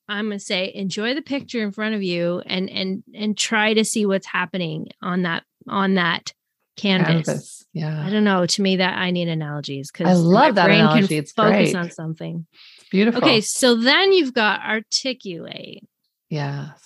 I'm 0.09 0.27
going 0.27 0.39
to 0.39 0.43
say 0.43 0.71
enjoy 0.73 1.13
the 1.13 1.21
picture 1.21 1.61
in 1.61 1.71
front 1.71 1.95
of 1.95 2.03
you 2.03 2.41
and 2.45 2.69
and 2.69 3.03
and 3.13 3.37
try 3.37 3.73
to 3.73 3.83
see 3.83 4.05
what's 4.05 4.27
happening 4.27 4.87
on 5.01 5.23
that 5.23 5.43
on 5.67 5.95
that 5.95 6.33
canvas. 6.77 7.25
canvas. 7.25 7.65
Yeah. 7.73 8.05
I 8.05 8.09
don't 8.09 8.23
know. 8.23 8.45
To 8.45 8.61
me, 8.61 8.77
that 8.77 8.97
I 8.97 9.11
need 9.11 9.27
analogies 9.27 9.91
because 9.91 10.07
I 10.07 10.13
love 10.13 10.55
that 10.55 10.65
brain 10.65 10.81
analogy. 10.81 11.07
Can 11.07 11.17
it's 11.17 11.31
focus 11.33 11.71
great. 11.71 11.75
on 11.75 11.91
something. 11.91 12.47
It's 12.79 12.89
beautiful. 12.89 13.21
Okay, 13.21 13.41
so 13.41 13.75
then 13.75 14.13
you've 14.13 14.33
got 14.33 14.61
articulate. 14.61 15.83
Yes. 16.29 16.79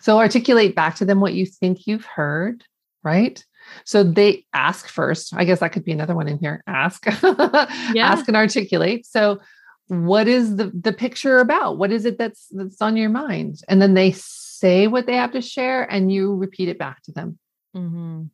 So 0.00 0.18
articulate 0.18 0.74
back 0.74 0.96
to 0.96 1.04
them 1.04 1.20
what 1.20 1.34
you 1.34 1.46
think 1.46 1.86
you've 1.86 2.04
heard, 2.04 2.64
right? 3.02 3.42
So 3.84 4.02
they 4.02 4.44
ask 4.52 4.88
first. 4.88 5.34
I 5.34 5.44
guess 5.44 5.60
that 5.60 5.72
could 5.72 5.84
be 5.84 5.92
another 5.92 6.14
one 6.14 6.28
in 6.28 6.38
here. 6.38 6.62
Ask. 6.66 7.06
yeah. 7.22 8.10
Ask 8.10 8.28
and 8.28 8.36
articulate. 8.36 9.06
So 9.06 9.40
what 9.88 10.28
is 10.28 10.56
the 10.56 10.70
the 10.74 10.92
picture 10.92 11.38
about? 11.38 11.78
What 11.78 11.90
is 11.90 12.04
it 12.04 12.18
that's 12.18 12.46
that's 12.50 12.80
on 12.80 12.96
your 12.96 13.10
mind? 13.10 13.62
And 13.68 13.82
then 13.82 13.94
they 13.94 14.12
say 14.12 14.86
what 14.86 15.06
they 15.06 15.16
have 15.16 15.32
to 15.32 15.40
share 15.40 15.84
and 15.84 16.12
you 16.12 16.34
repeat 16.34 16.68
it 16.68 16.78
back 16.78 17.02
to 17.02 17.12
them. 17.12 17.38
Mm-hmm. 17.76 18.24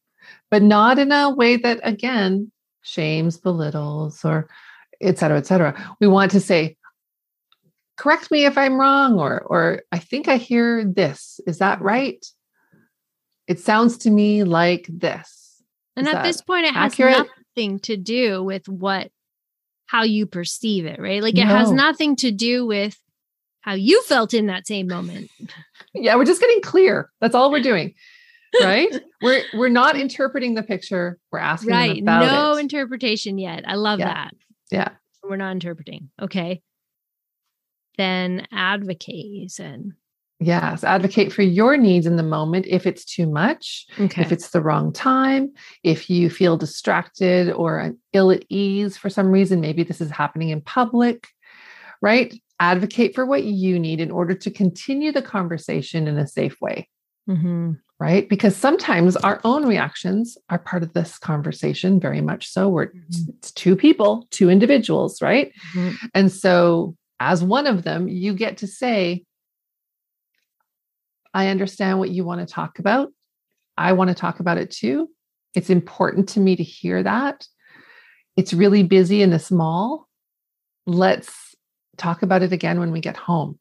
but 0.48 0.62
not 0.62 0.98
in 0.98 1.10
a 1.10 1.28
way 1.28 1.56
that 1.56 1.80
again 1.82 2.52
shames 2.82 3.36
belittles 3.36 4.24
or 4.24 4.48
et 5.00 5.18
cetera 5.18 5.38
et 5.38 5.46
cetera. 5.46 5.96
We 6.00 6.06
want 6.06 6.30
to 6.32 6.40
say 6.40 6.76
correct 7.96 8.30
me 8.30 8.44
if 8.44 8.56
i'm 8.56 8.78
wrong 8.78 9.18
or 9.18 9.40
or 9.40 9.82
i 9.92 9.98
think 9.98 10.28
i 10.28 10.36
hear 10.36 10.84
this. 10.84 11.40
Is 11.46 11.58
that 11.58 11.80
right? 11.80 12.24
It 13.46 13.58
sounds 13.60 13.98
to 13.98 14.10
me 14.10 14.44
like 14.44 14.86
this. 14.88 15.62
And 15.96 16.06
is 16.06 16.14
at 16.14 16.22
this 16.22 16.40
point 16.40 16.66
it 16.66 16.76
accurate? 16.76 17.14
has 17.14 17.26
nothing 17.56 17.80
to 17.80 17.96
do 17.96 18.42
with 18.42 18.68
what 18.68 19.10
how 19.86 20.02
you 20.02 20.26
perceive 20.26 20.86
it, 20.86 21.00
right? 21.00 21.22
Like 21.22 21.36
it 21.36 21.44
no. 21.44 21.56
has 21.56 21.70
nothing 21.70 22.16
to 22.16 22.30
do 22.30 22.66
with 22.66 22.98
how 23.60 23.74
you 23.74 24.02
felt 24.02 24.34
in 24.34 24.46
that 24.46 24.66
same 24.66 24.86
moment. 24.86 25.30
Yeah, 25.96 26.16
we're 26.16 26.24
just 26.24 26.40
getting 26.40 26.60
clear. 26.60 27.08
That's 27.20 27.36
all 27.36 27.52
we're 27.52 27.62
doing. 27.62 27.94
Right? 28.60 28.92
we're 29.22 29.42
we're 29.54 29.68
not 29.68 29.96
interpreting 29.96 30.54
the 30.54 30.64
picture. 30.64 31.20
We're 31.30 31.38
asking 31.38 31.70
right. 31.70 32.02
no 32.02 32.56
it. 32.56 32.60
interpretation 32.60 33.38
yet. 33.38 33.62
I 33.64 33.76
love 33.76 34.00
yeah. 34.00 34.06
that. 34.12 34.34
Yeah. 34.72 34.88
We're 35.22 35.36
not 35.36 35.52
interpreting. 35.52 36.10
Okay. 36.20 36.62
Then 37.96 38.48
advocate, 38.50 39.26
you 39.26 39.48
said. 39.48 39.92
Yes, 40.40 40.82
advocate 40.82 41.32
for 41.32 41.42
your 41.42 41.76
needs 41.76 42.06
in 42.06 42.16
the 42.16 42.22
moment 42.22 42.66
if 42.68 42.86
it's 42.86 43.04
too 43.04 43.26
much, 43.26 43.86
Okay. 44.00 44.22
if 44.22 44.32
it's 44.32 44.50
the 44.50 44.60
wrong 44.60 44.92
time, 44.92 45.52
if 45.84 46.10
you 46.10 46.28
feel 46.28 46.56
distracted 46.56 47.50
or 47.52 47.92
ill 48.12 48.30
at 48.32 48.44
ease 48.48 48.96
for 48.96 49.08
some 49.08 49.28
reason, 49.28 49.60
maybe 49.60 49.84
this 49.84 50.00
is 50.00 50.10
happening 50.10 50.48
in 50.50 50.60
public, 50.60 51.28
right? 52.02 52.34
Advocate 52.60 53.14
for 53.14 53.24
what 53.24 53.44
you 53.44 53.78
need 53.78 54.00
in 54.00 54.10
order 54.10 54.34
to 54.34 54.50
continue 54.50 55.12
the 55.12 55.22
conversation 55.22 56.08
in 56.08 56.18
a 56.18 56.26
safe 56.26 56.60
way, 56.60 56.88
hmm 57.26 57.72
right? 58.00 58.28
Because 58.28 58.56
sometimes 58.56 59.16
our 59.16 59.40
own 59.44 59.64
reactions 59.64 60.36
are 60.50 60.58
part 60.58 60.82
of 60.82 60.92
this 60.94 61.16
conversation, 61.16 62.00
very 62.00 62.20
much 62.20 62.48
so. 62.50 62.68
We're 62.68 62.88
Mhm. 62.88 63.28
it's 63.28 63.52
two 63.52 63.76
people, 63.76 64.26
two 64.30 64.50
individuals, 64.50 65.22
right? 65.22 65.52
Mhm. 65.74 65.94
And 66.12 66.32
so, 66.32 66.96
as 67.20 67.44
one 67.44 67.68
of 67.68 67.84
them, 67.84 68.08
you 68.08 68.34
get 68.34 68.56
to 68.58 68.66
say, 68.66 69.24
I 71.34 71.48
understand 71.48 71.98
what 71.98 72.10
you 72.10 72.24
want 72.24 72.46
to 72.46 72.52
talk 72.52 72.78
about. 72.78 73.12
I 73.76 73.92
want 73.92 74.08
to 74.08 74.14
talk 74.14 74.40
about 74.40 74.56
it 74.56 74.70
too. 74.70 75.10
It's 75.54 75.68
important 75.68 76.28
to 76.30 76.40
me 76.40 76.56
to 76.56 76.62
hear 76.62 77.02
that. 77.02 77.46
It's 78.36 78.54
really 78.54 78.84
busy 78.84 79.20
in 79.20 79.30
this 79.30 79.50
mall. 79.50 80.08
Let's 80.86 81.54
talk 81.96 82.22
about 82.22 82.42
it 82.42 82.52
again 82.52 82.78
when 82.78 82.92
we 82.92 83.00
get 83.00 83.16
home. 83.16 83.58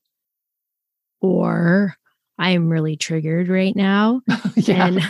Or 1.20 1.96
I'm 2.40 2.68
really 2.70 2.96
triggered 2.98 3.48
right 3.48 3.76
now. 3.76 4.22
yeah. 4.56 4.88
and 4.88 5.02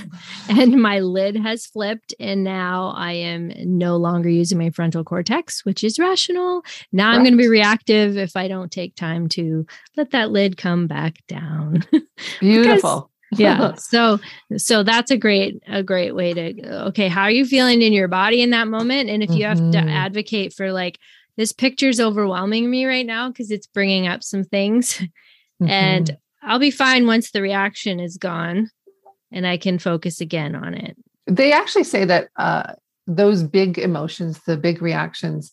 and 0.49 0.81
my 0.81 0.99
lid 0.99 1.35
has 1.37 1.65
flipped 1.65 2.13
and 2.19 2.43
now 2.43 2.93
i 2.95 3.11
am 3.13 3.51
no 3.65 3.97
longer 3.97 4.29
using 4.29 4.57
my 4.57 4.69
frontal 4.71 5.03
cortex 5.03 5.63
which 5.65 5.83
is 5.83 5.99
rational 5.99 6.63
now 6.91 7.09
i'm 7.11 7.21
going 7.21 7.33
to 7.33 7.37
be 7.37 7.47
reactive 7.47 8.17
if 8.17 8.35
i 8.35 8.47
don't 8.47 8.71
take 8.71 8.95
time 8.95 9.27
to 9.29 9.65
let 9.97 10.11
that 10.11 10.31
lid 10.31 10.57
come 10.57 10.87
back 10.87 11.15
down 11.27 11.83
Beautiful. 12.39 13.11
yeah 13.37 13.73
so 13.77 14.19
so 14.57 14.83
that's 14.83 15.11
a 15.11 15.17
great 15.17 15.61
a 15.67 15.83
great 15.83 16.13
way 16.15 16.33
to 16.33 16.85
okay 16.87 17.07
how 17.07 17.23
are 17.23 17.31
you 17.31 17.45
feeling 17.45 17.81
in 17.81 17.93
your 17.93 18.07
body 18.07 18.41
in 18.41 18.49
that 18.51 18.67
moment 18.67 19.09
and 19.09 19.23
if 19.23 19.29
you 19.31 19.45
have 19.45 19.57
to 19.57 19.77
Mhm. 19.77 19.89
advocate 19.91 20.53
for 20.53 20.71
like 20.71 20.97
this 21.37 21.51
picture's 21.51 21.99
overwhelming 21.99 22.69
me 22.69 22.85
right 22.85 23.05
now 23.05 23.27
because 23.29 23.49
it's 23.51 23.67
bringing 23.67 24.07
up 24.07 24.23
some 24.23 24.43
things 24.43 25.01
Mhm. 25.61 25.69
and 25.69 26.17
I'll 26.45 26.59
be 26.59 26.71
fine 26.71 27.07
once 27.07 27.31
the 27.31 27.41
reaction 27.41 27.99
is 27.99 28.17
gone 28.17 28.69
and 29.31 29.47
I 29.47 29.57
can 29.57 29.79
focus 29.79 30.21
again 30.21 30.55
on 30.55 30.73
it. 30.73 30.97
they 31.25 31.53
actually 31.53 31.85
say 31.85 32.03
that 32.05 32.27
uh, 32.37 32.73
those 33.07 33.43
big 33.43 33.77
emotions, 33.79 34.41
the 34.45 34.57
big 34.57 34.81
reactions, 34.81 35.51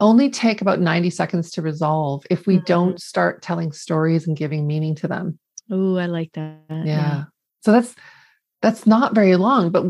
only 0.00 0.30
take 0.30 0.60
about 0.60 0.78
90 0.80 1.10
seconds 1.10 1.50
to 1.52 1.62
resolve 1.62 2.24
if 2.30 2.46
we 2.46 2.58
Mhm. 2.58 2.64
don't 2.66 3.00
start 3.00 3.42
telling 3.42 3.72
stories 3.72 4.26
and 4.28 4.36
giving 4.36 4.66
meaning 4.66 4.94
to 4.96 5.08
them. 5.08 5.38
Oh, 5.70 5.96
I 5.96 6.06
like 6.06 6.32
that. 6.34 6.60
yeah. 6.84 7.24
So 7.64 7.72
that's 7.72 7.94
that's 8.62 8.86
not 8.86 9.14
very 9.14 9.34
long, 9.36 9.70
but 9.70 9.86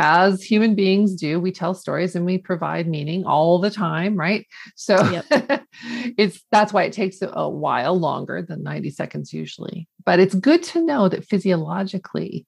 as 0.00 0.42
human 0.42 0.74
beings 0.74 1.14
do, 1.14 1.38
we 1.38 1.52
tell 1.52 1.74
stories 1.74 2.16
and 2.16 2.24
we 2.24 2.38
provide 2.38 2.88
meaning 2.88 3.24
all 3.26 3.58
the 3.58 3.70
time, 3.70 4.16
right? 4.16 4.46
So 4.74 4.96
it's 6.16 6.42
that's 6.50 6.72
why 6.72 6.84
it 6.84 6.92
takes 6.94 7.18
a, 7.22 7.48
while 7.48 7.98
longer 7.98 8.40
than 8.40 8.62
90 8.62 8.90
seconds 8.90 9.32
usually. 9.32 9.86
But 10.06 10.18
it's 10.18 10.34
good 10.34 10.62
to 10.64 10.82
know 10.82 11.08
that 11.10 11.26
physiologically, 11.26 12.46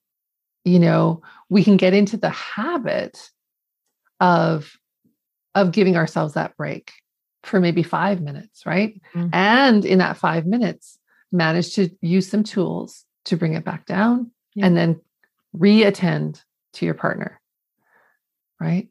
you 0.65 0.79
know, 0.79 1.21
we 1.49 1.63
can 1.63 1.77
get 1.77 1.93
into 1.93 2.17
the 2.17 2.31
habit 2.31 3.29
of 4.19 4.73
of 5.53 5.71
giving 5.71 5.95
ourselves 5.95 6.33
that 6.33 6.57
break 6.57 6.91
for 7.43 7.59
maybe 7.59 7.83
5 7.83 8.19
minutes, 8.21 8.65
right? 8.65 8.99
Mhm. 9.13 9.29
And 9.33 9.85
in 9.85 9.99
that 9.99 10.17
5 10.17 10.47
minutes 10.47 10.97
manage 11.31 11.75
to 11.75 11.89
use 12.01 12.27
some 12.27 12.43
tools 12.43 13.05
to 13.25 13.37
bring 13.37 13.53
it 13.53 13.63
back 13.63 13.85
down 13.85 14.31
Yeah. 14.55 14.65
and 14.65 14.75
then 14.77 14.99
reattend 15.55 16.41
to 16.73 16.85
your 16.85 16.95
partner. 16.95 17.39
Right? 18.63 18.89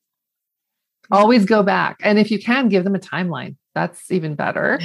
Always 1.11 1.45
go 1.45 1.63
back. 1.63 1.97
And 2.03 2.19
if 2.19 2.31
you 2.31 2.39
can, 2.39 2.69
give 2.69 2.85
them 2.85 2.95
a 2.95 2.99
timeline. 2.99 3.57
That's 3.75 4.11
even 4.11 4.35
better. 4.35 4.81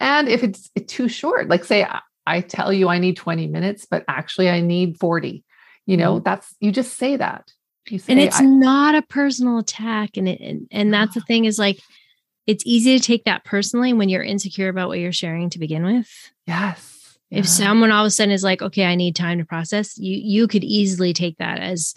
And 0.00 0.28
if 0.28 0.42
it's 0.42 0.70
too 0.86 1.08
short, 1.08 1.48
like 1.48 1.64
say, 1.64 1.84
I- 2.26 2.40
tell 2.40 2.72
you 2.72 2.88
I 2.88 2.98
need 2.98 3.16
20 3.16 3.46
minutes, 3.46 3.86
but 3.90 4.04
actually 4.08 4.48
I 4.48 4.60
need 4.60 4.98
40, 4.98 5.44
you 5.86 5.96
know, 5.96 6.14
mm-hmm. 6.16 6.24
that's, 6.24 6.54
you 6.60 6.72
just 6.72 6.96
say 6.96 7.16
that. 7.16 7.52
You 7.88 7.98
say, 7.98 8.12
And 8.12 8.20
it's 8.20 8.40
not 8.40 8.94
a 8.94 9.02
personal 9.02 9.58
attack. 9.58 10.16
And 10.16 10.28
it, 10.28 10.40
and, 10.40 10.66
and 10.70 10.92
that's 10.92 11.14
the 11.14 11.20
thing 11.20 11.44
is 11.44 11.58
like, 11.58 11.80
it's 12.46 12.64
easy 12.66 12.98
to 12.98 13.04
take 13.04 13.24
that 13.24 13.44
personally 13.44 13.92
when 13.92 14.08
you're 14.08 14.22
insecure 14.22 14.68
about 14.68 14.88
what 14.88 14.98
you're 14.98 15.12
sharing 15.12 15.50
to 15.50 15.58
begin 15.58 15.84
with. 15.84 16.08
yes. 16.46 16.90
If 17.30 17.46
yeah. 17.46 17.50
someone 17.50 17.90
all 17.90 18.04
of 18.04 18.08
a 18.08 18.10
sudden 18.10 18.32
is 18.32 18.44
like, 18.44 18.62
okay, 18.62 18.84
I 18.84 18.94
need 18.94 19.16
time 19.16 19.38
to 19.38 19.44
process, 19.44 19.98
you 19.98 20.16
you 20.16 20.46
could 20.46 20.62
easily 20.62 21.12
take 21.12 21.36
that 21.38 21.58
as, 21.58 21.94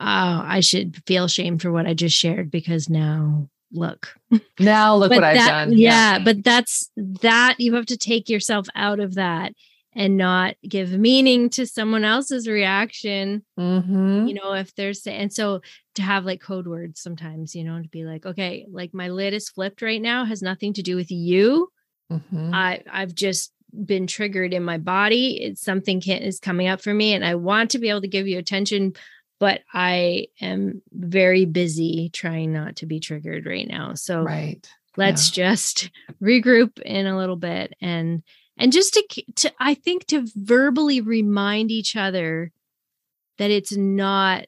oh, 0.00 0.42
I 0.44 0.60
should 0.60 1.02
feel 1.06 1.28
shame 1.28 1.58
for 1.58 1.72
what 1.72 1.86
I 1.86 1.94
just 1.94 2.16
shared 2.16 2.50
because 2.50 2.88
now 2.88 3.48
look, 3.72 4.14
now 4.58 4.96
look 4.96 5.10
what 5.10 5.24
I've 5.24 5.36
that, 5.36 5.48
done. 5.48 5.78
Yeah, 5.78 6.18
but 6.18 6.44
that's 6.44 6.90
that 6.96 7.56
you 7.58 7.74
have 7.74 7.86
to 7.86 7.96
take 7.96 8.28
yourself 8.28 8.66
out 8.74 9.00
of 9.00 9.14
that 9.14 9.52
and 9.94 10.18
not 10.18 10.54
give 10.68 10.90
meaning 10.90 11.48
to 11.48 11.66
someone 11.66 12.04
else's 12.04 12.46
reaction. 12.46 13.42
Mhm. 13.58 14.28
You 14.28 14.34
know, 14.34 14.52
if 14.52 14.74
there's 14.74 15.06
and 15.06 15.32
so 15.32 15.62
to 15.94 16.02
have 16.02 16.26
like 16.26 16.40
code 16.40 16.66
words 16.66 17.00
sometimes, 17.00 17.54
you 17.54 17.64
know, 17.64 17.82
to 17.82 17.88
be 17.88 18.04
like, 18.04 18.26
okay, 18.26 18.66
like 18.70 18.92
my 18.92 19.08
lid 19.08 19.32
is 19.32 19.48
flipped 19.48 19.80
right 19.80 20.00
now, 20.02 20.26
has 20.26 20.42
nothing 20.42 20.74
to 20.74 20.82
do 20.82 20.96
with 20.96 21.10
you. 21.10 21.70
Mhm. 22.12 22.52
I 22.52 22.82
I've 22.92 23.14
just 23.14 23.52
been 23.84 24.06
triggered 24.06 24.52
in 24.54 24.62
my 24.62 24.78
body. 24.78 25.42
It's 25.42 25.62
something 25.62 26.00
can, 26.00 26.22
is 26.22 26.38
coming 26.40 26.68
up 26.68 26.80
for 26.82 26.94
me, 26.94 27.14
and 27.14 27.24
I 27.24 27.34
want 27.34 27.70
to 27.70 27.78
be 27.78 27.88
able 27.88 28.02
to 28.02 28.08
give 28.08 28.28
you 28.28 28.38
attention, 28.38 28.92
but 29.38 29.60
I 29.72 30.28
am 30.40 30.82
very 30.92 31.44
busy 31.44 32.10
trying 32.12 32.52
not 32.52 32.76
to 32.76 32.86
be 32.86 33.00
triggered 33.00 33.46
right 33.46 33.68
now. 33.68 33.94
So 33.94 34.22
right. 34.22 34.68
let's 34.96 35.30
just 35.30 35.90
regroup 36.22 36.80
in 36.80 37.06
a 37.06 37.16
little 37.16 37.36
bit 37.36 37.74
and 37.80 38.22
and 38.58 38.72
just 38.72 38.94
to, 38.94 39.24
to 39.34 39.52
i 39.60 39.74
think 39.74 40.06
to 40.06 40.26
verbally 40.34 41.02
remind 41.02 41.70
each 41.70 41.94
other 41.94 42.50
that 43.36 43.50
it's 43.50 43.76
not 43.76 44.46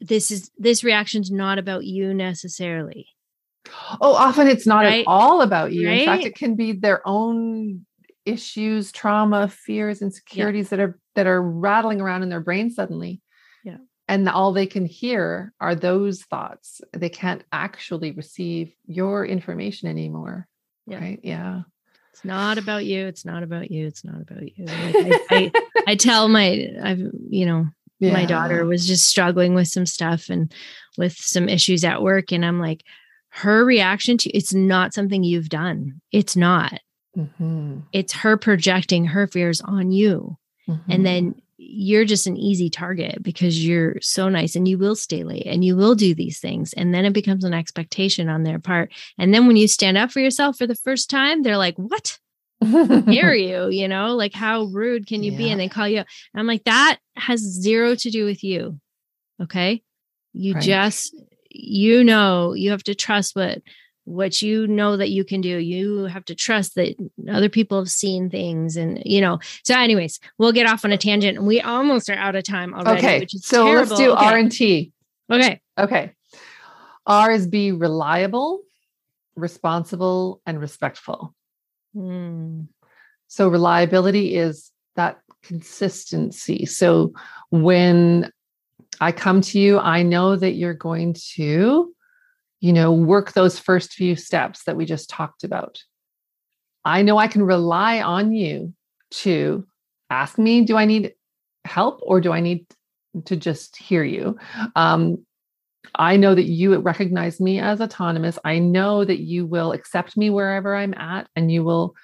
this 0.00 0.30
is 0.30 0.50
this 0.58 0.84
reaction's 0.84 1.30
not 1.30 1.58
about 1.58 1.84
you 1.86 2.12
necessarily 2.12 3.06
Oh, 4.00 4.14
often 4.14 4.48
it's 4.48 4.66
not 4.66 4.84
Right? 4.84 5.00
at 5.00 5.06
all 5.06 5.42
about 5.42 5.72
you. 5.72 5.88
In 5.88 6.04
fact, 6.06 6.24
it 6.24 6.34
can 6.34 6.54
be 6.54 6.72
their 6.72 7.06
own 7.06 7.84
issues, 8.24 8.92
trauma, 8.92 9.48
fears, 9.48 10.02
insecurities 10.02 10.70
that 10.70 10.80
are 10.80 10.98
that 11.14 11.26
are 11.26 11.42
rattling 11.42 12.00
around 12.00 12.22
in 12.22 12.28
their 12.28 12.40
brain 12.40 12.70
suddenly. 12.70 13.20
Yeah. 14.10 14.14
And 14.14 14.28
all 14.28 14.52
they 14.52 14.66
can 14.66 14.86
hear 14.86 15.52
are 15.60 15.74
those 15.74 16.22
thoughts. 16.22 16.80
They 16.92 17.08
can't 17.08 17.44
actually 17.52 18.12
receive 18.12 18.72
your 18.86 19.24
information 19.24 19.88
anymore. 19.88 20.46
Yeah. 20.86 20.98
Right. 20.98 21.20
Yeah. 21.22 21.62
it's 22.12 22.24
not 22.24 22.58
about 22.58 22.84
you 22.84 23.06
it's 23.06 23.24
not 23.24 23.42
about 23.44 23.70
you 23.70 23.86
it's 23.86 24.04
not 24.04 24.20
about 24.20 24.42
you 24.42 24.64
Like, 24.66 24.94
I, 24.96 25.20
I, 25.30 25.52
I 25.92 25.94
tell 25.94 26.26
my 26.28 26.66
i've 26.82 27.00
you 27.30 27.46
know 27.46 27.66
my 28.00 28.24
daughter 28.26 28.64
was 28.66 28.86
just 28.86 29.04
struggling 29.04 29.54
with 29.54 29.68
some 29.68 29.86
stuff 29.86 30.28
and 30.28 30.52
with 30.98 31.12
some 31.16 31.48
issues 31.48 31.84
at 31.84 32.02
work 32.02 32.32
and 32.32 32.44
i'm 32.44 32.58
like 32.58 32.82
her 33.28 33.64
reaction 33.64 34.18
to 34.18 34.30
it's 34.30 34.52
not 34.52 34.92
something 34.94 35.22
you've 35.22 35.48
done 35.50 36.00
it's 36.10 36.36
not 36.36 36.80
Mhm. 37.16 37.84
it's 37.92 38.12
her 38.12 38.36
projecting 38.36 39.04
her 39.06 39.26
fears 39.28 39.60
on 39.60 39.92
you 39.92 40.36
Mhm. 40.68 40.80
and 40.88 41.06
then 41.06 41.39
you're 41.62 42.06
just 42.06 42.26
an 42.26 42.38
easy 42.38 42.70
target 42.70 43.22
because 43.22 43.64
you're 43.64 43.96
so 44.00 44.30
nice 44.30 44.56
and 44.56 44.66
you 44.66 44.78
will 44.78 44.96
stay 44.96 45.24
late 45.24 45.46
and 45.46 45.62
you 45.62 45.76
will 45.76 45.94
do 45.94 46.14
these 46.14 46.40
things. 46.40 46.72
And 46.72 46.94
then 46.94 47.04
it 47.04 47.12
becomes 47.12 47.44
an 47.44 47.52
expectation 47.52 48.30
on 48.30 48.44
their 48.44 48.58
part. 48.58 48.92
And 49.18 49.34
then 49.34 49.46
when 49.46 49.56
you 49.56 49.68
stand 49.68 49.98
up 49.98 50.10
for 50.10 50.20
yourself 50.20 50.56
for 50.56 50.66
the 50.66 50.74
first 50.74 51.10
time 51.10 51.42
they're 51.42 51.58
like 51.58 51.76
what? 51.76 52.18
Dare 52.62 53.34
you? 53.34 53.68
You 53.68 53.88
know 53.88 54.16
like 54.16 54.32
how 54.32 54.64
rude 54.64 55.06
can 55.06 55.22
you 55.22 55.36
be? 55.36 55.50
And 55.50 55.60
they 55.60 55.68
call 55.68 55.86
you 55.88 56.04
i'm 56.34 56.46
like 56.46 56.64
that 56.64 56.98
has 57.16 57.40
zero 57.40 57.94
to 57.94 58.10
do 58.10 58.24
with 58.24 58.42
you. 58.42 58.80
Okay? 59.42 59.82
You 60.32 60.54
Right. 60.54 60.62
just 60.62 61.14
you 61.50 62.04
know 62.04 62.54
you 62.54 62.70
have 62.70 62.84
to 62.84 62.94
trust 62.94 63.36
what 63.36 63.60
what 64.04 64.42
you 64.42 64.66
know 64.66 64.96
that 64.96 65.10
you 65.10 65.24
can 65.24 65.40
do 65.40 65.58
you 65.58 66.04
have 66.04 66.24
to 66.24 66.34
trust 66.34 66.74
that 66.74 66.94
other 67.30 67.48
people 67.48 67.78
have 67.78 67.90
seen 67.90 68.28
things 68.30 68.76
and 68.76 69.00
you 69.04 69.20
know 69.20 69.38
so 69.64 69.74
anyways 69.74 70.18
we'll 70.38 70.52
get 70.52 70.66
off 70.66 70.84
on 70.84 70.92
a 70.92 70.98
tangent 70.98 71.38
and 71.38 71.46
we 71.46 71.60
almost 71.60 72.08
are 72.08 72.16
out 72.16 72.34
of 72.34 72.42
time 72.42 72.74
already 72.74 72.98
okay. 72.98 73.20
which 73.20 73.34
is 73.34 73.44
So 73.44 73.66
let's 73.70 73.94
do 73.94 74.12
okay. 74.12 74.24
R 74.24 74.36
and 74.36 74.50
T. 74.50 74.92
okay 75.30 75.60
Okay. 75.80 76.12
R 77.06 77.30
is 77.30 77.46
be 77.46 77.72
reliable, 77.72 78.60
responsible, 79.34 80.42
and 80.44 80.60
respectful. 80.60 81.34
Hmm. 81.94 82.62
So 83.28 83.48
reliability 83.48 84.36
is 84.36 84.70
that 84.96 85.20
consistency. 85.42 86.66
So 86.66 87.14
when 87.50 88.30
I 89.00 89.12
come 89.12 89.40
to 89.40 89.58
you, 89.58 89.78
I 89.78 90.02
know 90.02 90.36
that 90.36 90.52
you're 90.52 90.74
going 90.74 91.14
to, 91.34 91.94
you 92.60 92.72
know, 92.72 92.92
work 92.92 93.32
those 93.32 93.58
first 93.58 93.94
few 93.94 94.14
steps 94.16 94.64
that 94.64 94.76
we 94.76 94.84
just 94.84 95.08
talked 95.08 95.44
about. 95.44 95.82
I 96.84 97.02
know 97.02 97.18
I 97.18 97.26
can 97.26 97.42
rely 97.42 98.00
on 98.00 98.32
you 98.32 98.74
to 99.10 99.66
ask 100.08 100.38
me, 100.38 100.62
do 100.62 100.76
I 100.76 100.84
need 100.84 101.14
help 101.64 102.00
or 102.02 102.20
do 102.20 102.32
I 102.32 102.40
need 102.40 102.66
to 103.26 103.36
just 103.36 103.76
hear 103.76 104.04
you? 104.04 104.38
Um, 104.76 105.24
I 105.94 106.16
know 106.16 106.34
that 106.34 106.44
you 106.44 106.76
recognize 106.78 107.40
me 107.40 107.58
as 107.58 107.80
autonomous. 107.80 108.38
I 108.44 108.58
know 108.58 109.04
that 109.04 109.20
you 109.20 109.46
will 109.46 109.72
accept 109.72 110.16
me 110.16 110.30
wherever 110.30 110.76
I'm 110.76 110.94
at 110.94 111.28
and 111.34 111.50
you 111.50 111.64
will 111.64 111.94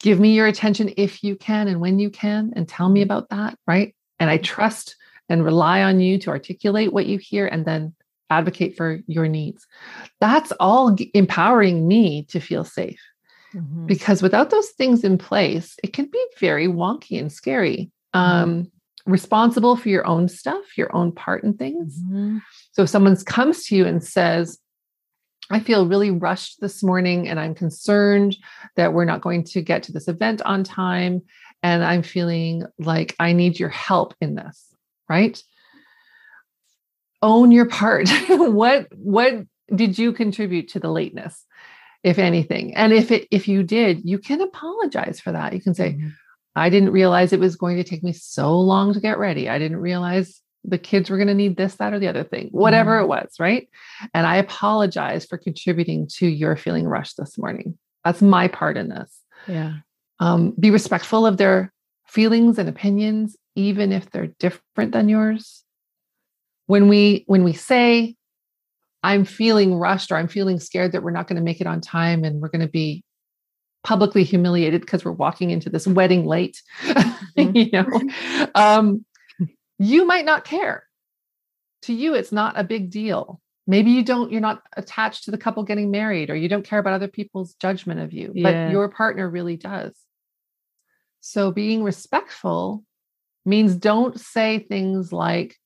give 0.00 0.20
me 0.20 0.34
your 0.34 0.46
attention 0.46 0.94
if 0.96 1.24
you 1.24 1.36
can 1.36 1.68
and 1.68 1.80
when 1.80 1.98
you 1.98 2.10
can 2.10 2.52
and 2.54 2.68
tell 2.68 2.88
me 2.88 3.02
about 3.02 3.28
that. 3.30 3.58
Right. 3.66 3.94
And 4.20 4.30
I 4.30 4.38
trust 4.38 4.96
and 5.28 5.44
rely 5.44 5.82
on 5.82 6.00
you 6.00 6.18
to 6.20 6.30
articulate 6.30 6.92
what 6.92 7.06
you 7.06 7.18
hear 7.18 7.46
and 7.46 7.64
then 7.64 7.94
advocate 8.30 8.76
for 8.76 9.00
your 9.06 9.28
needs. 9.28 9.66
That's 10.20 10.52
all 10.60 10.96
empowering 11.14 11.86
me 11.86 12.24
to 12.24 12.40
feel 12.40 12.64
safe. 12.64 13.00
Mm-hmm. 13.54 13.86
Because 13.86 14.22
without 14.22 14.50
those 14.50 14.68
things 14.70 15.04
in 15.04 15.16
place, 15.18 15.76
it 15.82 15.92
can 15.92 16.06
be 16.06 16.24
very 16.38 16.68
wonky 16.68 17.18
and 17.18 17.32
scary. 17.32 17.90
Mm-hmm. 18.14 18.18
Um, 18.18 18.72
responsible 19.06 19.74
for 19.74 19.88
your 19.88 20.06
own 20.06 20.28
stuff, 20.28 20.76
your 20.76 20.94
own 20.94 21.12
part 21.12 21.42
in 21.42 21.54
things. 21.54 21.98
Mm-hmm. 21.98 22.38
So 22.72 22.82
if 22.82 22.90
someone 22.90 23.16
comes 23.24 23.64
to 23.66 23.76
you 23.76 23.86
and 23.86 24.04
says, 24.04 24.58
I 25.50 25.60
feel 25.60 25.86
really 25.86 26.10
rushed 26.10 26.60
this 26.60 26.82
morning 26.82 27.26
and 27.26 27.40
I'm 27.40 27.54
concerned 27.54 28.36
that 28.76 28.92
we're 28.92 29.06
not 29.06 29.22
going 29.22 29.44
to 29.44 29.62
get 29.62 29.82
to 29.84 29.92
this 29.92 30.08
event 30.08 30.42
on 30.42 30.62
time. 30.62 31.22
And 31.62 31.82
I'm 31.82 32.02
feeling 32.02 32.64
like 32.78 33.16
I 33.18 33.32
need 33.32 33.58
your 33.58 33.70
help 33.70 34.14
in 34.20 34.34
this, 34.34 34.74
right? 35.08 35.42
Own 37.22 37.50
your 37.50 37.66
part. 37.66 38.08
what 38.28 38.88
what 38.96 39.44
did 39.74 39.98
you 39.98 40.12
contribute 40.12 40.68
to 40.68 40.80
the 40.80 40.90
lateness, 40.90 41.44
if 42.02 42.18
anything? 42.18 42.74
And 42.74 42.92
if 42.92 43.10
it 43.10 43.26
if 43.30 43.48
you 43.48 43.62
did, 43.62 44.02
you 44.04 44.18
can 44.18 44.40
apologize 44.40 45.20
for 45.20 45.32
that. 45.32 45.52
You 45.52 45.60
can 45.60 45.74
say, 45.74 45.92
mm-hmm. 45.92 46.08
I 46.56 46.70
didn't 46.70 46.90
realize 46.90 47.32
it 47.32 47.40
was 47.40 47.56
going 47.56 47.76
to 47.76 47.84
take 47.84 48.02
me 48.02 48.12
so 48.12 48.58
long 48.58 48.92
to 48.94 49.00
get 49.00 49.18
ready. 49.18 49.48
I 49.48 49.58
didn't 49.58 49.78
realize 49.78 50.40
the 50.64 50.78
kids 50.78 51.08
were 51.08 51.16
going 51.16 51.28
to 51.28 51.34
need 51.34 51.56
this, 51.56 51.76
that, 51.76 51.92
or 51.92 51.98
the 51.98 52.08
other 52.08 52.24
thing, 52.24 52.48
whatever 52.50 52.96
mm-hmm. 52.96 53.04
it 53.04 53.08
was, 53.08 53.34
right? 53.38 53.68
And 54.12 54.26
I 54.26 54.36
apologize 54.36 55.24
for 55.24 55.38
contributing 55.38 56.08
to 56.16 56.26
your 56.26 56.56
feeling 56.56 56.86
rushed 56.86 57.16
this 57.16 57.38
morning. 57.38 57.78
That's 58.04 58.22
my 58.22 58.48
part 58.48 58.76
in 58.76 58.88
this. 58.88 59.20
Yeah. 59.46 59.74
Um, 60.20 60.52
be 60.58 60.70
respectful 60.70 61.26
of 61.26 61.36
their 61.36 61.72
feelings 62.06 62.58
and 62.58 62.68
opinions, 62.68 63.36
even 63.54 63.92
if 63.92 64.10
they're 64.10 64.28
different 64.38 64.92
than 64.92 65.08
yours. 65.08 65.64
When 66.68 66.88
we 66.88 67.24
when 67.26 67.44
we 67.44 67.52
say, 67.52 68.14
I'm 69.02 69.24
feeling 69.24 69.74
rushed 69.74 70.12
or 70.12 70.16
I'm 70.16 70.28
feeling 70.28 70.60
scared 70.60 70.92
that 70.92 71.02
we're 71.02 71.10
not 71.10 71.26
going 71.26 71.36
to 71.36 71.42
make 71.42 71.60
it 71.60 71.66
on 71.66 71.80
time 71.80 72.24
and 72.24 72.40
we're 72.40 72.48
going 72.48 72.60
to 72.60 72.68
be 72.68 73.02
publicly 73.84 74.22
humiliated 74.22 74.80
because 74.80 75.04
we're 75.04 75.12
walking 75.12 75.50
into 75.50 75.70
this 75.70 75.86
wedding 75.86 76.26
late 76.26 76.60
mm-hmm. 76.84 77.56
you 77.56 77.70
know 77.70 77.86
um, 78.54 79.04
you 79.78 80.04
might 80.04 80.24
not 80.24 80.44
care 80.44 80.84
to 81.82 81.94
you 81.94 82.14
it's 82.14 82.32
not 82.32 82.58
a 82.58 82.64
big 82.64 82.90
deal 82.90 83.40
maybe 83.66 83.90
you 83.90 84.04
don't 84.04 84.32
you're 84.32 84.40
not 84.40 84.62
attached 84.76 85.24
to 85.24 85.30
the 85.30 85.38
couple 85.38 85.62
getting 85.62 85.90
married 85.90 86.28
or 86.28 86.36
you 86.36 86.48
don't 86.48 86.64
care 86.64 86.80
about 86.80 86.92
other 86.92 87.08
people's 87.08 87.54
judgment 87.54 88.00
of 88.00 88.12
you 88.12 88.32
yeah. 88.34 88.66
but 88.66 88.72
your 88.72 88.88
partner 88.88 89.30
really 89.30 89.56
does 89.56 89.96
so 91.20 91.52
being 91.52 91.82
respectful 91.84 92.84
means 93.46 93.76
don't 93.76 94.20
say 94.20 94.58
things 94.58 95.12
like 95.12 95.56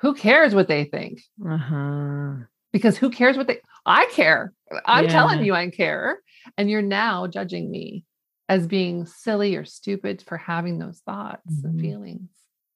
who 0.00 0.14
cares 0.14 0.54
what 0.54 0.68
they 0.68 0.84
think 0.84 1.20
uh-huh. 1.46 2.34
because 2.72 2.96
who 2.96 3.10
cares 3.10 3.36
what 3.36 3.46
they 3.46 3.60
i 3.84 4.06
care 4.12 4.52
i'm 4.84 5.04
yeah. 5.04 5.10
telling 5.10 5.44
you 5.44 5.54
i 5.54 5.68
care 5.70 6.20
and 6.56 6.70
you're 6.70 6.82
now 6.82 7.26
judging 7.26 7.70
me 7.70 8.04
as 8.48 8.66
being 8.66 9.06
silly 9.06 9.56
or 9.56 9.64
stupid 9.64 10.22
for 10.22 10.36
having 10.36 10.78
those 10.78 11.00
thoughts 11.00 11.52
mm-hmm. 11.52 11.66
and 11.66 11.80
feelings. 11.80 12.30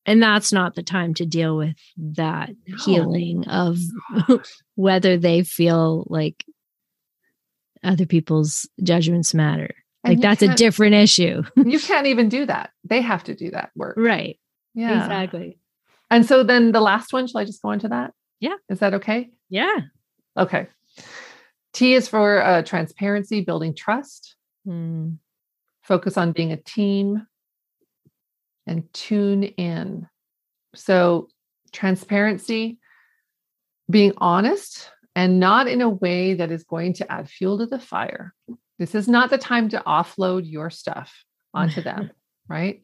And 0.07 0.23
that's 0.23 0.53
not 0.53 0.75
the 0.75 0.83
time 0.83 1.15
to 1.15 1.27
deal 1.27 1.57
with 1.57 1.77
that 1.97 2.51
no. 2.67 2.77
healing 2.79 3.47
of 3.49 3.79
whether 4.75 5.17
they 5.17 5.43
feel 5.43 6.07
like 6.09 6.45
other 7.85 8.07
people's 8.07 8.69
judgments 8.83 9.35
matter. 9.35 9.75
And 10.03 10.15
like 10.15 10.23
that's 10.23 10.43
a 10.43 10.55
different 10.55 10.95
issue. 10.95 11.43
you 11.57 11.79
can't 11.79 12.07
even 12.07 12.29
do 12.29 12.47
that. 12.47 12.71
They 12.85 13.03
have 13.03 13.25
to 13.25 13.35
do 13.35 13.51
that 13.51 13.71
work. 13.77 13.97
Right. 13.99 14.41
Yeah. 14.75 15.05
Exactly. 15.05 15.59
And 16.11 16.27
so 16.27 16.43
then 16.43 16.73
the 16.73 16.81
last 16.81 17.13
one, 17.13 17.27
shall 17.27 17.41
I 17.41 17.45
just 17.45 17.63
go 17.63 17.71
into 17.71 17.89
that? 17.89 18.13
Yeah. 18.41 18.57
Is 18.69 18.81
that 18.81 18.95
okay? 18.95 19.31
Yeah. 19.49 19.77
Okay. 20.37 20.67
T 21.73 21.95
is 21.95 22.09
for 22.09 22.43
uh, 22.43 22.63
transparency, 22.63 23.43
building 23.43 23.75
trust. 23.75 24.35
Mm. 24.67 25.19
Focus 25.83 26.17
on 26.17 26.33
being 26.33 26.53
a 26.53 26.57
team 26.57 27.27
and 28.67 28.93
tune 28.93 29.45
in. 29.45 30.09
So, 30.75 31.29
transparency, 31.73 32.79
being 33.89 34.13
honest 34.19 34.91
and 35.17 35.41
not 35.41 35.67
in 35.67 35.81
a 35.81 35.89
way 35.89 36.35
that 36.35 36.51
is 36.51 36.65
going 36.65 36.95
to 36.95 37.11
add 37.11 37.29
fuel 37.29 37.59
to 37.59 37.67
the 37.67 37.79
fire. 37.79 38.35
This 38.79 38.95
is 38.95 39.09
not 39.09 39.31
the 39.31 39.39
time 39.39 39.69
to 39.71 39.83
offload 39.87 40.51
your 40.51 40.71
stuff 40.71 41.13
onto 41.53 41.83
them, 41.83 42.11
right? 42.49 42.83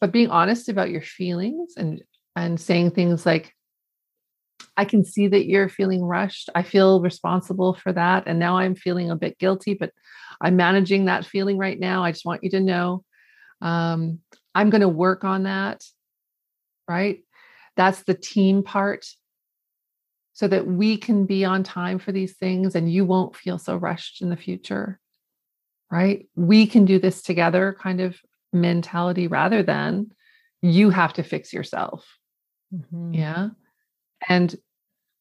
But 0.00 0.12
being 0.12 0.30
honest 0.30 0.68
about 0.68 0.90
your 0.90 1.02
feelings 1.02 1.74
and 1.76 2.02
and 2.36 2.60
saying 2.60 2.92
things 2.92 3.26
like 3.26 3.54
I 4.76 4.84
can 4.84 5.04
see 5.04 5.26
that 5.28 5.46
you're 5.46 5.68
feeling 5.68 6.02
rushed. 6.02 6.48
I 6.54 6.62
feel 6.62 7.00
responsible 7.00 7.74
for 7.74 7.92
that. 7.92 8.24
And 8.26 8.38
now 8.38 8.58
I'm 8.58 8.74
feeling 8.74 9.10
a 9.10 9.16
bit 9.16 9.38
guilty, 9.38 9.74
but 9.74 9.92
I'm 10.40 10.56
managing 10.56 11.04
that 11.04 11.26
feeling 11.26 11.58
right 11.58 11.78
now. 11.78 12.02
I 12.02 12.12
just 12.12 12.24
want 12.24 12.42
you 12.42 12.50
to 12.50 12.60
know 12.60 13.04
um, 13.60 14.20
I'm 14.54 14.70
going 14.70 14.80
to 14.80 14.88
work 14.88 15.24
on 15.24 15.42
that. 15.42 15.84
Right. 16.88 17.20
That's 17.76 18.02
the 18.02 18.14
team 18.14 18.62
part 18.62 19.06
so 20.32 20.48
that 20.48 20.66
we 20.66 20.96
can 20.96 21.26
be 21.26 21.44
on 21.44 21.62
time 21.62 21.98
for 21.98 22.12
these 22.12 22.36
things 22.36 22.74
and 22.74 22.90
you 22.90 23.04
won't 23.04 23.36
feel 23.36 23.58
so 23.58 23.76
rushed 23.76 24.22
in 24.22 24.30
the 24.30 24.36
future. 24.36 24.98
Right. 25.90 26.26
We 26.36 26.66
can 26.66 26.84
do 26.84 26.98
this 26.98 27.20
together 27.22 27.76
kind 27.78 28.00
of 28.00 28.16
mentality 28.52 29.26
rather 29.26 29.62
than 29.62 30.10
you 30.62 30.90
have 30.90 31.12
to 31.14 31.22
fix 31.22 31.52
yourself. 31.52 32.06
Mm-hmm. 32.74 33.14
Yeah. 33.14 33.48
And 34.28 34.54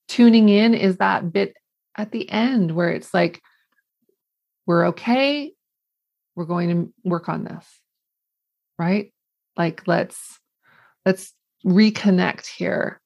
tuning 0.07 0.49
in 0.49 0.73
is 0.73 0.97
that 0.97 1.31
bit 1.31 1.55
at 1.97 2.11
the 2.11 2.29
end 2.29 2.75
where 2.75 2.89
it's 2.89 3.13
like, 3.13 3.41
we're 4.65 4.87
okay. 4.87 5.51
We're 6.35 6.45
going 6.45 6.69
to 6.69 6.93
work 7.03 7.29
on 7.29 7.43
this. 7.43 7.65
Right? 8.77 9.13
Like 9.57 9.83
let's 9.87 10.39
let's 11.05 11.33
reconnect 11.65 12.47
here 12.47 13.01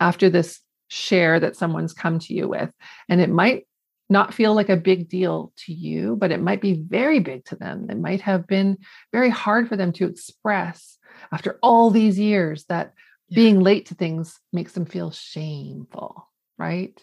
after 0.00 0.28
this 0.28 0.60
share 0.88 1.40
that 1.40 1.56
someone's 1.56 1.94
come 1.94 2.18
to 2.18 2.34
you 2.34 2.48
with. 2.48 2.70
And 3.08 3.20
it 3.20 3.30
might 3.30 3.66
not 4.08 4.34
feel 4.34 4.54
like 4.54 4.68
a 4.68 4.76
big 4.76 5.08
deal 5.08 5.52
to 5.56 5.72
you, 5.72 6.16
but 6.16 6.30
it 6.30 6.40
might 6.40 6.60
be 6.60 6.74
very 6.74 7.20
big 7.20 7.44
to 7.46 7.56
them. 7.56 7.86
It 7.88 7.98
might 7.98 8.20
have 8.20 8.46
been 8.46 8.78
very 9.12 9.30
hard 9.30 9.68
for 9.68 9.76
them 9.76 9.92
to 9.94 10.06
express 10.06 10.98
after 11.32 11.58
all 11.62 11.90
these 11.90 12.18
years 12.18 12.64
that 12.66 12.92
yeah. 13.28 13.36
being 13.36 13.60
late 13.60 13.86
to 13.86 13.94
things 13.94 14.38
makes 14.52 14.72
them 14.72 14.84
feel 14.84 15.10
shameful, 15.10 16.28
right? 16.58 16.98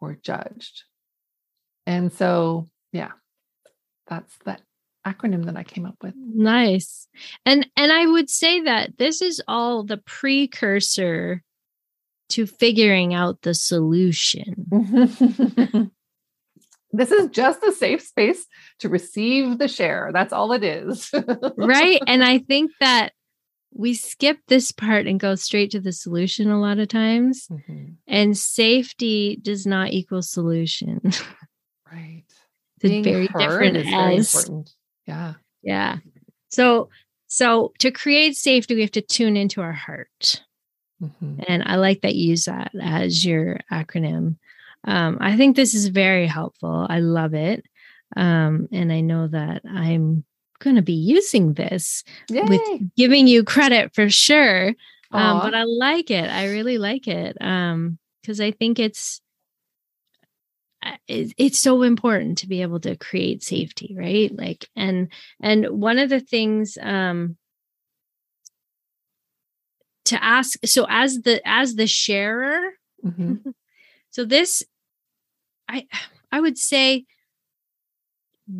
Or 0.00 0.14
judged. 0.14 0.84
And 1.86 2.12
so, 2.12 2.68
yeah, 2.92 3.12
that's 4.06 4.36
that 4.44 4.60
acronym 5.06 5.46
that 5.46 5.56
I 5.56 5.62
came 5.62 5.86
up 5.86 5.96
with. 6.02 6.14
Nice. 6.16 7.08
And 7.46 7.66
and 7.76 7.92
I 7.92 8.06
would 8.06 8.28
say 8.28 8.60
that 8.62 8.98
this 8.98 9.22
is 9.22 9.40
all 9.48 9.84
the 9.84 9.98
precursor 9.98 11.42
to 12.30 12.46
figuring 12.46 13.14
out 13.14 13.42
the 13.42 13.54
solution. 13.54 14.66
this 16.96 17.12
is 17.12 17.28
just 17.30 17.62
a 17.62 17.72
safe 17.72 18.02
space 18.02 18.46
to 18.80 18.88
receive 18.88 19.58
the 19.58 19.68
share. 19.68 20.10
That's 20.12 20.32
all 20.32 20.52
it 20.52 20.64
is. 20.64 21.10
right? 21.56 22.00
And 22.06 22.24
I 22.24 22.38
think 22.38 22.72
that 22.80 23.12
we 23.72 23.94
skip 23.94 24.38
this 24.48 24.72
part 24.72 25.06
and 25.06 25.20
go 25.20 25.34
straight 25.34 25.70
to 25.72 25.80
the 25.80 25.92
solution 25.92 26.50
a 26.50 26.60
lot 26.60 26.78
of 26.78 26.88
times. 26.88 27.46
Mm-hmm. 27.48 27.92
And 28.06 28.36
safety 28.36 29.38
does 29.40 29.66
not 29.66 29.92
equal 29.92 30.22
solution. 30.22 31.00
right. 31.90 32.24
It's 32.82 32.90
Being 32.90 33.04
very 33.04 33.26
different 33.28 33.78
is 33.78 33.88
very 33.88 34.16
important. 34.16 34.70
Yeah. 35.06 35.34
Yeah. 35.62 35.96
So 36.50 36.90
so 37.26 37.72
to 37.78 37.90
create 37.90 38.36
safety, 38.36 38.74
we 38.74 38.82
have 38.82 38.90
to 38.92 39.00
tune 39.00 39.34
into 39.34 39.62
our 39.62 39.72
heart. 39.72 40.42
Mm-hmm. 41.02 41.40
And 41.48 41.62
I 41.64 41.76
like 41.76 42.02
that 42.02 42.14
you 42.14 42.30
use 42.30 42.44
that 42.44 42.72
as 42.78 43.24
your 43.24 43.60
acronym. 43.72 44.36
Um, 44.86 45.18
I 45.20 45.36
think 45.36 45.56
this 45.56 45.74
is 45.74 45.88
very 45.88 46.26
helpful. 46.26 46.86
I 46.88 47.00
love 47.00 47.34
it. 47.34 47.64
Um, 48.16 48.68
and 48.72 48.92
I 48.92 49.00
know 49.00 49.26
that 49.28 49.62
I'm 49.68 50.24
going 50.60 50.76
to 50.76 50.82
be 50.82 50.94
using 50.94 51.54
this 51.54 52.04
Yay. 52.30 52.42
with 52.42 52.94
giving 52.96 53.26
you 53.26 53.44
credit 53.44 53.94
for 53.94 54.08
sure. 54.08 54.74
Um, 55.12 55.40
but 55.40 55.54
I 55.54 55.64
like 55.64 56.10
it. 56.10 56.28
I 56.28 56.50
really 56.50 56.78
like 56.78 57.08
it. 57.08 57.36
Um, 57.40 57.98
because 58.26 58.40
I 58.40 58.50
think 58.50 58.78
it's 58.78 59.20
it's 61.08 61.58
so 61.58 61.82
important 61.82 62.38
to 62.38 62.48
be 62.48 62.62
able 62.62 62.78
to 62.78 62.96
create 62.96 63.42
safety 63.42 63.94
right 63.98 64.30
like 64.36 64.68
and 64.76 65.10
and 65.40 65.66
one 65.66 65.98
of 65.98 66.10
the 66.10 66.20
things 66.20 66.78
um 66.80 67.36
to 70.04 70.22
ask 70.22 70.64
so 70.64 70.86
as 70.88 71.22
the 71.22 71.40
as 71.44 71.74
the 71.74 71.88
sharer 71.88 72.60
mm-hmm. 73.04 73.34
so 74.10 74.24
this 74.24 74.62
i 75.68 75.86
i 76.32 76.40
would 76.40 76.58
say 76.58 77.04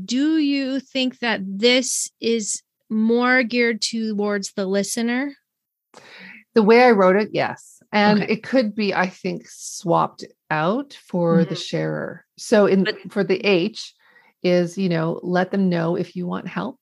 do 0.04 0.38
you 0.38 0.80
think 0.80 1.18
that 1.20 1.40
this 1.44 2.10
is 2.20 2.62
more 2.88 3.42
geared 3.42 3.80
towards 3.80 4.52
the 4.52 4.66
listener 4.66 5.34
the 6.54 6.62
way 6.62 6.82
i 6.82 6.90
wrote 6.90 7.16
it 7.16 7.30
yes 7.32 7.82
and 7.92 8.22
okay. 8.22 8.32
it 8.32 8.42
could 8.42 8.74
be 8.74 8.94
i 8.94 9.08
think 9.08 9.48
swapped 9.48 10.24
out 10.50 10.96
for 11.06 11.38
mm-hmm. 11.38 11.48
the 11.48 11.56
sharer 11.56 12.24
so 12.36 12.66
in 12.66 12.84
but, 12.84 12.96
for 13.10 13.24
the 13.24 13.38
h 13.46 13.94
is 14.42 14.78
you 14.78 14.88
know 14.88 15.20
let 15.22 15.50
them 15.50 15.68
know 15.68 15.96
if 15.96 16.14
you 16.14 16.26
want 16.26 16.46
help 16.46 16.78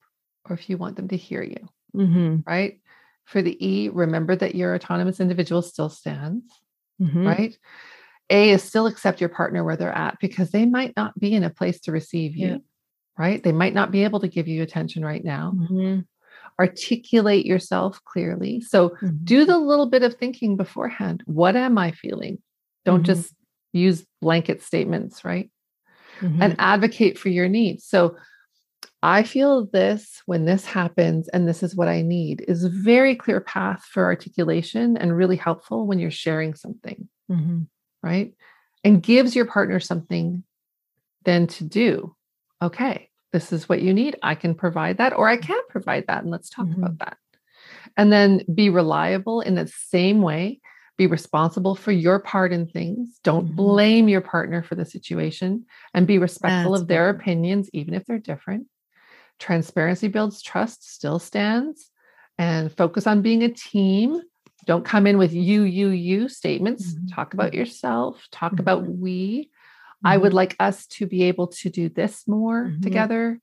or 0.49 0.55
if 0.55 0.68
you 0.68 0.77
want 0.77 0.97
them 0.97 1.09
to 1.09 1.16
hear 1.16 1.43
you 1.43 1.68
mm-hmm. 1.95 2.39
right 2.47 2.81
for 3.25 3.43
the 3.43 3.57
E, 3.66 3.89
remember 3.89 4.37
that 4.37 4.55
your 4.55 4.75
autonomous 4.75 5.20
individual 5.20 5.62
still 5.62 5.89
stands, 5.89 6.45
mm-hmm. 7.01 7.27
right? 7.27 7.59
A 8.31 8.51
is 8.51 8.62
still 8.62 8.87
accept 8.87 9.20
your 9.20 9.29
partner 9.29 9.64
where 9.64 9.77
they're 9.77 9.97
at 9.97 10.18
because 10.20 10.51
they 10.51 10.66
might 10.66 10.95
not 10.97 11.18
be 11.18 11.35
in 11.35 11.45
a 11.45 11.51
place 11.51 11.81
to 11.81 11.93
receive 11.93 12.37
you, 12.37 12.49
yeah. 12.49 12.57
right? 13.18 13.43
They 13.43 13.53
might 13.53 13.75
not 13.75 13.91
be 13.91 14.05
able 14.05 14.20
to 14.20 14.29
give 14.29 14.49
you 14.49 14.62
attention 14.62 15.05
right 15.05 15.25
now. 15.25 15.53
Mm-hmm. 15.55 16.01
Articulate 16.59 17.45
yourself 17.45 18.01
clearly. 18.05 18.61
So 18.61 18.91
mm-hmm. 18.91 19.09
do 19.25 19.45
the 19.45 19.59
little 19.59 19.87
bit 19.87 20.03
of 20.03 20.14
thinking 20.14 20.57
beforehand. 20.57 21.22
What 21.27 21.57
am 21.57 21.77
I 21.77 21.91
feeling? 21.91 22.39
Don't 22.85 22.99
mm-hmm. 22.99 23.05
just 23.05 23.35
use 23.72 24.07
blanket 24.20 24.62
statements, 24.62 25.25
right? 25.25 25.51
And 26.20 26.39
mm-hmm. 26.39 26.53
advocate 26.61 27.18
for 27.18 27.29
your 27.29 27.49
needs. 27.49 27.85
So 27.85 28.16
I 29.03 29.22
feel 29.25 29.66
this 29.66 30.22
when 30.25 30.47
this 30.47 30.64
happens, 30.64 31.29
and 31.29 31.47
this 31.47 31.62
is 31.62 31.77
what 31.77 31.89
I 31.89 32.01
need, 32.01 32.45
is 32.49 32.64
a 32.64 32.70
very 32.70 33.14
clear 33.14 33.41
path 33.41 33.85
for 33.85 34.05
articulation 34.05 34.97
and 34.97 35.14
really 35.14 35.37
helpful 35.37 35.87
when 35.87 35.99
you're 35.99 36.11
sharing 36.11 36.55
something, 36.55 37.09
mm-hmm. 37.31 37.62
Right? 38.05 38.35
And 38.83 39.03
gives 39.03 39.35
your 39.35 39.47
partner 39.47 39.81
something 39.81 40.45
then 41.25 41.47
to 41.49 41.65
do. 41.65 42.15
Okay, 42.63 43.09
this 43.33 43.53
is 43.53 43.69
what 43.69 43.83
you 43.83 43.95
need. 43.95 44.17
I 44.23 44.35
can 44.35 44.55
provide 44.55 44.99
that, 44.99 45.15
or 45.15 45.29
I 45.29 45.37
can't 45.37 45.69
provide 45.69 46.05
that. 46.09 46.23
And 46.23 46.31
let's 46.31 46.51
talk 46.51 46.67
mm-hmm. 46.67 46.85
about 46.85 46.99
that. 46.99 47.17
And 47.97 48.13
then 48.13 48.43
be 48.53 48.71
reliable 48.71 49.41
in 49.41 49.55
the 49.55 49.67
same 49.67 50.23
way. 50.23 50.61
Be 50.97 51.07
responsible 51.07 51.75
for 51.75 51.91
your 51.91 52.21
part 52.21 52.53
in 52.53 52.69
things. 52.69 53.19
Don't 53.25 53.47
mm-hmm. 53.47 53.57
blame 53.57 54.09
your 54.09 54.21
partner 54.21 54.63
for 54.63 54.75
the 54.75 54.85
situation 54.85 55.65
and 55.93 56.07
be 56.07 56.19
respectful 56.19 56.73
That's 56.73 56.83
of 56.83 56.89
their 56.89 57.09
opinions, 57.09 57.71
even 57.73 57.95
if 57.95 58.05
they're 58.05 58.19
different 58.19 58.69
transparency 59.39 60.09
builds 60.09 60.43
trust 60.43 60.89
still 60.91 61.19
stands 61.19 61.91
and 62.39 62.73
focus 62.73 63.07
on 63.07 63.23
being 63.23 63.43
a 63.43 63.49
team 63.49 64.21
don't 64.65 64.85
come 64.85 65.07
in 65.07 65.19
with 65.19 65.33
you 65.33 65.62
you 65.62 65.89
you 65.89 66.29
statements 66.29 66.95
mm-hmm. 66.95 67.07
talk 67.07 67.35
about 67.35 67.55
yourself 67.55 68.27
talk 68.31 68.53
mm-hmm. 68.53 68.61
about 68.61 68.87
we 68.87 69.43
mm-hmm. 69.43 70.07
i 70.07 70.17
would 70.17 70.29
mm-hmm. 70.29 70.37
like 70.37 70.57
us 70.61 70.87
to 70.87 71.07
be 71.07 71.25
able 71.25 71.49
to 71.49 71.69
do 71.71 71.89
this 71.89 72.27
more 72.27 72.67
mm-hmm. 72.67 72.81
together 72.83 73.41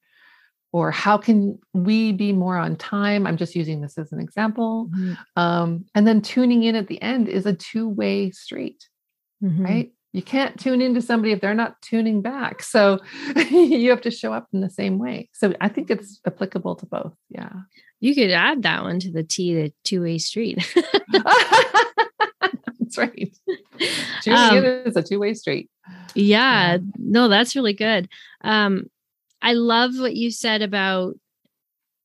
or 0.74 0.90
how 0.90 1.18
can 1.18 1.60
we 1.74 2.12
be 2.12 2.34
more 2.34 2.58
on 2.58 2.76
time 2.76 3.26
i'm 3.26 3.38
just 3.38 3.56
using 3.56 3.82
this 3.82 3.98
as 3.98 4.12
an 4.12 4.20
example 4.20 4.90
mm-hmm. 4.94 5.14
um, 5.36 5.86
and 5.96 6.08
then 6.08 6.22
tuning 6.22 6.64
in 6.64 6.76
at 6.76 6.88
the 6.88 7.02
end 7.02 7.28
is 7.28 7.46
a 7.46 7.54
two-way 7.54 8.32
street 8.32 8.88
right 9.64 9.92
you 10.14 10.22
can't 10.22 10.60
tune 10.60 10.82
into 10.82 11.02
somebody 11.02 11.32
if 11.32 11.40
they're 11.40 11.54
not 11.54 11.82
tuning 11.82 12.22
back. 12.22 12.64
So 12.64 13.00
you 13.50 13.90
have 13.90 14.02
to 14.02 14.12
show 14.12 14.34
up 14.34 14.48
in 14.54 14.62
the 14.62 14.70
same 14.70 15.00
way. 15.00 15.30
So 15.34 15.54
I 15.62 15.70
think 15.70 15.90
it's 15.90 16.20
applicable 16.26 16.76
to 16.78 16.86
both. 16.86 17.14
Yeah. 17.30 17.52
You 18.00 18.14
could 18.16 18.32
add 18.32 18.64
that 18.64 18.84
one 18.84 19.00
to 19.00 19.12
the 19.12 19.24
T, 19.24 19.54
the 19.56 19.74
two 19.84 20.02
way 20.04 20.18
street. 20.18 20.58
that's 21.12 22.98
right. 22.98 23.38
Tuning 24.22 24.40
um, 24.40 24.58
in 24.58 24.66
is 24.86 24.98
a 24.98 25.04
two 25.04 25.20
way 25.20 25.34
street. 25.34 25.70
Yeah, 26.14 26.74
yeah. 26.74 26.78
No, 26.98 27.28
that's 27.30 27.56
really 27.56 27.74
good. 27.74 28.10
Um, 28.44 28.88
I 29.42 29.54
love 29.54 29.98
what 29.98 30.16
you 30.16 30.30
said 30.30 30.62
about 30.62 31.16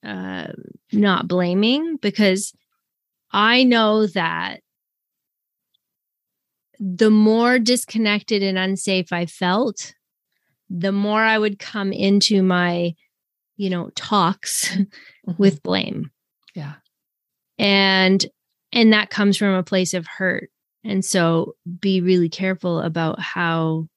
uh, 0.05 0.49
not 0.93 1.27
blaming 1.27 1.97
because 1.97 2.53
I 3.33 3.65
know 3.65 4.07
that 4.07 4.61
the 6.79 7.11
more 7.11 7.59
disconnected 7.59 8.43
and 8.43 8.59
unsafe 8.59 9.13
I 9.13 9.27
felt, 9.27 9.95
the 10.69 10.93
more 10.93 11.21
I 11.21 11.39
would 11.39 11.59
come 11.59 11.93
into 11.93 12.43
my, 12.43 12.95
you 13.57 13.71
know, 13.71 13.91
talks 13.95 14.69
mm-hmm. 14.77 15.33
with 15.39 15.63
blame. 15.63 16.11
Yeah. 16.55 16.75
And 17.59 18.25
and 18.73 18.93
that 18.93 19.11
comes 19.11 19.37
from 19.37 19.55
a 19.55 19.63
place 19.63 19.95
of 19.95 20.07
hurt. 20.07 20.51
And 20.85 21.05
so 21.05 21.55
be 21.81 22.01
really 22.01 22.29
careful 22.29 22.81
about 22.81 23.21
how 23.21 23.89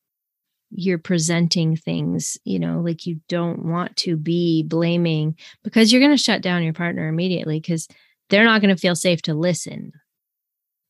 you're 0.72 1.00
presenting 1.00 1.76
things, 1.76 2.38
you 2.44 2.60
know, 2.60 2.80
like 2.80 3.06
you 3.06 3.20
don't 3.28 3.66
want 3.66 3.96
to 3.98 4.16
be 4.16 4.64
blaming 4.64 5.36
because 5.64 5.92
you're 5.92 6.02
going 6.02 6.16
to 6.16 6.24
shut 6.24 6.42
down 6.42 6.64
your 6.64 6.74
partner 6.74 7.08
immediately 7.08 7.60
because 7.60 7.88
they're 8.30 8.46
not 8.46 8.62
going 8.62 8.74
to 8.74 8.80
feel 8.80 8.96
safe 8.96 9.22
to 9.24 9.34
listen. 9.34 9.92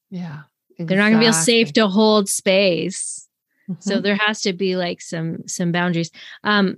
Yeah. 0.09 0.41
Exactly. 0.79 0.95
They're 0.95 1.03
not 1.03 1.09
going 1.09 1.19
to 1.19 1.25
feel 1.25 1.33
safe 1.33 1.73
to 1.73 1.87
hold 1.87 2.29
space. 2.29 3.27
Mm-hmm. 3.69 3.81
So 3.81 3.99
there 3.99 4.15
has 4.15 4.41
to 4.41 4.53
be 4.53 4.75
like 4.75 5.01
some 5.01 5.47
some 5.47 5.71
boundaries. 5.71 6.09
Um 6.43 6.77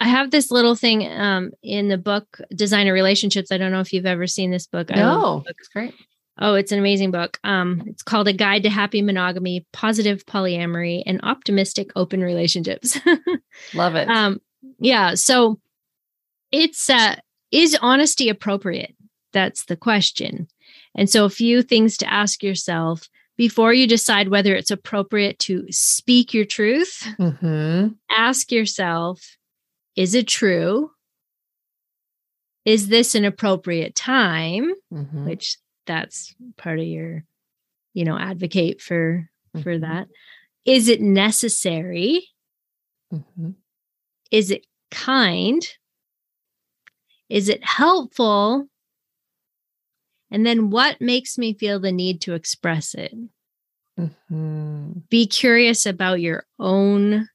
I 0.00 0.08
have 0.08 0.30
this 0.30 0.50
little 0.50 0.74
thing 0.74 1.06
um 1.10 1.50
in 1.62 1.88
the 1.88 1.98
book 1.98 2.40
Designer 2.54 2.92
Relationships. 2.92 3.52
I 3.52 3.58
don't 3.58 3.72
know 3.72 3.80
if 3.80 3.92
you've 3.92 4.06
ever 4.06 4.26
seen 4.26 4.50
this 4.50 4.66
book. 4.66 4.90
No, 4.90 5.44
it's 5.46 5.68
great. 5.68 5.94
Oh, 6.38 6.54
it's 6.54 6.72
an 6.72 6.80
amazing 6.80 7.12
book. 7.12 7.38
Um, 7.44 7.84
it's 7.86 8.02
called 8.02 8.26
A 8.26 8.32
Guide 8.32 8.64
to 8.64 8.70
Happy 8.70 9.02
Monogamy, 9.02 9.66
Positive 9.72 10.26
Polyamory, 10.26 11.04
and 11.06 11.20
Optimistic 11.22 11.92
Open 11.94 12.22
Relationships. 12.22 12.98
Love 13.74 13.94
it. 13.94 14.08
Um, 14.08 14.40
yeah. 14.80 15.14
So 15.14 15.60
it's 16.50 16.90
uh 16.90 17.16
is 17.50 17.76
honesty 17.80 18.28
appropriate? 18.28 18.94
That's 19.32 19.66
the 19.66 19.76
question. 19.76 20.48
And 20.94 21.10
so, 21.10 21.24
a 21.24 21.30
few 21.30 21.62
things 21.62 21.96
to 21.98 22.12
ask 22.12 22.42
yourself 22.42 23.08
before 23.36 23.74
you 23.74 23.86
decide 23.86 24.28
whether 24.28 24.54
it's 24.54 24.70
appropriate 24.70 25.38
to 25.40 25.66
speak 25.70 26.32
your 26.32 26.44
truth. 26.44 27.06
Mm-hmm. 27.18 27.88
Ask 28.10 28.52
yourself 28.52 29.36
is 29.96 30.14
it 30.14 30.26
true? 30.26 30.90
Is 32.64 32.88
this 32.88 33.14
an 33.14 33.24
appropriate 33.24 33.94
time? 33.94 34.72
Mm-hmm. 34.92 35.26
Which 35.26 35.56
that's 35.86 36.34
part 36.56 36.78
of 36.78 36.86
your, 36.86 37.24
you 37.92 38.04
know, 38.04 38.18
advocate 38.18 38.80
for 38.80 39.28
mm-hmm. 39.54 39.62
for 39.62 39.78
that. 39.78 40.08
Is 40.64 40.88
it 40.88 41.00
necessary? 41.00 42.28
Mm-hmm. 43.12 43.50
Is 44.30 44.50
it 44.50 44.66
kind? 44.90 45.66
Is 47.28 47.48
it 47.48 47.64
helpful? 47.64 48.66
And 50.34 50.44
then 50.44 50.68
what 50.68 51.00
makes 51.00 51.38
me 51.38 51.54
feel 51.54 51.78
the 51.78 51.92
need 51.92 52.20
to 52.22 52.34
express 52.34 52.94
it? 52.94 53.14
Mm-hmm. 53.96 54.90
Be 55.08 55.28
curious 55.28 55.86
about 55.86 56.20
your 56.20 56.44
own 56.58 57.28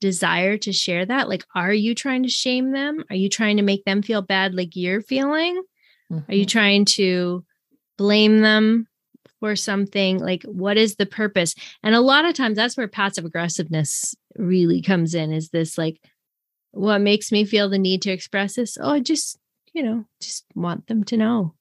desire 0.00 0.58
to 0.58 0.72
share 0.72 1.06
that. 1.06 1.28
Like, 1.28 1.44
are 1.54 1.72
you 1.72 1.94
trying 1.94 2.24
to 2.24 2.28
shame 2.28 2.72
them? 2.72 3.04
Are 3.08 3.14
you 3.14 3.28
trying 3.28 3.58
to 3.58 3.62
make 3.62 3.84
them 3.84 4.02
feel 4.02 4.20
bad 4.20 4.52
like 4.52 4.74
you're 4.74 5.00
feeling? 5.00 5.62
Mm-hmm. 6.10 6.28
Are 6.28 6.34
you 6.34 6.40
mm-hmm. 6.40 6.48
trying 6.48 6.84
to 6.86 7.44
blame 7.96 8.40
them 8.40 8.88
for 9.38 9.54
something? 9.54 10.18
Like, 10.18 10.42
what 10.42 10.76
is 10.76 10.96
the 10.96 11.06
purpose? 11.06 11.54
And 11.84 11.94
a 11.94 12.00
lot 12.00 12.24
of 12.24 12.34
times 12.34 12.56
that's 12.56 12.76
where 12.76 12.88
passive 12.88 13.24
aggressiveness 13.24 14.16
really 14.36 14.82
comes 14.82 15.14
in 15.14 15.32
is 15.32 15.50
this 15.50 15.78
like, 15.78 16.02
what 16.72 17.00
makes 17.00 17.30
me 17.30 17.44
feel 17.44 17.68
the 17.68 17.78
need 17.78 18.02
to 18.02 18.10
express 18.10 18.56
this? 18.56 18.76
Oh, 18.80 18.90
I 18.90 18.98
just, 18.98 19.38
you 19.72 19.84
know, 19.84 20.04
just 20.20 20.46
want 20.56 20.88
them 20.88 21.04
to 21.04 21.16
know 21.16 21.54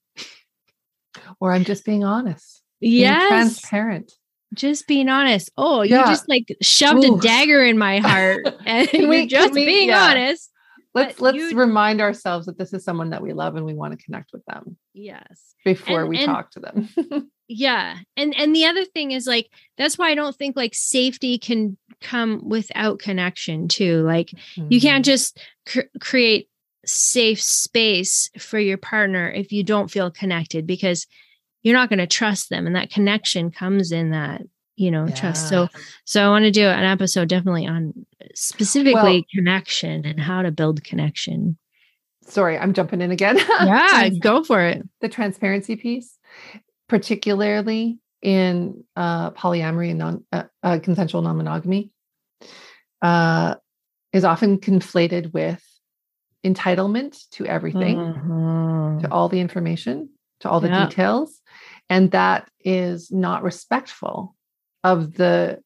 or 1.40 1.54
I'm 1.54 1.64
just 1.64 1.86
being 1.86 2.04
honest. 2.04 2.62
Yes. 2.80 3.28
transparent. 3.28 4.14
Just 4.54 4.88
being 4.88 5.10
honest. 5.10 5.52
Oh, 5.58 5.84
you 5.84 5.96
just 5.96 6.28
like 6.28 6.56
shoved 6.62 7.06
Ooh. 7.06 7.18
a 7.18 7.20
dagger 7.20 7.64
in 7.64 7.78
my 7.78 8.00
heart 8.00 8.48
and 8.66 9.08
we, 9.08 9.28
just 9.28 9.54
we, 9.54 9.66
being 9.66 9.90
yeah. 9.90 10.06
honest. 10.06 10.50
Let's 10.96 11.22
let's 11.22 11.38
you, 11.38 11.56
remind 11.56 12.02
ourselves 12.02 12.48
that 12.48 12.58
this 12.58 12.74
is 12.74 12.84
someone 12.84 13.12
that 13.12 13.22
we 13.22 13.34
love 13.34 13.56
and 13.56 13.66
we 13.66 13.76
want 13.76 13.98
to 13.98 14.04
connect 14.04 14.32
with 14.34 14.44
them. 14.46 14.76
Yes. 14.94 15.54
Before 15.64 16.02
and, 16.02 16.10
we 16.10 16.18
and, 16.18 16.26
talk 16.26 16.50
to 16.52 16.60
them. 16.60 17.30
yeah. 17.48 17.98
And 18.18 18.36
and 18.36 18.56
the 18.56 18.66
other 18.66 18.86
thing 18.86 19.12
is 19.12 19.28
like 19.28 19.52
that's 19.78 20.00
why 20.00 20.10
I 20.10 20.16
don't 20.16 20.36
think 20.36 20.56
like 20.56 20.74
safety 20.74 21.38
can 21.38 21.78
come 22.02 22.42
without 22.44 22.98
connection 22.98 23.68
too. 23.68 24.02
Like 24.02 24.30
mm-hmm. 24.30 24.68
you 24.72 24.82
can't 24.82 25.06
mm-hmm. 25.06 25.12
just 25.12 25.40
cr- 25.68 26.00
create 26.00 26.49
safe 26.90 27.42
space 27.42 28.30
for 28.38 28.60
your 28.60 28.78
partner 28.78 29.30
if 29.30 29.52
you 29.52 29.64
don't 29.64 29.92
feel 29.92 30.10
connected 30.10 30.66
because 30.66 31.06
you're 31.62 31.76
not 31.76 31.90
going 31.90 32.00
to 32.00 32.08
trust 32.08 32.50
them 32.50 32.66
and 32.66 32.76
that 32.76 32.90
connection 32.90 33.52
comes 33.52 33.92
in 33.92 34.12
that 34.12 34.42
you 34.76 34.90
know 34.90 35.08
trust. 35.10 35.50
So 35.50 35.68
so 36.06 36.26
i 36.26 36.30
want 36.30 36.46
to 36.46 36.52
do 36.52 36.66
an 36.66 36.86
episode 36.86 37.28
definitely 37.28 37.68
on 37.68 37.94
specifically 38.34 38.94
well, 38.94 39.24
connection 39.34 40.06
and 40.06 40.20
how 40.20 40.42
to 40.42 40.52
build 40.52 40.84
connection. 40.84 41.58
Sorry 42.24 42.58
i'm 42.58 42.74
jumping 42.74 43.02
in 43.02 43.12
again. 43.12 43.38
Yeah 43.60 44.10
go 44.22 44.44
for 44.44 44.62
it. 44.62 44.88
the 45.02 45.10
transparency 45.10 45.76
piece 45.76 46.18
particularly 46.88 48.00
in 48.22 48.84
uh, 48.96 49.32
polyamory 49.32 49.92
and 49.92 50.00
non 50.00 50.26
uh, 50.32 50.44
uh, 50.64 50.80
consensual 50.80 51.22
non-monogamy 51.22 51.92
uh, 53.02 53.56
is 54.12 54.26
often 54.26 54.60
conflated 54.60 55.34
with 55.34 55.64
entitlement 56.46 57.30
to 57.32 57.46
everything 57.46 57.98
mm-hmm. 57.98 59.00
to 59.00 59.12
all 59.12 59.30
the 59.30 59.40
information 59.40 60.10
to 60.40 60.50
all 60.50 60.62
the 60.62 60.70
yeah. 60.70 60.86
details 60.86 61.42
and 61.90 62.12
that 62.12 62.50
is 62.64 63.12
not 63.12 63.44
respectful 63.44 64.36
of 64.84 65.14
the 65.14 65.60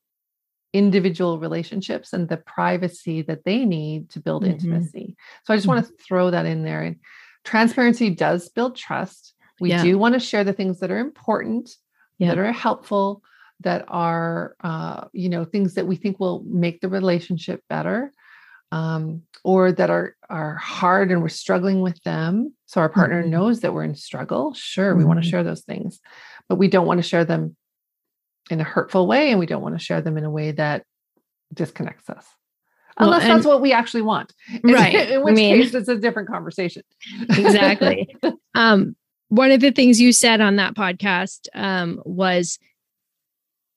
individual 0.73 1.37
relationships 1.37 2.13
and 2.13 2.27
the 2.27 2.37
privacy 2.37 3.21
that 3.21 3.45
they 3.45 3.63
need 3.63 4.09
to 4.09 4.19
build 4.19 4.43
mm-hmm. 4.43 4.53
intimacy. 4.53 5.15
So 5.43 5.53
I 5.53 5.57
just 5.57 5.67
mm-hmm. 5.67 5.75
want 5.75 5.87
to 5.87 6.03
throw 6.03 6.31
that 6.31 6.47
in 6.47 6.63
there. 6.63 6.81
And 6.81 6.97
transparency 7.43 8.09
does 8.09 8.49
build 8.49 8.75
trust. 8.75 9.33
We 9.59 9.69
yeah. 9.69 9.83
do 9.83 9.97
want 9.99 10.15
to 10.15 10.19
share 10.19 10.43
the 10.43 10.53
things 10.53 10.79
that 10.79 10.89
are 10.89 10.97
important, 10.97 11.69
yeah. 12.17 12.29
that 12.29 12.39
are 12.39 12.51
helpful, 12.51 13.21
that 13.59 13.85
are 13.87 14.55
uh, 14.61 15.05
you 15.13 15.29
know 15.29 15.45
things 15.45 15.75
that 15.75 15.87
we 15.87 15.95
think 15.95 16.19
will 16.19 16.43
make 16.47 16.81
the 16.81 16.89
relationship 16.89 17.61
better. 17.69 18.11
Um, 18.73 19.21
or 19.43 19.71
that 19.71 19.91
are 19.91 20.15
are 20.29 20.55
hard 20.55 21.11
and 21.11 21.21
we're 21.21 21.29
struggling 21.29 21.81
with 21.81 22.01
them 22.01 22.55
so 22.65 22.81
our 22.81 22.89
partner 22.89 23.21
mm-hmm. 23.21 23.29
knows 23.29 23.59
that 23.59 23.71
we're 23.71 23.83
in 23.83 23.93
struggle 23.93 24.55
sure 24.55 24.95
we 24.95 25.01
mm-hmm. 25.01 25.09
want 25.09 25.23
to 25.23 25.29
share 25.29 25.43
those 25.43 25.61
things 25.61 25.99
but 26.49 26.55
we 26.55 26.67
don't 26.67 26.87
want 26.87 26.97
to 26.97 27.07
share 27.07 27.23
them 27.23 27.55
in 28.49 28.59
a 28.59 28.63
hurtful 28.63 29.05
way 29.05 29.29
and 29.29 29.39
we 29.39 29.45
don't 29.45 29.61
want 29.61 29.77
to 29.77 29.83
share 29.83 30.01
them 30.01 30.17
in 30.17 30.23
a 30.23 30.29
way 30.31 30.51
that 30.53 30.85
disconnects 31.53 32.09
us 32.09 32.25
well, 32.97 33.13
unless 33.13 33.27
that's 33.27 33.45
what 33.45 33.61
we 33.61 33.73
actually 33.73 34.01
want 34.01 34.33
right 34.63 35.11
in 35.11 35.21
which 35.21 35.33
I 35.33 35.35
mean, 35.35 35.61
case 35.61 35.75
it's 35.75 35.87
a 35.87 35.97
different 35.97 36.29
conversation 36.29 36.81
exactly 37.29 38.15
um, 38.55 38.95
one 39.27 39.51
of 39.51 39.61
the 39.61 39.71
things 39.71 40.01
you 40.01 40.11
said 40.11 40.41
on 40.41 40.55
that 40.55 40.73
podcast 40.73 41.47
um, 41.53 42.01
was 42.05 42.57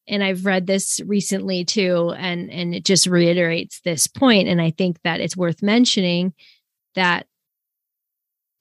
and 0.08 0.22
i've 0.22 0.46
read 0.46 0.66
this 0.66 1.00
recently 1.06 1.64
too 1.64 2.12
and 2.16 2.50
and 2.50 2.74
it 2.74 2.84
just 2.84 3.06
reiterates 3.06 3.80
this 3.80 4.06
point. 4.06 4.48
and 4.48 4.60
i 4.60 4.70
think 4.70 5.00
that 5.02 5.20
it's 5.20 5.36
worth 5.36 5.62
mentioning 5.62 6.32
that 6.94 7.26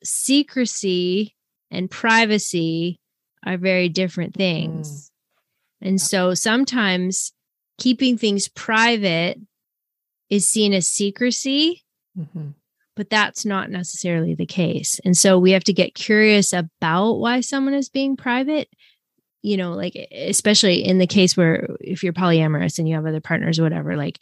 secrecy 0.03 1.35
and 1.71 1.89
privacy 1.89 2.99
are 3.45 3.57
very 3.57 3.89
different 3.89 4.33
things 4.33 4.89
mm. 4.89 5.11
And 5.85 6.01
so 6.01 6.33
sometimes 6.33 7.31
keeping 7.77 8.17
things 8.17 8.47
private 8.47 9.39
is 10.29 10.47
seen 10.49 10.73
as 10.73 10.87
secrecy, 10.87 11.83
mm-hmm. 12.17 12.49
but 12.95 13.09
that's 13.11 13.45
not 13.45 13.69
necessarily 13.69 14.33
the 14.33 14.47
case. 14.47 14.99
And 15.05 15.15
so 15.15 15.37
we 15.37 15.51
have 15.51 15.63
to 15.65 15.73
get 15.73 15.93
curious 15.93 16.53
about 16.53 17.13
why 17.13 17.41
someone 17.41 17.75
is 17.75 17.89
being 17.89 18.17
private. 18.17 18.67
You 19.45 19.57
know, 19.57 19.73
like 19.73 19.95
especially 20.11 20.83
in 20.83 20.97
the 20.97 21.05
case 21.05 21.37
where 21.37 21.67
if 21.79 22.03
you're 22.03 22.13
polyamorous 22.13 22.79
and 22.79 22.89
you 22.89 22.95
have 22.95 23.05
other 23.05 23.21
partners 23.21 23.59
or 23.59 23.63
whatever, 23.63 23.95
like 23.95 24.19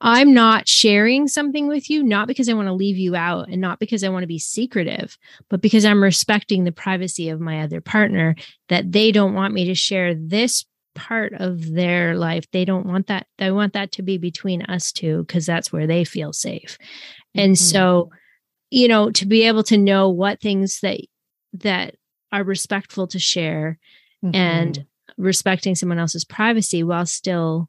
I'm 0.00 0.32
not 0.32 0.68
sharing 0.68 1.28
something 1.28 1.66
with 1.66 1.90
you, 1.90 2.02
not 2.02 2.28
because 2.28 2.48
I 2.48 2.54
want 2.54 2.68
to 2.68 2.72
leave 2.72 2.96
you 2.96 3.16
out 3.16 3.48
and 3.48 3.60
not 3.60 3.80
because 3.80 4.02
I 4.02 4.08
want 4.08 4.22
to 4.22 4.28
be 4.28 4.38
secretive, 4.38 5.18
but 5.48 5.60
because 5.60 5.84
I'm 5.84 6.02
respecting 6.02 6.62
the 6.62 6.72
privacy 6.72 7.28
of 7.28 7.40
my 7.40 7.60
other 7.62 7.80
partner, 7.80 8.36
that 8.68 8.92
they 8.92 9.10
don't 9.10 9.34
want 9.34 9.52
me 9.52 9.66
to 9.66 9.74
share 9.74 10.14
this 10.14 10.64
part 10.94 11.32
of 11.34 11.72
their 11.72 12.14
life. 12.14 12.50
They 12.52 12.64
don't 12.64 12.86
want 12.86 13.08
that. 13.08 13.26
They 13.38 13.50
want 13.50 13.72
that 13.72 13.92
to 13.92 14.02
be 14.02 14.16
between 14.16 14.62
us 14.62 14.92
two 14.92 15.24
because 15.24 15.44
that's 15.44 15.72
where 15.72 15.86
they 15.86 16.04
feel 16.04 16.32
safe. 16.32 16.78
And 17.34 17.52
mm-hmm. 17.52 17.64
so, 17.64 18.10
you 18.70 18.88
know, 18.88 19.10
to 19.10 19.26
be 19.26 19.42
able 19.42 19.64
to 19.64 19.76
know 19.76 20.08
what 20.08 20.40
things 20.40 20.80
that, 20.80 21.00
that 21.54 21.96
are 22.32 22.44
respectful 22.44 23.06
to 23.08 23.18
share 23.18 23.78
mm-hmm. 24.24 24.34
and 24.34 24.84
respecting 25.16 25.74
someone 25.74 25.98
else's 25.98 26.24
privacy 26.24 26.82
while 26.82 27.06
still 27.06 27.68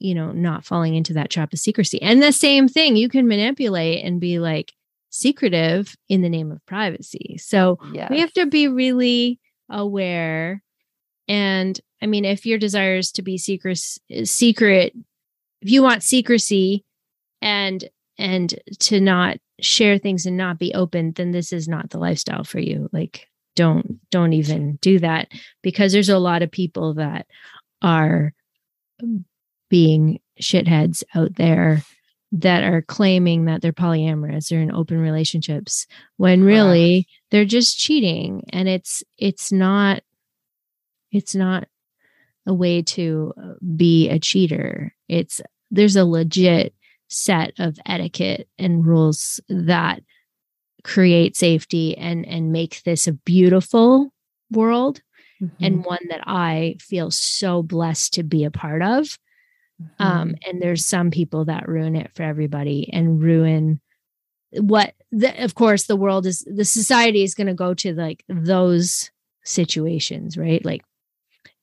you 0.00 0.14
know, 0.14 0.32
not 0.32 0.64
falling 0.64 0.94
into 0.94 1.12
that 1.12 1.30
trap 1.30 1.52
of 1.52 1.58
secrecy. 1.58 2.00
And 2.02 2.22
the 2.22 2.32
same 2.32 2.66
thing, 2.66 2.96
you 2.96 3.08
can 3.08 3.28
manipulate 3.28 4.02
and 4.02 4.18
be 4.18 4.38
like 4.38 4.72
secretive 5.10 5.94
in 6.08 6.22
the 6.22 6.28
name 6.28 6.50
of 6.50 6.64
privacy. 6.66 7.36
So 7.38 7.78
yes. 7.92 8.10
we 8.10 8.20
have 8.20 8.32
to 8.32 8.46
be 8.46 8.66
really 8.66 9.38
aware. 9.68 10.62
And 11.28 11.78
I 12.02 12.06
mean, 12.06 12.24
if 12.24 12.46
your 12.46 12.58
desire 12.58 12.96
is 12.96 13.12
to 13.12 13.22
be 13.22 13.36
secret, 13.36 13.78
secret, 14.24 14.94
if 15.60 15.70
you 15.70 15.82
want 15.82 16.02
secrecy 16.02 16.84
and 17.42 17.84
and 18.16 18.54
to 18.80 19.00
not 19.00 19.38
share 19.60 19.98
things 19.98 20.26
and 20.26 20.36
not 20.36 20.58
be 20.58 20.74
open, 20.74 21.12
then 21.12 21.30
this 21.30 21.52
is 21.52 21.68
not 21.68 21.90
the 21.90 21.98
lifestyle 21.98 22.44
for 22.44 22.58
you. 22.58 22.88
Like 22.92 23.28
don't 23.56 23.98
don't 24.10 24.32
even 24.32 24.76
do 24.76 24.98
that 24.98 25.28
because 25.62 25.92
there's 25.92 26.08
a 26.08 26.18
lot 26.18 26.42
of 26.42 26.50
people 26.50 26.94
that 26.94 27.26
are 27.82 28.32
being 29.68 30.20
shitheads 30.40 31.02
out 31.14 31.34
there 31.36 31.82
that 32.32 32.62
are 32.62 32.82
claiming 32.82 33.46
that 33.46 33.60
they're 33.60 33.72
polyamorous 33.72 34.52
or 34.52 34.60
in 34.60 34.72
open 34.72 34.98
relationships 34.98 35.86
when 36.16 36.44
really 36.44 37.08
they're 37.30 37.44
just 37.44 37.78
cheating. 37.78 38.44
And 38.52 38.68
it's 38.68 39.02
it's 39.18 39.50
not 39.50 40.02
it's 41.10 41.34
not 41.34 41.66
a 42.46 42.54
way 42.54 42.82
to 42.82 43.32
be 43.76 44.08
a 44.08 44.18
cheater. 44.18 44.94
It's 45.08 45.40
there's 45.70 45.96
a 45.96 46.04
legit 46.04 46.74
set 47.08 47.52
of 47.58 47.78
etiquette 47.86 48.48
and 48.58 48.86
rules 48.86 49.40
that 49.48 50.00
create 50.84 51.36
safety 51.36 51.96
and 51.96 52.26
and 52.26 52.52
make 52.52 52.82
this 52.84 53.06
a 53.06 53.12
beautiful 53.12 54.12
world 54.50 55.00
mm-hmm. 55.42 55.64
and 55.64 55.84
one 55.84 56.06
that 56.08 56.22
I 56.26 56.76
feel 56.80 57.10
so 57.10 57.62
blessed 57.62 58.14
to 58.14 58.22
be 58.22 58.44
a 58.44 58.50
part 58.50 58.82
of 58.82 59.18
Mm-hmm. 59.80 60.02
Um, 60.02 60.34
and 60.46 60.60
there's 60.60 60.84
some 60.84 61.10
people 61.10 61.46
that 61.46 61.68
ruin 61.68 61.96
it 61.96 62.10
for 62.14 62.22
everybody 62.22 62.90
and 62.92 63.22
ruin 63.22 63.80
what 64.52 64.94
the, 65.12 65.44
of 65.44 65.54
course 65.54 65.84
the 65.84 65.96
world 65.96 66.26
is 66.26 66.46
the 66.52 66.64
society 66.64 67.22
is 67.22 67.34
going 67.34 67.46
to 67.46 67.54
go 67.54 67.72
to 67.72 67.94
like 67.94 68.24
those 68.28 69.10
situations 69.44 70.36
right 70.36 70.64
like 70.64 70.82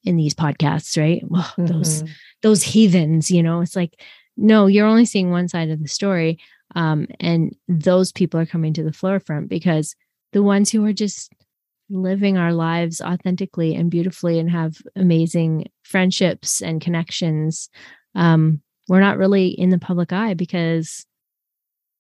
in 0.05 0.15
these 0.15 0.34
podcasts 0.34 0.97
right 0.99 1.22
well, 1.28 1.43
mm-hmm. 1.43 1.65
those 1.65 2.03
those 2.43 2.63
heathens 2.63 3.30
you 3.30 3.43
know 3.43 3.59
it's 3.59 3.76
like 3.76 4.01
no 4.38 4.68
you're 4.68 4.88
only 4.88 5.05
seeing 5.05 5.32
one 5.32 5.49
side 5.49 5.70
of 5.70 5.82
the 5.82 5.88
story 5.88 6.39
um, 6.76 7.07
and 7.20 7.55
those 7.68 8.11
people 8.11 8.39
are 8.39 8.45
coming 8.45 8.74
to 8.74 8.84
the 8.84 8.93
forefront 8.93 9.49
because 9.49 9.95
the 10.34 10.43
ones 10.43 10.72
who 10.72 10.86
are 10.86 10.93
just 10.93 11.32
living 11.89 12.38
our 12.38 12.51
lives 12.53 12.99
authentically 12.99 13.74
and 13.74 13.89
beautifully 13.89 14.39
and 14.39 14.51
have 14.51 14.78
amazing 14.95 15.70
friendships 15.84 16.61
and 16.61 16.82
connections 16.82 17.70
um, 18.15 18.61
we're 18.88 19.01
not 19.01 19.18
really 19.18 19.47
in 19.47 19.70
the 19.70 19.80
public 19.80 20.11
eye 20.11 20.34
because 20.34 21.05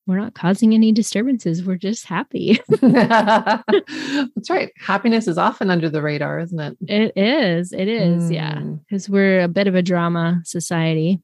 we're 0.07 0.17
not 0.17 0.33
causing 0.33 0.73
any 0.73 0.93
disturbances. 0.93 1.63
We're 1.63 1.75
just 1.75 2.05
happy. 2.05 2.61
That's 2.81 4.49
right. 4.49 4.71
Happiness 4.77 5.27
is 5.27 5.37
often 5.37 5.69
under 5.69 5.89
the 5.89 6.01
radar, 6.01 6.39
isn't 6.39 6.59
it? 6.59 6.77
It 6.87 7.17
is. 7.17 7.73
It 7.73 7.89
is. 7.89 8.23
Mm. 8.23 8.33
Yeah. 8.33 8.61
Because 8.61 9.09
we're 9.09 9.41
a 9.41 9.49
bit 9.49 9.67
of 9.67 9.75
a 9.75 9.81
drama 9.81 10.41
society. 10.45 11.21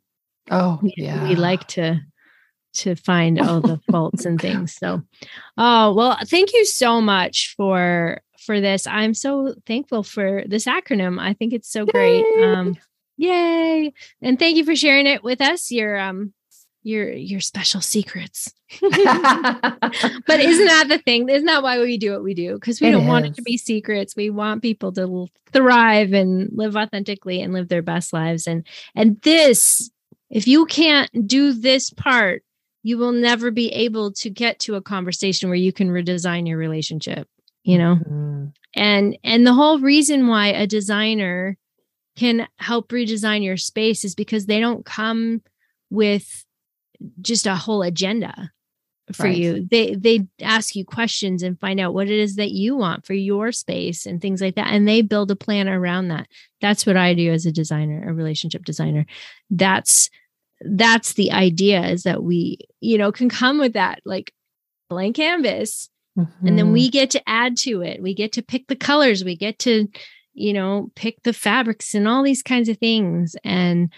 Oh, 0.52 0.80
we, 0.82 0.94
yeah. 0.98 1.24
We 1.24 1.36
like 1.36 1.66
to 1.70 2.02
to 2.74 2.96
find 2.96 3.40
all 3.40 3.62
the 3.62 3.80
faults 3.92 4.26
and 4.26 4.40
things. 4.40 4.76
So, 4.76 5.02
oh 5.58 5.94
well, 5.94 6.18
thank 6.26 6.54
you 6.54 6.66
so 6.66 7.02
much 7.02 7.54
for 7.56 8.22
for 8.46 8.60
this. 8.60 8.88
I'm 8.88 9.14
so 9.14 9.56
thankful 9.66 10.04
for 10.04 10.44
this 10.46 10.66
acronym. 10.66 11.20
I 11.20 11.34
think 11.34 11.54
it's 11.54 11.70
so 11.70 11.86
great. 11.86 12.26
Um, 12.44 12.78
Yay. 13.18 13.94
And 14.22 14.40
thank 14.40 14.58
you 14.58 14.66
for 14.66 14.76
sharing 14.76 15.06
it 15.06 15.24
with 15.24 15.42
us. 15.42 15.72
Your 15.72 15.98
um 15.98 16.34
your 16.84 17.12
your 17.12 17.40
special 17.40 17.82
secrets. 17.82 18.54
but 18.82 18.92
isn't 18.92 20.66
that 20.66 20.86
the 20.90 21.02
thing? 21.06 21.30
Isn't 21.30 21.46
that 21.46 21.64
why 21.64 21.80
we 21.80 21.98
do 21.98 22.12
what 22.12 22.24
we 22.24 22.34
do? 22.34 22.56
Because 22.56 22.82
we 22.82 22.88
it 22.88 22.92
don't 22.92 23.04
is. 23.04 23.08
want 23.08 23.26
it 23.26 23.36
to 23.36 23.42
be 23.42 23.58
secrets. 23.58 24.16
We 24.16 24.30
want 24.30 24.62
people 24.62 24.92
to 24.94 25.28
thrive 25.52 26.14
and 26.14 26.50
live 26.52 26.76
authentically 26.76 27.42
and 27.42 27.54
live 27.54 27.70
their 27.70 27.82
best 27.82 28.14
lives. 28.14 28.48
And 28.48 28.66
and 28.96 29.22
this, 29.22 29.90
if 30.30 30.48
you 30.48 30.66
can't 30.66 31.10
do 31.28 31.54
this 31.54 31.90
part, 31.92 32.44
you 32.84 32.98
will 32.98 33.14
never 33.14 33.50
be 33.50 33.70
able 33.70 34.12
to 34.12 34.30
get 34.30 34.60
to 34.60 34.76
a 34.76 34.82
conversation 34.82 35.50
where 35.50 35.56
you 35.56 35.74
can 35.74 35.90
redesign 35.90 36.48
your 36.48 36.58
relationship, 36.58 37.28
you 37.64 37.78
know? 37.78 37.96
Mm-hmm. 37.96 38.46
And 38.76 39.18
and 39.24 39.48
the 39.48 39.54
whole 39.54 39.80
reason 39.80 40.28
why 40.28 40.48
a 40.48 40.68
designer 40.68 41.58
can 42.16 42.48
help 42.58 42.90
redesign 42.90 43.44
your 43.44 43.58
space 43.58 44.04
is 44.04 44.16
because 44.16 44.46
they 44.46 44.60
don't 44.60 44.86
come 44.86 45.42
with 45.90 46.46
just 47.22 47.48
a 47.48 47.56
whole 47.56 47.82
agenda. 47.82 48.52
for 49.12 49.24
right. 49.24 49.38
you. 49.38 49.68
They 49.70 49.96
they 49.96 50.28
ask 50.42 50.76
you 50.76 50.86
questions 50.86 51.44
and 51.44 51.60
find 51.60 51.80
out 51.80 51.94
what 51.94 52.08
it 52.08 52.20
is 52.20 52.36
that 52.38 52.52
you 52.52 52.76
want 52.76 53.06
for 53.06 53.14
your 53.14 53.52
space 53.52 54.06
and 54.06 54.22
things 54.22 54.42
like 54.42 54.56
that. 54.56 54.68
And 54.68 54.88
they 54.88 55.02
build 55.02 55.30
a 55.32 55.36
plan 55.36 55.68
around 55.68 56.08
that. 56.08 56.28
That's 56.62 56.86
what 56.86 56.96
I 56.96 57.14
do 57.14 57.32
as 57.32 57.46
a 57.46 57.52
designer, 57.52 58.08
a 58.08 58.14
relationship 58.14 58.64
designer. 58.64 59.06
That's 59.50 60.10
that's 60.66 61.14
the 61.14 61.32
idea 61.32 61.86
is 61.86 62.04
that 62.04 62.24
we, 62.24 62.58
you 62.80 62.98
know, 62.98 63.12
can 63.12 63.30
come 63.30 63.60
with 63.60 63.74
that 63.74 64.00
like 64.06 64.34
blank 64.90 65.16
canvas 65.16 65.90
mm-hmm. 66.18 66.48
and 66.48 66.58
then 66.58 66.72
we 66.72 66.86
mm-hmm. 66.86 66.92
get 66.92 67.12
to 67.12 67.30
add 67.30 67.58
to 67.58 67.82
it. 67.82 68.02
We 68.02 68.14
get 68.14 68.32
to 68.34 68.42
pick 68.42 68.68
the 68.68 68.76
colors, 68.76 69.24
we 69.24 69.36
get 69.36 69.60
to, 69.60 69.88
you 70.34 70.54
know, 70.54 70.92
pick 70.96 71.22
the 71.24 71.34
fabrics 71.34 71.94
and 71.94 72.08
all 72.08 72.24
these 72.24 72.44
kinds 72.44 72.70
of 72.70 72.78
things 72.78 73.36
and 73.44 73.92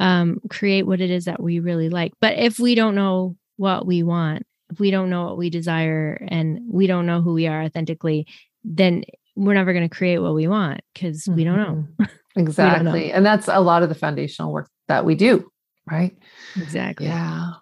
um, 0.00 0.40
create 0.48 0.86
what 0.86 1.00
it 1.00 1.10
is 1.10 1.24
that 1.24 1.42
we 1.42 1.60
really 1.60 1.88
like. 1.88 2.12
But 2.20 2.38
if 2.38 2.58
we 2.58 2.74
don't 2.74 2.94
know 2.94 3.36
what 3.56 3.86
we 3.86 4.02
want, 4.02 4.44
if 4.70 4.78
we 4.78 4.90
don't 4.90 5.10
know 5.10 5.24
what 5.26 5.38
we 5.38 5.50
desire 5.50 6.26
and 6.28 6.60
we 6.70 6.86
don't 6.86 7.06
know 7.06 7.22
who 7.22 7.32
we 7.32 7.46
are 7.46 7.62
authentically, 7.62 8.26
then 8.64 9.04
we're 9.34 9.54
never 9.54 9.72
going 9.72 9.88
to 9.88 9.94
create 9.94 10.18
what 10.18 10.34
we 10.34 10.48
want 10.48 10.80
because 10.92 11.24
mm-hmm. 11.24 11.34
we 11.36 11.44
don't 11.44 11.56
know. 11.56 12.06
Exactly. 12.36 12.84
don't 12.84 12.94
know. 12.94 13.14
And 13.14 13.26
that's 13.26 13.48
a 13.48 13.60
lot 13.60 13.82
of 13.82 13.88
the 13.88 13.94
foundational 13.94 14.52
work 14.52 14.68
that 14.88 15.04
we 15.04 15.14
do, 15.14 15.50
right? 15.90 16.16
Exactly. 16.56 17.06
Yeah. 17.06 17.52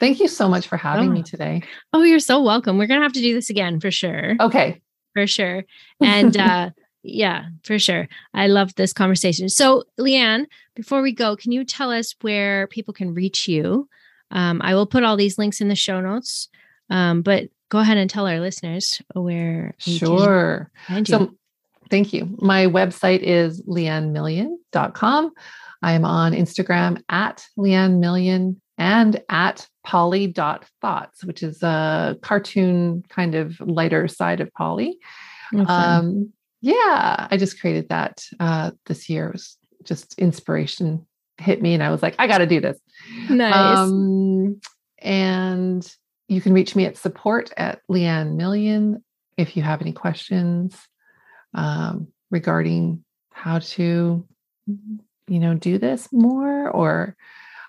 Thank 0.00 0.20
you 0.20 0.28
so 0.28 0.48
much 0.48 0.66
for 0.66 0.76
having 0.76 1.10
oh. 1.10 1.12
me 1.12 1.22
today. 1.22 1.62
Oh, 1.92 2.02
you're 2.02 2.18
so 2.18 2.42
welcome. 2.42 2.78
We're 2.78 2.86
going 2.86 3.00
to 3.00 3.04
have 3.04 3.12
to 3.12 3.20
do 3.20 3.34
this 3.34 3.50
again 3.50 3.80
for 3.80 3.90
sure. 3.90 4.36
Okay. 4.40 4.80
For 5.14 5.26
sure. 5.26 5.64
And 6.00 6.36
uh 6.36 6.70
yeah, 7.04 7.44
for 7.62 7.78
sure. 7.78 8.08
I 8.32 8.46
love 8.46 8.74
this 8.74 8.92
conversation. 8.92 9.50
So, 9.50 9.84
Leanne, 10.00 10.46
before 10.74 11.02
we 11.02 11.12
go, 11.12 11.36
can 11.36 11.52
you 11.52 11.62
tell 11.64 11.92
us 11.92 12.14
where 12.22 12.66
people 12.68 12.94
can 12.94 13.12
reach 13.14 13.46
you? 13.46 13.88
Um, 14.30 14.60
I 14.64 14.74
will 14.74 14.86
put 14.86 15.04
all 15.04 15.16
these 15.16 15.38
links 15.38 15.60
in 15.60 15.68
the 15.68 15.76
show 15.76 16.00
notes, 16.00 16.48
um, 16.88 17.20
but 17.20 17.50
go 17.68 17.78
ahead 17.78 17.98
and 17.98 18.08
tell 18.08 18.26
our 18.26 18.40
listeners 18.40 19.02
where. 19.14 19.74
Sure. 19.78 20.70
So, 21.04 21.34
thank 21.90 22.14
you. 22.14 22.34
My 22.40 22.66
website 22.66 23.20
is 23.20 23.62
leannemillion.com. 23.62 25.32
I 25.84 25.92
am 25.92 26.06
on 26.06 26.32
Instagram 26.32 27.02
at 27.10 27.44
leannemillion 27.58 28.56
and 28.78 29.22
at 29.28 29.68
poly.thoughts, 29.84 31.24
which 31.24 31.42
is 31.42 31.62
a 31.62 32.16
cartoon 32.22 33.04
kind 33.10 33.34
of 33.34 33.60
lighter 33.60 34.08
side 34.08 34.40
of 34.40 34.50
poly. 34.54 34.98
Okay. 35.54 35.62
Um, 35.62 36.32
yeah, 36.62 37.28
I 37.30 37.36
just 37.36 37.60
created 37.60 37.90
that 37.90 38.24
uh, 38.40 38.70
this 38.86 39.10
year. 39.10 39.28
It 39.28 39.32
was 39.34 39.58
just 39.84 40.18
inspiration 40.18 41.06
hit 41.36 41.60
me, 41.60 41.74
and 41.74 41.82
I 41.82 41.90
was 41.90 42.02
like, 42.02 42.14
I 42.18 42.26
got 42.28 42.38
to 42.38 42.46
do 42.46 42.60
this. 42.62 42.80
Nice. 43.28 43.78
Um, 43.78 44.60
and 45.00 45.86
you 46.28 46.40
can 46.40 46.54
reach 46.54 46.74
me 46.74 46.86
at 46.86 46.96
support 46.96 47.52
at 47.58 47.80
Leanne 47.90 48.36
Million 48.36 49.04
if 49.36 49.54
you 49.54 49.62
have 49.62 49.82
any 49.82 49.92
questions 49.92 50.74
um, 51.52 52.08
regarding 52.30 53.04
how 53.32 53.58
to, 53.58 54.26
you 55.26 55.38
know, 55.38 55.54
do 55.54 55.78
this 55.78 56.12
more 56.12 56.70
or 56.70 57.16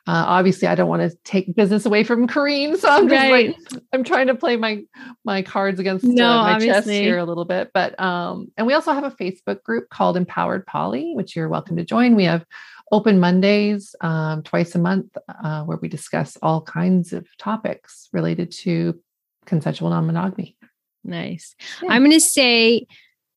uh, 0.07 0.23
obviously, 0.27 0.67
I 0.67 0.75
don't 0.75 0.87
want 0.87 1.01
to 1.01 1.17
take 1.23 1.55
business 1.55 1.83
away 1.83 2.03
from 2.03 2.27
Corinne, 2.27 2.77
so 2.77 2.87
I'm 2.87 3.09
just 3.09 3.19
right. 3.19 3.47
like 3.47 3.83
I'm 3.91 4.03
trying 4.03 4.27
to 4.27 4.35
play 4.35 4.55
my 4.55 4.83
my 5.23 5.41
cards 5.41 5.79
against 5.79 6.05
no, 6.05 6.29
uh, 6.29 6.43
my 6.43 6.53
obviously. 6.53 6.73
chest 6.73 6.89
here 6.89 7.17
a 7.17 7.23
little 7.23 7.45
bit. 7.45 7.71
But 7.73 7.99
um, 7.99 8.51
and 8.55 8.67
we 8.67 8.73
also 8.73 8.93
have 8.93 9.03
a 9.03 9.09
Facebook 9.09 9.63
group 9.63 9.89
called 9.89 10.15
Empowered 10.15 10.67
Poly, 10.67 11.13
which 11.15 11.35
you're 11.35 11.49
welcome 11.49 11.75
to 11.77 11.83
join. 11.83 12.15
We 12.15 12.25
have 12.25 12.45
open 12.91 13.19
Mondays 13.19 13.95
um, 14.01 14.43
twice 14.43 14.75
a 14.75 14.79
month 14.79 15.17
uh, 15.43 15.63
where 15.63 15.77
we 15.77 15.87
discuss 15.87 16.37
all 16.43 16.61
kinds 16.61 17.11
of 17.11 17.25
topics 17.39 18.07
related 18.13 18.51
to 18.51 18.99
consensual 19.45 19.89
non-monogamy. 19.89 20.55
Nice. 21.03 21.55
Yeah. 21.81 21.91
I'm 21.91 22.03
going 22.03 22.11
to 22.11 22.19
say 22.19 22.85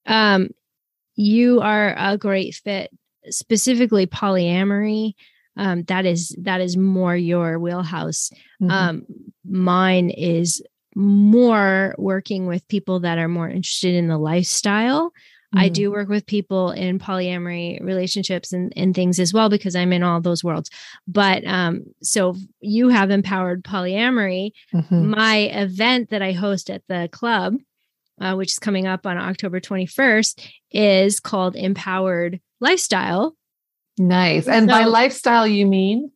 um, 0.05 0.51
you 1.17 1.63
are 1.63 1.95
a 1.97 2.19
great 2.19 2.55
fit, 2.57 2.91
specifically 3.31 4.07
polyamory 4.07 5.15
um, 5.59 5.83
that 5.85 6.07
is 6.07 6.35
that 6.41 6.61
is 6.61 6.77
more 6.77 7.17
your 7.17 7.59
wheelhouse. 7.59 8.31
Mm-hmm. 8.63 8.71
Um, 8.71 9.07
mine 9.45 10.09
is 10.11 10.63
more 10.95 11.95
working 11.99 12.47
with 12.47 12.67
people 12.69 13.01
that 13.01 13.19
are 13.19 13.29
more 13.29 13.49
interested 13.49 13.95
in 13.95 14.09
the 14.09 14.19
lifestyle. 14.19 15.11
Mm-hmm. 15.55 15.59
I 15.59 15.69
do 15.69 15.89
mm. 15.89 15.93
work 15.93 16.09
with 16.09 16.27
people 16.27 16.73
in 16.73 16.99
polyamory 16.99 17.83
relationships 17.83 18.53
and, 18.53 18.73
and 18.77 18.95
things 18.95 19.19
as 19.19 19.33
well 19.33 19.49
because 19.49 19.75
I'm 19.75 19.93
in 19.93 20.03
all 20.03 20.21
those 20.21 20.45
worlds. 20.45 20.71
But 21.07 21.45
um, 21.47 21.85
so 22.03 22.37
you 22.61 22.91
have 22.91 23.11
empowered 23.11 23.65
polyamory. 23.65 24.51
Mm-hmm. 24.75 25.11
My 25.11 25.37
event 25.39 26.11
that 26.11 26.23
I 26.23 26.33
host 26.33 26.71
at 26.71 26.83
the 26.89 27.09
club, 27.11 27.57
uh, 28.21 28.35
which 28.35 28.53
is 28.53 28.59
coming 28.59 28.87
up 28.87 29.07
on 29.07 29.17
October 29.17 29.61
21st, 29.61 30.49
is 30.73 31.21
called 31.21 31.57
Empowered 31.57 32.41
Lifestyle. 32.61 33.37
Nice. 33.99 34.47
And 34.47 34.69
so, 34.69 34.77
by 34.77 34.85
lifestyle, 34.85 35.47
you 35.47 35.67
mean 35.67 36.13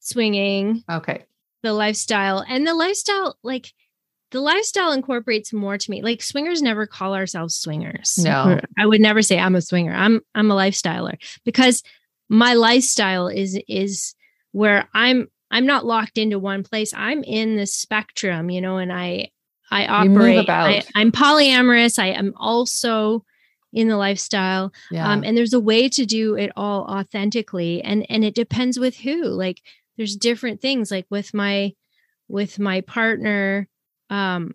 swinging. 0.00 0.84
Okay. 0.90 1.24
The 1.62 1.72
lifestyle 1.72 2.44
and 2.48 2.66
the 2.66 2.74
lifestyle, 2.74 3.36
like 3.42 3.72
the 4.30 4.40
lifestyle 4.40 4.92
incorporates 4.92 5.52
more 5.52 5.78
to 5.78 5.90
me. 5.90 6.02
Like 6.02 6.22
swingers 6.22 6.62
never 6.62 6.86
call 6.86 7.14
ourselves 7.14 7.56
swingers. 7.56 8.18
No, 8.18 8.60
I 8.78 8.86
would 8.86 9.00
never 9.00 9.22
say 9.22 9.38
I'm 9.38 9.56
a 9.56 9.62
swinger. 9.62 9.92
I'm 9.92 10.20
I'm 10.34 10.50
a 10.50 10.54
lifestyler 10.54 11.16
because 11.44 11.82
my 12.28 12.54
lifestyle 12.54 13.28
is 13.28 13.58
is 13.68 14.14
where 14.52 14.88
I'm 14.94 15.28
I'm 15.50 15.66
not 15.66 15.86
locked 15.86 16.18
into 16.18 16.38
one 16.38 16.62
place. 16.62 16.92
I'm 16.94 17.24
in 17.24 17.56
the 17.56 17.66
spectrum, 17.66 18.50
you 18.50 18.60
know, 18.60 18.76
and 18.78 18.92
I 18.92 19.30
I 19.70 19.86
operate. 19.86 20.48
I, 20.48 20.82
I'm 20.94 21.12
polyamorous. 21.12 21.98
I 21.98 22.08
am 22.08 22.34
also 22.36 23.24
in 23.72 23.88
the 23.88 23.96
lifestyle 23.96 24.64
um, 24.64 24.72
yeah. 24.90 25.12
um, 25.12 25.22
and 25.24 25.36
there's 25.36 25.52
a 25.52 25.60
way 25.60 25.90
to 25.90 26.06
do 26.06 26.34
it 26.36 26.50
all 26.56 26.84
authentically 26.84 27.82
and 27.82 28.06
and 28.08 28.24
it 28.24 28.34
depends 28.34 28.78
with 28.78 28.96
who 28.96 29.24
like 29.24 29.60
there's 29.98 30.16
different 30.16 30.62
things 30.62 30.90
like 30.90 31.04
with 31.10 31.34
my 31.34 31.70
with 32.28 32.58
my 32.58 32.80
partner 32.80 33.68
um 34.08 34.54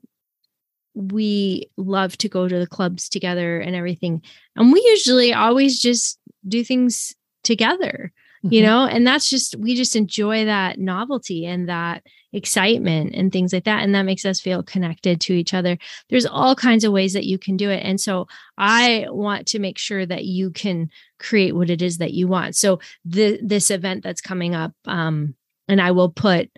we 0.96 1.70
love 1.78 2.18
to 2.18 2.28
go 2.28 2.48
to 2.48 2.58
the 2.58 2.66
clubs 2.66 3.08
together 3.08 3.60
and 3.60 3.76
everything 3.76 4.20
and 4.56 4.74
we 4.74 4.84
usually 4.88 5.32
always 5.32 5.80
just 5.80 6.18
do 6.48 6.64
things 6.64 7.16
together. 7.44 8.12
You 8.44 8.62
know 8.62 8.86
and 8.86 9.08
that's 9.08 9.30
just 9.30 9.56
we 9.58 9.74
just 9.74 9.96
enjoy 9.96 10.46
that 10.46 10.78
novelty 10.78 11.46
and 11.46 11.70
that 11.70 12.04
excitement 12.34 13.14
and 13.16 13.32
things 13.32 13.54
like 13.54 13.64
that 13.64 13.84
and 13.84 13.96
that 13.96 14.04
makes 14.04 14.26
us 14.26 14.42
feel 14.42 14.62
connected 14.64 15.22
to 15.22 15.34
each 15.34 15.54
other. 15.54 15.78
There's 16.10 16.26
all 16.26 16.56
kinds 16.56 16.84
of 16.84 16.92
ways 16.92 17.14
that 17.14 17.26
you 17.26 17.38
can 17.38 17.56
do 17.56 17.70
it 17.70 17.84
and 17.84 18.02
so 18.02 18.28
i 18.58 19.06
want 19.10 19.48
to 19.48 19.60
make 19.60 19.78
sure 19.78 20.06
that 20.06 20.26
you 20.26 20.52
can 20.52 20.90
create 21.20 21.56
what 21.56 21.70
it 21.70 21.82
is 21.82 22.00
that 22.00 22.14
you 22.14 22.28
want. 22.28 22.56
So 22.56 22.80
the 23.06 23.40
this 23.42 23.72
event 23.72 24.04
that's 24.04 24.22
coming 24.22 24.56
up 24.56 24.74
um 24.86 25.36
and 25.68 25.80
i 25.82 25.92
will 25.92 26.10
put 26.10 26.50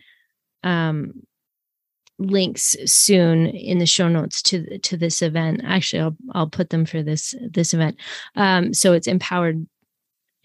um 0.63 1.13
links 2.17 2.77
soon 2.85 3.45
in 3.45 3.77
the 3.77 3.85
show 3.85 4.07
notes 4.07 4.41
to 4.41 4.79
to 4.79 4.97
this 4.97 5.21
event. 5.21 5.61
Actually 5.63 6.01
i'll 6.01 6.17
i'll 6.31 6.49
put 6.49 6.71
them 6.71 6.85
for 6.85 7.03
this 7.03 7.35
this 7.51 7.73
event. 7.75 7.97
Um 8.35 8.73
so 8.73 8.93
it's 8.93 9.07
empowered 9.07 9.67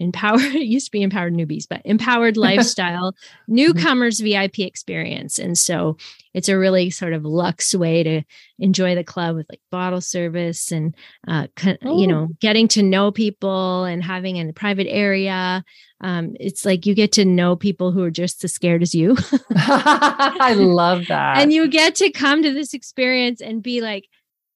empowered 0.01 0.41
it 0.55 0.67
used 0.67 0.87
to 0.87 0.91
be 0.91 1.03
empowered 1.03 1.35
newbies 1.35 1.67
but 1.69 1.83
empowered 1.85 2.37
lifestyle 2.49 3.13
mm-hmm. 3.13 3.55
newcomers 3.55 4.21
vip 4.21 4.59
experience. 4.59 5.39
And 5.39 5.57
so 5.57 5.97
it's 6.33 6.49
a 6.49 6.59
really 6.59 6.91
sort 6.91 7.13
of 7.13 7.25
luxe 7.25 7.75
way 7.75 8.03
to 8.03 8.23
enjoy 8.59 8.95
the 8.95 9.05
club 9.05 9.37
with 9.37 9.47
like 9.51 9.61
bottle 9.71 10.01
service 10.01 10.71
and 10.71 10.95
uh, 11.27 11.47
you 11.83 12.07
know 12.07 12.29
getting 12.41 12.69
to 12.69 12.83
know 12.83 13.11
people 13.11 13.85
and 13.85 14.03
having 14.03 14.37
in 14.37 14.49
a 14.49 14.53
private 14.53 14.87
area. 14.89 15.65
Um, 16.03 16.35
it's 16.41 16.65
like 16.65 16.87
you 16.87 16.95
get 16.95 17.13
to 17.13 17.25
know 17.25 17.57
people 17.57 17.93
who 17.93 18.03
are 18.03 18.11
just 18.11 18.43
as 18.45 18.55
scared 18.55 18.83
as 18.83 18.95
you. 18.95 19.17
I 19.55 20.55
love 20.57 21.07
that. 21.09 21.39
and 21.39 21.53
you 21.53 21.69
get 21.69 21.97
to 21.97 22.11
come 22.11 22.43
to 22.43 22.53
this 22.53 22.75
experience 22.75 23.41
and 23.41 23.63
be 23.63 23.81
like 23.81 24.07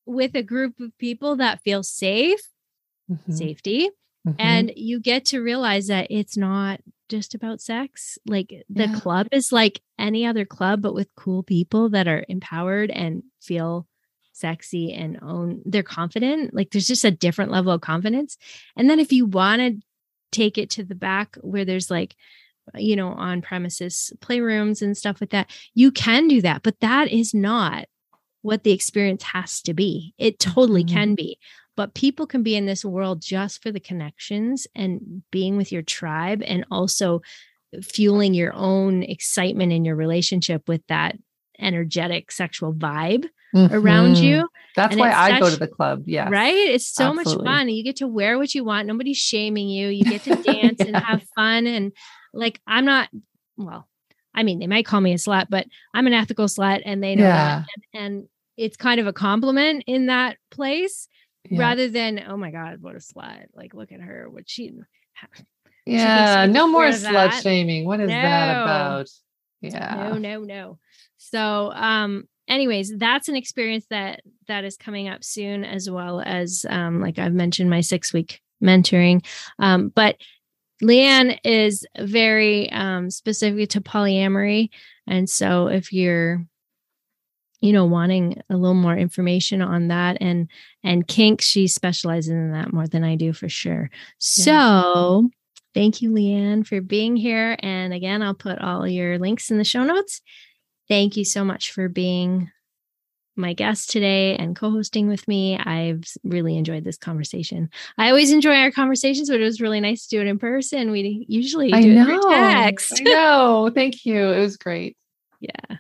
with 0.07 0.35
a 0.35 0.43
group 0.43 0.81
of 0.81 0.97
people 0.99 1.37
that 1.37 1.61
feel 1.63 1.83
safe 1.83 2.41
mm-hmm. 3.11 3.33
safety 3.33 3.91
Mm-hmm. 4.27 4.37
And 4.39 4.73
you 4.77 5.01
get 5.01 5.27
to 5.27 5.41
realize 5.41 5.89
that 5.89 6.07
it's 6.11 6.37
not 6.37 6.81
just 7.09 7.35
about 7.35 7.61
sex. 7.61 8.19
Like 8.27 8.65
the 8.69 8.89
yeah. 8.89 8.99
club 8.99 9.29
is 9.33 9.53
like 9.53 9.81
any 9.99 10.27
other 10.27 10.45
club, 10.45 10.83
but 10.83 10.95
with 10.95 11.15
cool 11.17 11.43
people 11.43 11.91
that 11.91 12.09
are 12.09 12.25
empowered 12.29 12.91
and 12.91 13.23
feel 13.43 13.87
sexy 14.33 14.93
and 14.93 15.19
own 15.23 15.63
they're 15.65 15.83
confident. 15.83 16.55
Like 16.55 16.71
there's 16.71 16.89
just 16.89 17.05
a 17.05 17.11
different 17.11 17.51
level 17.51 17.73
of 17.73 17.81
confidence. 17.81 18.37
And 18.77 18.91
then 18.91 18.99
if 18.99 19.13
you 19.13 19.27
want 19.27 19.61
to 19.61 19.81
take 20.33 20.59
it 20.59 20.71
to 20.71 20.85
the 20.85 20.97
back 20.97 21.37
where 21.41 21.65
there's 21.65 21.91
like, 21.91 22.17
you 22.75 22.97
know, 22.97 23.09
on 23.09 23.43
premises 23.43 24.13
playrooms 24.21 24.83
and 24.83 24.97
stuff 24.97 25.21
like 25.21 25.31
that, 25.31 25.51
you 25.75 25.93
can 25.93 26.29
do 26.29 26.41
that. 26.43 26.63
But 26.63 26.81
that 26.81 27.13
is 27.13 27.35
not 27.35 27.87
what 28.43 28.65
the 28.65 28.73
experience 28.73 29.23
has 29.23 29.61
to 29.63 29.75
be. 29.75 30.15
It 30.19 30.39
totally 30.39 30.85
mm-hmm. 30.85 30.97
can 30.97 31.15
be 31.15 31.39
but 31.77 31.95
people 31.95 32.27
can 32.27 32.43
be 32.43 32.57
in 32.57 32.67
this 32.67 32.85
world 32.85 33.21
just 33.21 33.63
for 33.63 33.73
the 33.73 33.81
connections 33.81 34.67
and 34.75 35.23
being 35.31 35.57
with 35.57 35.73
your 35.73 35.83
tribe 35.83 36.43
and 36.47 36.65
also 36.71 37.21
fueling 37.83 38.35
your 38.35 38.53
own 38.55 39.03
excitement 39.03 39.73
in 39.73 39.85
your 39.85 39.97
relationship 39.97 40.69
with 40.69 40.87
that 40.89 41.17
energetic 41.59 42.31
sexual 42.31 42.73
vibe 42.73 43.27
mm-hmm. 43.55 43.75
around 43.75 44.19
you. 44.19 44.49
That's 44.77 44.93
and 44.93 45.01
why 45.01 45.13
I 45.13 45.31
such, 45.31 45.41
go 45.41 45.51
to 45.51 45.57
the 45.57 45.69
club. 45.69 46.05
Yeah. 46.07 46.29
Right? 46.29 46.55
It's 46.55 46.87
so 46.87 47.11
Absolutely. 47.11 47.45
much 47.45 47.45
fun. 47.45 47.69
You 47.69 47.85
get 47.85 47.97
to 47.97 48.09
wear 48.09 48.39
what 48.39 48.55
you 48.55 48.65
want. 48.65 48.87
Nobody's 48.87 49.19
shaming 49.19 49.69
you. 49.69 49.89
You 49.89 50.05
get 50.05 50.23
to 50.23 50.35
dance 50.43 50.81
and 50.81 50.97
have 50.97 51.25
fun. 51.35 51.67
And 51.67 51.93
like, 52.33 52.61
I'm 52.67 52.85
not, 52.85 53.09
well, 53.57 53.89
I 54.35 54.43
mean, 54.43 54.59
they 54.59 54.67
might 54.67 54.87
call 54.87 55.01
me 55.01 55.13
a 55.13 55.17
slut, 55.17 55.47
but 55.49 55.67
I'm 55.93 56.07
an 56.07 56.13
ethical 56.13 56.47
slut 56.47 56.83
and 56.85 57.03
they 57.03 57.15
know 57.15 57.25
yeah. 57.25 57.61
that. 57.61 57.67
And, 57.93 58.05
and, 58.05 58.29
it's 58.57 58.77
kind 58.77 59.01
of 59.01 59.09
a 59.09 59.13
compliment 59.13 59.83
in 59.89 60.07
that 60.07 60.37
place 60.53 61.09
yeah. 61.49 61.61
rather 61.61 61.89
than, 61.89 62.23
oh 62.27 62.37
my 62.37 62.51
God, 62.51 62.81
what 62.81 62.95
a 62.95 62.99
slut. 62.99 63.47
Like, 63.55 63.75
look 63.75 63.93
at 63.93 64.01
her. 64.01 64.29
What 64.31 64.49
she, 64.49 64.73
yeah, 65.87 66.47
no 66.47 66.67
more 66.67 66.87
slut 66.87 67.43
shaming. 67.43 67.85
What 67.85 68.01
is 68.01 68.09
no. 68.09 68.15
that 68.15 68.63
about? 68.63 69.09
Yeah. 69.61 70.09
No, 70.11 70.19
no, 70.19 70.41
no. 70.41 70.79
So, 71.17 71.73
um, 71.73 72.25
anyways, 72.49 72.97
that's 72.97 73.29
an 73.29 73.37
experience 73.37 73.87
that 73.91 74.21
that 74.49 74.65
is 74.65 74.77
coming 74.77 75.09
up 75.09 75.25
soon, 75.25 75.65
as 75.65 75.91
well 75.91 76.21
as 76.21 76.67
um, 76.69 77.01
like 77.01 77.19
I've 77.19 77.33
mentioned, 77.33 77.71
my 77.71 77.81
six 77.81 78.13
week 78.13 78.41
mentoring. 78.63 79.25
Um, 79.59 79.89
but 79.89 80.17
Leanne 80.83 81.39
is 81.45 81.87
very 81.99 82.71
um, 82.73 83.11
specific 83.11 83.71
to 83.71 83.81
polyamory, 83.81 84.71
and 85.07 85.29
so 85.29 85.69
if 85.69 85.93
you're 85.93 86.45
you 87.65 87.73
know 87.73 87.87
wanting 87.87 88.41
a 88.51 88.57
little 88.57 88.75
more 88.75 88.97
information 88.97 89.63
on 89.63 89.89
that 89.89 90.19
and 90.21 90.51
and 90.83 91.09
kink 91.09 91.41
she 91.41 91.67
specializes 91.67 92.31
in 92.31 92.53
that 92.53 92.73
more 92.75 92.87
than 92.87 93.03
i 93.03 93.17
do 93.17 93.33
for 93.33 93.49
sure 93.49 93.91
so 94.19 95.31
thank 95.73 96.03
you 96.03 96.11
leanne 96.11 96.67
for 96.67 96.83
being 96.83 97.17
here 97.17 97.57
and 97.61 97.95
again 97.95 98.21
i'll 98.21 98.35
put 98.35 98.59
all 98.59 98.87
your 98.87 99.19
links 99.19 99.51
in 99.51 99.57
the 99.57 99.65
show 99.65 99.83
notes 99.83 100.21
thank 100.89 101.17
you 101.17 101.25
so 101.25 101.43
much 101.43 101.73
for 101.73 101.89
being 101.89 102.51
my 103.37 103.55
guest 103.55 103.91
today 103.91 104.37
and 104.37 104.55
co-hosting 104.55 105.09
with 105.09 105.27
me. 105.27 105.59
I've 105.59 106.05
really 106.23 106.57
enjoyed 106.57 106.85
this 106.85 106.97
conversation. 106.97 107.69
I 107.99 108.11
always 108.11 108.31
enjoy 108.31 108.55
our 108.55 108.71
conversations, 108.71 109.29
but 109.29 109.41
it 109.41 109.45
was 109.45 109.61
really 109.61 109.81
nice 109.81 110.07
to 110.07 110.17
do 110.17 110.21
it 110.21 110.29
in 110.29 110.39
person. 110.39 110.93
We 110.93 111.27
usually 111.29 111.73
do 111.73 111.77
I 111.77 111.81
know. 111.81 112.17
it 112.17 112.33
text. 112.33 113.01
I 113.01 113.03
know. 113.03 113.73
Thank 113.75 114.07
you. 114.07 114.31
It 114.31 114.39
was 114.39 114.57
great. 114.57 114.97
Yeah. 115.41 115.77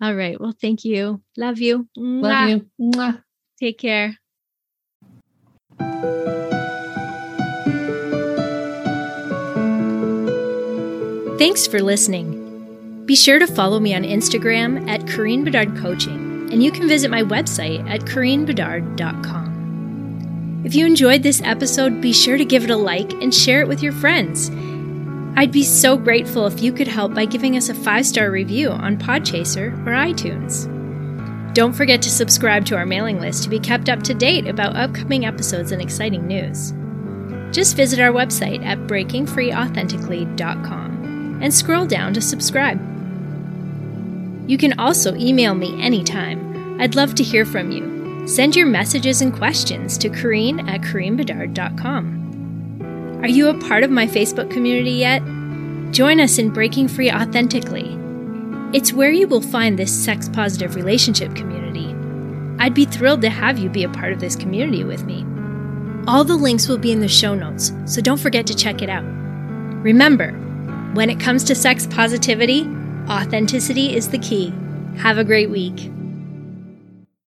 All 0.00 0.14
right. 0.14 0.40
Well, 0.40 0.54
thank 0.60 0.84
you. 0.84 1.22
Love 1.36 1.58
you. 1.58 1.88
Love 1.96 2.32
Mwah. 2.32 2.50
you. 2.50 2.66
Mwah. 2.80 3.22
Take 3.58 3.78
care. 3.78 4.16
Thanks 11.38 11.66
for 11.66 11.82
listening. 11.82 12.42
Be 13.06 13.16
sure 13.16 13.38
to 13.38 13.46
follow 13.46 13.80
me 13.80 13.94
on 13.94 14.02
Instagram 14.02 14.88
at 14.88 15.06
Corinne 15.06 15.44
Bedard 15.44 15.76
Coaching 15.76 16.24
and 16.54 16.62
you 16.62 16.70
can 16.70 16.86
visit 16.86 17.10
my 17.10 17.22
website 17.22 17.84
at 17.90 18.02
CorinneBedard.com. 18.02 20.62
If 20.64 20.76
you 20.76 20.86
enjoyed 20.86 21.24
this 21.24 21.42
episode, 21.42 22.00
be 22.00 22.12
sure 22.12 22.38
to 22.38 22.44
give 22.44 22.62
it 22.62 22.70
a 22.70 22.76
like 22.76 23.12
and 23.14 23.34
share 23.34 23.60
it 23.60 23.66
with 23.66 23.82
your 23.82 23.92
friends. 23.92 24.50
I'd 25.36 25.50
be 25.50 25.64
so 25.64 25.96
grateful 25.96 26.46
if 26.46 26.62
you 26.62 26.72
could 26.72 26.86
help 26.86 27.14
by 27.14 27.24
giving 27.24 27.56
us 27.56 27.68
a 27.68 27.74
five 27.74 28.06
star 28.06 28.30
review 28.30 28.70
on 28.70 28.96
Podchaser 28.96 29.72
or 29.86 29.90
iTunes. 29.90 30.72
Don't 31.54 31.72
forget 31.72 32.00
to 32.02 32.10
subscribe 32.10 32.64
to 32.66 32.76
our 32.76 32.86
mailing 32.86 33.20
list 33.20 33.42
to 33.44 33.48
be 33.48 33.58
kept 33.58 33.88
up 33.88 34.02
to 34.04 34.14
date 34.14 34.46
about 34.46 34.76
upcoming 34.76 35.26
episodes 35.26 35.72
and 35.72 35.82
exciting 35.82 36.26
news. 36.26 36.72
Just 37.54 37.76
visit 37.76 38.00
our 38.00 38.12
website 38.12 38.64
at 38.64 38.78
breakingfreeauthentically.com 38.86 41.40
and 41.42 41.54
scroll 41.54 41.86
down 41.86 42.14
to 42.14 42.20
subscribe. 42.20 42.80
You 44.48 44.58
can 44.58 44.78
also 44.78 45.14
email 45.14 45.54
me 45.54 45.80
anytime. 45.82 46.80
I'd 46.80 46.96
love 46.96 47.14
to 47.16 47.24
hear 47.24 47.44
from 47.44 47.70
you. 47.70 48.26
Send 48.26 48.56
your 48.56 48.66
messages 48.66 49.20
and 49.20 49.30
questions 49.32 49.96
to 49.98 50.08
Corinne 50.08 50.68
at 50.68 50.80
CorinneBedard.com. 50.80 52.23
Are 53.24 53.36
you 53.36 53.48
a 53.48 53.58
part 53.58 53.84
of 53.84 53.90
my 53.90 54.06
Facebook 54.06 54.50
community 54.50 54.90
yet? 54.90 55.22
Join 55.94 56.20
us 56.20 56.36
in 56.36 56.50
Breaking 56.50 56.86
Free 56.86 57.10
Authentically. 57.10 57.98
It's 58.74 58.92
where 58.92 59.12
you 59.12 59.26
will 59.26 59.40
find 59.40 59.78
this 59.78 59.90
sex 59.90 60.28
positive 60.28 60.74
relationship 60.74 61.34
community. 61.34 61.96
I'd 62.62 62.74
be 62.74 62.84
thrilled 62.84 63.22
to 63.22 63.30
have 63.30 63.56
you 63.56 63.70
be 63.70 63.82
a 63.82 63.88
part 63.88 64.12
of 64.12 64.20
this 64.20 64.36
community 64.36 64.84
with 64.84 65.06
me. 65.06 65.24
All 66.06 66.24
the 66.24 66.36
links 66.36 66.68
will 66.68 66.76
be 66.76 66.92
in 66.92 67.00
the 67.00 67.08
show 67.08 67.34
notes, 67.34 67.72
so 67.86 68.02
don't 68.02 68.20
forget 68.20 68.46
to 68.46 68.54
check 68.54 68.82
it 68.82 68.90
out. 68.90 69.04
Remember, 69.82 70.32
when 70.92 71.08
it 71.08 71.18
comes 71.18 71.44
to 71.44 71.54
sex 71.54 71.86
positivity, 71.86 72.68
Authenticity 73.08 73.96
is 73.96 74.10
the 74.10 74.18
key. 74.18 74.52
Have 74.98 75.16
a 75.16 75.24
great 75.24 75.48
week. 75.48 75.90